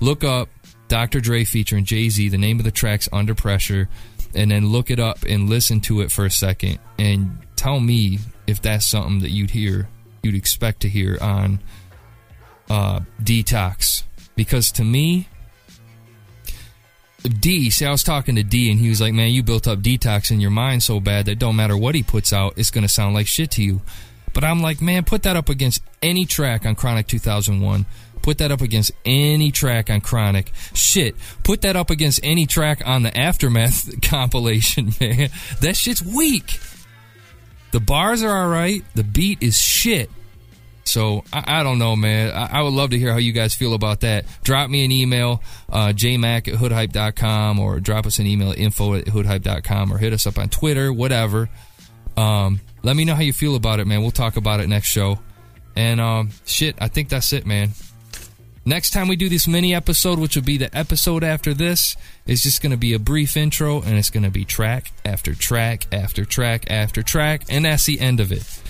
look 0.00 0.24
up 0.24 0.48
Dr. 0.88 1.20
Dre 1.20 1.44
featuring 1.44 1.84
Jay 1.84 2.08
Z. 2.08 2.28
The 2.28 2.38
name 2.38 2.58
of 2.58 2.64
the 2.64 2.70
track's 2.70 3.08
Under 3.12 3.34
Pressure, 3.34 3.88
and 4.34 4.50
then 4.50 4.68
look 4.68 4.90
it 4.90 4.98
up 4.98 5.18
and 5.28 5.48
listen 5.48 5.80
to 5.82 6.00
it 6.00 6.10
for 6.10 6.24
a 6.24 6.30
second, 6.30 6.78
and 6.98 7.38
tell 7.56 7.80
me 7.80 8.18
if 8.46 8.60
that's 8.60 8.86
something 8.86 9.20
that 9.20 9.30
you'd 9.30 9.50
hear, 9.50 9.88
you'd 10.22 10.34
expect 10.34 10.80
to 10.80 10.88
hear 10.88 11.18
on 11.20 11.60
uh, 12.68 13.00
Detox. 13.22 14.02
Because 14.34 14.72
to 14.72 14.84
me, 14.84 15.28
D, 17.22 17.68
see, 17.70 17.84
I 17.84 17.90
was 17.90 18.02
talking 18.02 18.36
to 18.36 18.42
D, 18.42 18.70
and 18.70 18.80
he 18.80 18.88
was 18.88 19.00
like, 19.00 19.12
"Man, 19.12 19.30
you 19.30 19.42
built 19.42 19.68
up 19.68 19.80
detox 19.80 20.30
in 20.30 20.40
your 20.40 20.50
mind 20.50 20.82
so 20.82 20.98
bad 21.00 21.26
that 21.26 21.38
don't 21.38 21.54
matter 21.56 21.76
what 21.76 21.94
he 21.94 22.02
puts 22.02 22.32
out, 22.32 22.54
it's 22.56 22.70
gonna 22.70 22.88
sound 22.88 23.14
like 23.14 23.26
shit 23.26 23.50
to 23.52 23.62
you." 23.62 23.82
But 24.32 24.44
I'm 24.44 24.60
like, 24.60 24.80
man, 24.80 25.04
put 25.04 25.22
that 25.24 25.36
up 25.36 25.48
against 25.48 25.82
any 26.02 26.24
track 26.24 26.66
on 26.66 26.74
Chronic 26.74 27.06
2001. 27.06 27.86
Put 28.22 28.38
that 28.38 28.52
up 28.52 28.60
against 28.60 28.92
any 29.04 29.50
track 29.50 29.88
on 29.88 30.00
Chronic. 30.00 30.52
Shit, 30.74 31.16
put 31.42 31.62
that 31.62 31.76
up 31.76 31.90
against 31.90 32.20
any 32.22 32.46
track 32.46 32.82
on 32.86 33.02
the 33.02 33.16
Aftermath 33.16 34.02
compilation, 34.08 34.92
man. 35.00 35.30
That 35.60 35.76
shit's 35.76 36.02
weak. 36.02 36.60
The 37.72 37.80
bars 37.80 38.22
are 38.22 38.42
all 38.42 38.48
right. 38.48 38.82
The 38.94 39.04
beat 39.04 39.42
is 39.42 39.58
shit. 39.58 40.10
So 40.84 41.24
I, 41.32 41.60
I 41.60 41.62
don't 41.62 41.78
know, 41.78 41.94
man. 41.94 42.30
I, 42.34 42.58
I, 42.58 42.62
would 42.62 42.72
love 42.72 42.90
to 42.90 42.98
hear 42.98 43.12
how 43.12 43.18
you 43.18 43.32
guys 43.32 43.54
feel 43.54 43.74
about 43.74 44.00
that. 44.00 44.24
Drop 44.42 44.68
me 44.68 44.84
an 44.84 44.90
email, 44.90 45.40
uh, 45.68 45.88
jmac 45.88 46.48
at 46.48 46.54
hoodhype.com, 46.54 47.60
or 47.60 47.78
drop 47.78 48.06
us 48.06 48.18
an 48.18 48.26
email 48.26 48.50
at 48.50 48.58
info 48.58 48.94
at 48.94 49.06
hoodhype.com, 49.06 49.92
or 49.92 49.98
hit 49.98 50.12
us 50.12 50.26
up 50.26 50.36
on 50.36 50.48
Twitter, 50.48 50.92
whatever. 50.92 51.48
Um, 52.16 52.60
let 52.82 52.96
me 52.96 53.04
know 53.04 53.14
how 53.14 53.22
you 53.22 53.32
feel 53.32 53.56
about 53.56 53.80
it, 53.80 53.86
man. 53.86 54.02
We'll 54.02 54.10
talk 54.10 54.36
about 54.36 54.60
it 54.60 54.68
next 54.68 54.88
show. 54.88 55.18
And 55.76 56.00
um, 56.00 56.30
shit, 56.46 56.76
I 56.80 56.88
think 56.88 57.08
that's 57.08 57.32
it, 57.32 57.46
man. 57.46 57.70
Next 58.64 58.90
time 58.90 59.08
we 59.08 59.16
do 59.16 59.28
this 59.28 59.48
mini 59.48 59.74
episode, 59.74 60.18
which 60.18 60.36
will 60.36 60.42
be 60.42 60.58
the 60.58 60.76
episode 60.76 61.24
after 61.24 61.54
this, 61.54 61.96
is 62.26 62.42
just 62.42 62.62
going 62.62 62.72
to 62.72 62.76
be 62.76 62.92
a 62.92 62.98
brief 62.98 63.36
intro, 63.36 63.80
and 63.80 63.98
it's 63.98 64.10
going 64.10 64.22
to 64.22 64.30
be 64.30 64.44
track 64.44 64.92
after 65.04 65.34
track 65.34 65.86
after 65.92 66.24
track 66.24 66.70
after 66.70 67.02
track, 67.02 67.44
and 67.48 67.64
that's 67.64 67.86
the 67.86 67.98
end 67.98 68.20
of 68.20 68.32
it. 68.32 68.62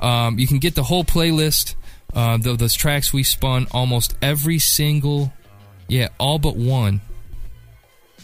Um, 0.00 0.38
you 0.38 0.46
can 0.46 0.58
get 0.58 0.74
the 0.74 0.84
whole 0.84 1.04
playlist. 1.04 1.74
Uh, 2.14 2.36
those 2.38 2.74
tracks 2.74 3.12
we 3.12 3.22
spun 3.22 3.66
almost 3.72 4.14
every 4.22 4.58
single, 4.58 5.32
yeah, 5.88 6.08
all 6.18 6.38
but 6.38 6.56
one. 6.56 7.00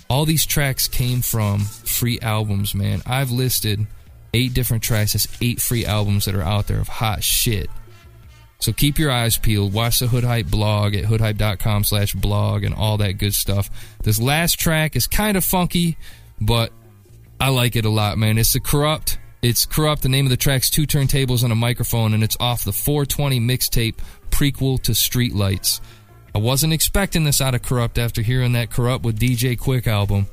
All 0.09 0.25
these 0.25 0.47
tracks 0.47 0.89
came 0.89 1.21
from 1.21 1.61
free 1.61 2.19
albums, 2.21 2.75
man. 2.75 3.03
I've 3.05 3.31
listed 3.31 3.87
eight 4.35 4.55
different 4.55 4.83
tracks. 4.83 5.13
That's 5.13 5.29
eight 5.41 5.61
free 5.61 5.85
albums 5.85 6.25
that 6.25 6.35
are 6.35 6.43
out 6.43 6.67
there 6.67 6.81
of 6.81 6.89
hot 6.89 7.23
shit. 7.23 7.71
So 8.61 8.73
keep 8.73 8.99
your 8.99 9.11
eyes 9.11 9.39
peeled. 9.39 9.73
Watch 9.73 10.01
the 10.01 10.09
Hood 10.09 10.25
Hype 10.25 10.47
blog 10.47 10.95
at 10.95 11.05
hoodhype.com 11.05 11.85
slash 11.85 12.15
blog 12.15 12.65
and 12.65 12.75
all 12.75 12.97
that 12.99 13.13
good 13.13 13.35
stuff. 13.35 13.71
This 14.03 14.21
last 14.21 14.59
track 14.59 14.97
is 14.97 15.07
kind 15.07 15.37
of 15.37 15.45
funky, 15.45 15.97
but 16.41 16.73
I 17.41 17.51
like 17.51 17.77
it 17.77 17.85
a 17.85 17.91
lot, 17.91 18.19
man. 18.19 18.37
It's 18.37 18.53
the 18.53 18.61
Kurupt. 18.61 19.19
it's 19.43 19.65
Kurupt. 19.65 20.01
The 20.01 20.09
name 20.09 20.27
of 20.27 20.31
the 20.31 20.37
track's 20.37 20.71
Two 20.71 20.87
Turntables 20.87 21.45
and 21.45 21.53
a 21.53 21.57
Microphone, 21.57 22.15
and 22.15 22.25
it's 22.25 22.37
off 22.41 22.65
the 22.65 22.73
420 22.73 23.39
mixtape 23.39 23.99
prequel 24.31 24.83
to 24.83 24.93
Streetlights. 24.93 25.81
I 26.35 26.39
wasn't 26.39 26.73
expecting 26.73 27.25
this 27.25 27.41
out 27.41 27.55
of 27.55 27.63
Kurupt 27.63 27.97
after 27.97 28.23
hearing 28.23 28.53
that 28.53 28.71
Kurupt 28.71 29.03
with 29.03 29.21
DJ 29.21 29.57
Quik 29.57 29.87
album. 29.87 30.27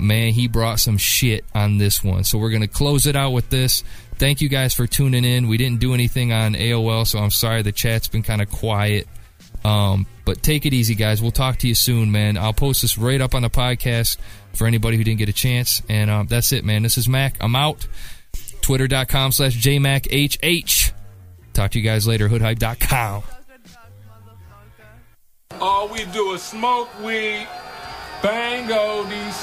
Man, 0.00 0.32
he 0.32 0.48
brought 0.48 0.80
some 0.80 0.98
shit 0.98 1.44
on 1.54 1.78
this 1.78 2.02
one. 2.02 2.24
So 2.24 2.38
we're 2.38 2.50
going 2.50 2.62
to 2.62 2.68
close 2.68 3.06
it 3.06 3.16
out 3.16 3.30
with 3.30 3.50
this. 3.50 3.84
Thank 4.16 4.40
you 4.40 4.48
guys 4.48 4.74
for 4.74 4.86
tuning 4.86 5.24
in. 5.24 5.48
We 5.48 5.56
didn't 5.56 5.80
do 5.80 5.94
anything 5.94 6.32
on 6.32 6.54
AOL, 6.54 7.06
so 7.06 7.18
I'm 7.18 7.30
sorry 7.30 7.62
the 7.62 7.72
chat's 7.72 8.08
been 8.08 8.22
kind 8.22 8.40
of 8.42 8.50
quiet. 8.50 9.08
Um, 9.64 10.06
but 10.24 10.42
take 10.42 10.66
it 10.66 10.74
easy, 10.74 10.94
guys. 10.94 11.22
We'll 11.22 11.30
talk 11.30 11.58
to 11.58 11.68
you 11.68 11.74
soon, 11.74 12.12
man. 12.12 12.36
I'll 12.36 12.52
post 12.52 12.82
this 12.82 12.98
right 12.98 13.20
up 13.20 13.34
on 13.34 13.42
the 13.42 13.50
podcast 13.50 14.18
for 14.54 14.66
anybody 14.66 14.96
who 14.96 15.04
didn't 15.04 15.18
get 15.18 15.28
a 15.28 15.32
chance. 15.32 15.82
And 15.88 16.10
um, 16.10 16.26
that's 16.26 16.52
it, 16.52 16.64
man. 16.64 16.82
This 16.82 16.98
is 16.98 17.08
Mac. 17.08 17.36
I'm 17.40 17.56
out. 17.56 17.86
Twitter.com 18.60 19.32
slash 19.32 19.56
JMacHH. 19.56 20.92
Talk 21.52 21.72
to 21.72 21.78
you 21.78 21.84
guys 21.84 22.06
later. 22.06 22.28
Hoodhype.com. 22.28 23.22
All 25.60 25.88
we 25.88 26.04
do 26.06 26.32
is 26.32 26.42
smoke 26.42 26.88
weed, 27.02 27.46
bang 28.22 28.70
oldies, 28.70 29.34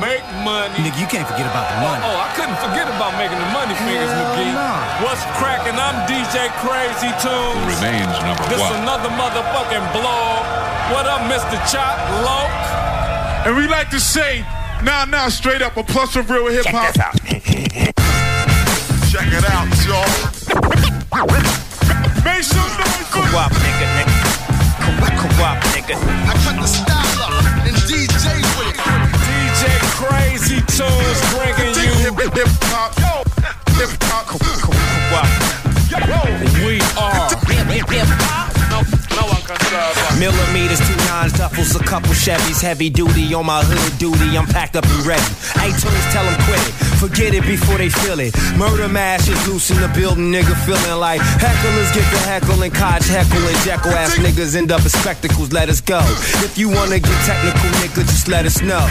make 0.00 0.24
money. 0.40 0.72
Nigga, 0.80 0.96
you 0.96 1.06
can't 1.06 1.28
forget 1.28 1.44
about 1.44 1.68
the 1.68 1.78
money. 1.84 2.00
Oh, 2.00 2.16
oh 2.16 2.24
I 2.24 2.32
couldn't 2.32 2.56
forget 2.64 2.88
about 2.88 3.12
making 3.20 3.36
the 3.36 3.50
money 3.52 3.76
figures, 3.84 4.08
McGee. 4.08 4.56
nah. 4.56 5.04
What's 5.04 5.20
cracking? 5.36 5.76
I'm 5.76 6.08
DJ 6.08 6.48
Crazy 6.64 7.12
Toones. 7.20 7.60
Remains 7.68 8.08
number 8.24 8.42
this 8.48 8.58
one. 8.58 8.80
another 8.82 9.12
motherfucking 9.12 9.84
blog. 9.92 10.40
What 10.96 11.04
up, 11.06 11.20
Mr. 11.28 11.60
Chop 11.68 12.00
Loke? 12.24 12.56
And 13.46 13.54
we 13.54 13.68
like 13.68 13.90
to 13.90 14.00
say, 14.00 14.40
now, 14.82 15.04
now, 15.04 15.28
straight 15.28 15.62
up, 15.62 15.76
a 15.76 15.84
plus 15.84 16.16
of 16.16 16.30
real 16.30 16.48
hip 16.48 16.64
hop. 16.66 16.94
Check 16.94 17.12
Check 19.12 19.28
it 19.28 19.44
out, 19.44 19.68
y'all. 19.84 20.08
Make 22.24 22.42
some 22.42 22.72
noise 22.80 22.96
for 22.96 23.28
Kurupt 23.28 23.52
nigga, 23.60 23.86
nigga. 24.00 24.11
Kurupt 24.82 25.62
nigga. 25.72 25.96
I 26.26 26.34
cut 26.44 26.56
the 26.60 26.66
style 26.66 27.22
up 27.22 27.44
and 27.66 27.76
DJ 27.86 28.42
with 28.58 28.74
it. 28.74 28.80
DJ 29.26 29.62
Crazy 29.98 30.60
Toones 30.74 31.20
bringing 31.30 31.74
you 31.78 32.12
hip 32.34 32.48
hop. 32.70 32.92
Hip 33.78 33.90
hop. 34.02 34.22
We 36.64 36.80
are. 36.98 37.41
Duffels, 41.52 41.80
a 41.80 41.84
couple 41.84 42.10
Chevys, 42.10 42.60
heavy 42.60 42.90
duty 42.90 43.34
on 43.34 43.46
my 43.46 43.62
hood 43.64 43.98
duty. 43.98 44.36
I'm 44.36 44.46
packed 44.46 44.76
up 44.76 44.84
and 44.84 45.06
ready. 45.06 45.22
iTunes 45.60 46.04
tell 46.12 46.24
them 46.24 46.36
quit 46.44 46.60
it. 46.68 46.74
Forget 46.98 47.34
it 47.34 47.44
before 47.44 47.78
they 47.78 47.88
feel 47.88 48.20
it. 48.20 48.34
Murder 48.56 48.88
mash 48.88 49.28
is 49.28 49.48
loose 49.48 49.70
in 49.70 49.80
the 49.80 49.88
building, 49.88 50.32
nigga. 50.32 50.54
Feeling 50.64 51.00
like 51.00 51.20
hecklers 51.20 51.92
get 51.94 52.06
the 52.10 52.20
heckle 52.24 52.62
and 52.62 52.74
cotch 52.74 53.06
heckle 53.08 53.42
and 53.42 53.58
jekyll 53.64 53.92
ass 53.92 54.16
niggas 54.16 54.56
end 54.56 54.72
up 54.72 54.82
in 54.82 54.88
spectacles. 54.88 55.52
Let 55.52 55.68
us 55.68 55.80
go. 55.80 56.00
If 56.44 56.58
you 56.58 56.68
wanna 56.68 56.98
get 56.98 57.18
technical, 57.26 57.70
nigga, 57.80 58.02
just 58.06 58.28
let 58.28 58.46
us 58.46 58.60
know. 58.62 58.84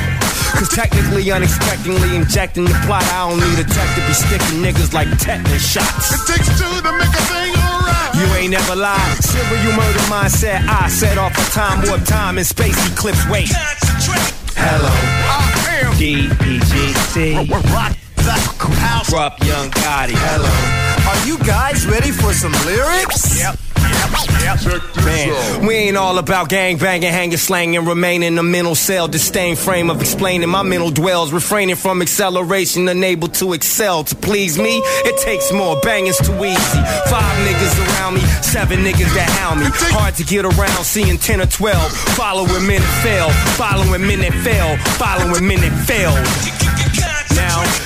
Cause 0.53 0.69
technically, 0.69 1.31
unexpectedly 1.31 2.15
injecting 2.15 2.65
the 2.65 2.75
plot, 2.85 3.03
I 3.15 3.29
don't 3.29 3.39
need 3.39 3.59
a 3.59 3.67
tech 3.67 3.89
to 3.95 4.01
be 4.05 4.13
sticking 4.13 4.61
niggas 4.61 4.93
like 4.93 5.07
tetanus 5.17 5.63
shots. 5.63 6.11
It 6.11 6.33
takes 6.33 6.49
two 6.59 6.81
to 6.81 6.91
make 6.97 7.07
a 7.07 7.23
thing. 7.31 7.60
You 8.15 8.25
ain't 8.35 8.51
never 8.51 8.75
lied. 8.75 9.23
Serial 9.23 9.73
murder 9.73 10.05
mindset. 10.11 10.65
I 10.67 10.89
set 10.89 11.17
off 11.17 11.33
a 11.37 11.51
time 11.51 11.87
warp 11.87 12.03
time 12.05 12.37
and 12.37 12.45
space 12.45 12.77
eclipse. 12.91 13.27
Wait. 13.29 13.49
Hello. 14.55 14.91
DPGC. 15.97 17.47
Kurupt 18.57 19.43
Young 19.45 19.69
Gotti. 19.71 20.13
Hello. 20.15 20.51
Are 21.09 21.27
you 21.27 21.37
guys 21.45 21.85
ready 21.85 22.11
for 22.11 22.33
some 22.33 22.53
lyrics? 22.65 23.39
Yep. 23.39 23.70
Man, 25.05 25.67
we 25.67 25.75
ain't 25.75 25.97
all 25.97 26.17
about 26.17 26.49
gang 26.49 26.77
banging, 26.77 27.11
hanging, 27.11 27.37
slanging, 27.37 27.85
remain 27.85 28.23
in 28.23 28.37
a 28.37 28.43
mental 28.43 28.75
cell, 28.75 29.07
disdain 29.07 29.55
frame 29.55 29.89
of 29.89 29.99
explaining. 30.01 30.49
My 30.49 30.63
mental 30.63 30.91
dwells, 30.91 31.31
refraining 31.31 31.75
from 31.75 32.01
acceleration, 32.01 32.87
unable 32.87 33.27
to 33.29 33.53
excel. 33.53 34.03
To 34.03 34.15
please 34.15 34.57
me, 34.57 34.77
it 35.05 35.17
takes 35.21 35.51
more. 35.51 35.79
Banging's 35.81 36.17
too 36.17 36.33
easy. 36.43 36.81
Five 37.09 37.37
niggas 37.47 37.87
around 37.87 38.15
me, 38.15 38.21
seven 38.41 38.79
niggas 38.79 39.13
that 39.15 39.29
hound 39.39 39.61
me. 39.61 39.67
Hard 39.95 40.15
to 40.15 40.23
get 40.23 40.45
around, 40.45 40.83
seeing 40.83 41.17
10 41.17 41.41
or 41.41 41.45
12. 41.45 41.91
Following 42.15 42.67
men 42.67 42.81
that 42.81 43.03
fail, 43.03 43.29
following 43.55 44.05
men 44.05 44.19
that 44.19 44.33
fail, 44.43 44.77
following 44.97 45.47
men 45.47 45.61
that 45.61 45.85
fail. 45.87 46.60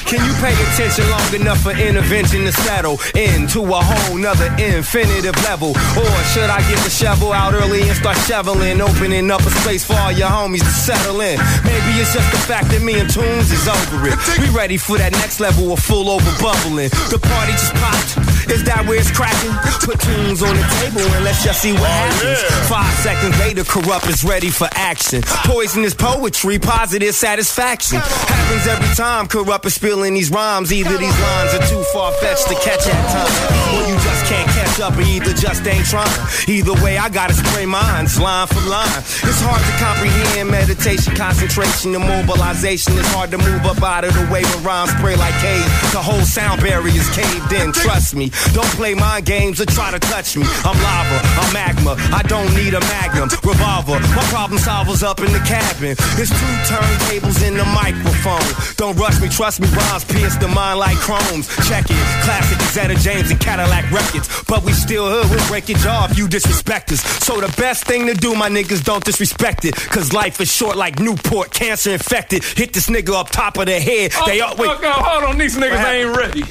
Can 0.05 0.23
you 0.25 0.33
pay 0.41 0.53
attention 0.53 1.09
long 1.09 1.33
enough 1.33 1.61
for 1.61 1.71
intervention 1.71 2.45
to 2.45 2.51
settle 2.51 2.99
into 3.15 3.61
a 3.63 3.81
whole 3.81 4.17
nother 4.17 4.53
infinitive 4.57 5.35
level? 5.43 5.69
Or 5.97 6.15
should 6.33 6.49
I 6.49 6.59
get 6.69 6.79
the 6.83 6.89
shovel 6.89 7.33
out 7.33 7.53
early 7.53 7.81
and 7.87 7.97
start 7.97 8.17
shoveling, 8.27 8.81
opening 8.81 9.31
up 9.31 9.41
a 9.41 9.51
space 9.61 9.83
for 9.83 9.93
all 9.93 10.11
your 10.11 10.29
homies 10.29 10.63
to 10.63 10.73
settle 10.73 11.21
in? 11.21 11.39
Maybe 11.63 11.91
it's 11.99 12.13
just 12.13 12.29
the 12.31 12.41
fact 12.45 12.69
that 12.69 12.81
me 12.81 12.99
and 12.99 13.09
Toones 13.09 13.51
is 13.51 13.67
over 13.67 14.07
it. 14.07 14.17
We 14.39 14.49
ready 14.55 14.77
for 14.77 14.97
that 14.97 15.11
next 15.13 15.39
level 15.39 15.71
of 15.73 15.79
full 15.79 16.09
over 16.09 16.31
bubbling. 16.41 16.89
The 17.09 17.19
party 17.19 17.53
just 17.53 17.73
popped. 17.75 18.34
Is 18.49 18.63
that 18.65 18.85
where 18.87 18.99
it's 18.99 19.11
cracking? 19.11 19.51
Put 19.81 19.99
tunes 19.99 20.41
on 20.41 20.55
the 20.55 20.65
table 20.79 21.01
and 21.01 21.23
let's 21.25 21.43
just 21.43 21.61
see 21.61 21.73
what 21.73 21.81
oh, 21.81 21.85
happens. 21.85 22.39
Five 22.69 22.93
seconds 23.01 23.37
later, 23.39 23.63
Kurupt 23.63 24.07
is 24.09 24.23
ready 24.23 24.49
for 24.49 24.67
action. 24.73 25.21
Ah. 25.25 25.43
Poisonous 25.45 25.93
poetry, 25.93 26.59
positive 26.59 27.15
satisfaction. 27.15 27.99
Happens 27.99 28.67
every 28.67 28.95
time 28.95 29.27
Kurupt 29.27 29.65
is 29.65 29.75
spilling 29.75 30.13
these 30.13 30.29
rhymes. 30.29 30.71
Either 30.71 30.97
these 30.97 31.19
lines 31.19 31.53
are 31.53 31.65
too 31.67 31.83
far 31.91 32.11
fetched 32.21 32.47
to 32.47 32.55
catch 32.55 32.85
at 32.85 32.97
time, 33.09 33.33
or 33.75 33.81
you 33.89 33.95
just 33.97 34.14
can't 34.25 34.49
catch 34.49 34.79
up, 34.79 34.97
or 34.97 35.01
either 35.01 35.33
just 35.33 35.65
ain't 35.67 35.85
trying. 35.85 36.09
Either 36.47 36.73
way, 36.83 36.97
I 36.97 37.09
gotta 37.09 37.33
spray 37.33 37.65
mines 37.65 38.19
line 38.19 38.47
for 38.47 38.61
line. 38.69 39.01
It's 39.21 39.41
hard 39.41 39.61
to 39.61 39.73
comprehend 39.77 40.49
meditation, 40.49 41.15
concentration, 41.15 41.93
and 41.95 42.03
mobilization. 42.03 42.97
It's 42.97 43.11
hard 43.13 43.31
to 43.31 43.37
move 43.37 43.65
up 43.65 43.81
out 43.83 44.03
of 44.03 44.13
the 44.13 44.25
way 44.33 44.43
when 44.43 44.63
rhymes 44.63 44.91
spray 44.97 45.15
like 45.15 45.37
haze. 45.41 45.65
The 45.93 46.01
whole 46.01 46.25
sound 46.25 46.61
barrier's 46.61 47.09
caved 47.13 47.51
in, 47.53 47.71
trust 47.71 48.15
me. 48.15 48.31
Don't 48.53 48.69
play 48.73 48.93
mind 48.93 49.25
games 49.25 49.61
or 49.61 49.65
try 49.65 49.91
to 49.91 49.99
touch 49.99 50.37
me. 50.37 50.45
I'm 50.65 50.77
lava, 50.81 51.17
I'm 51.41 51.53
magma. 51.53 51.93
I 52.09 52.21
don't 52.25 52.49
need 52.55 52.73
a 52.73 52.81
magnum. 52.97 53.29
Revolver, 53.43 53.99
my 54.17 54.25
problem 54.33 54.57
solver's 54.59 55.03
up 55.03 55.19
in 55.19 55.31
the 55.31 55.43
cabin. 55.45 55.93
It's 56.17 56.33
two 56.33 56.55
turntables 56.65 57.45
in 57.45 57.57
the 57.57 57.65
microphone. 57.77 58.45
Don't 58.77 58.97
rush 58.97 59.21
me, 59.21 59.29
trust 59.29 59.61
me, 59.61 59.67
rhymes 59.69 60.05
pierce 60.05 60.35
the 60.37 60.47
mind 60.47 60.79
like 60.79 60.97
chromes. 60.97 61.47
Check 61.69 61.85
it, 61.89 62.05
classic 62.25 62.57
Zeta 62.73 62.95
James 62.95 63.29
and 63.29 63.39
Cadillac 63.39 63.85
Records. 63.91 64.14
But 64.47 64.63
we 64.63 64.73
still 64.73 65.09
hood, 65.09 65.29
we'll 65.29 65.47
break 65.47 65.69
your 65.69 65.77
jaw 65.79 66.07
if 66.09 66.17
you 66.17 66.27
disrespect 66.27 66.91
us. 66.91 67.01
So 67.25 67.41
the 67.41 67.53
best 67.57 67.85
thing 67.85 68.07
to 68.07 68.13
do, 68.13 68.35
my 68.35 68.49
niggas, 68.49 68.83
don't 68.83 69.03
disrespect 69.03 69.65
it. 69.65 69.75
Cause 69.75 70.13
life 70.13 70.39
is 70.41 70.51
short 70.51 70.77
like 70.77 70.99
Newport, 70.99 71.51
cancer 71.51 71.91
infected. 71.91 72.43
Hit 72.43 72.73
this 72.73 72.87
nigga 72.87 73.13
up 73.13 73.29
top 73.29 73.57
of 73.57 73.65
the 73.65 73.79
head. 73.79 74.11
Oh, 74.15 74.25
they 74.25 74.41
all, 74.41 74.55
wait. 74.55 74.67
fuck 74.67 74.83
up. 74.83 74.95
Hold 75.05 75.23
on, 75.25 75.37
these 75.37 75.57
niggas 75.57 75.83
ain't 75.83 76.15
ready. 76.15 76.43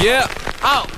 Yeah. 0.00 0.28
Out. 0.62 0.90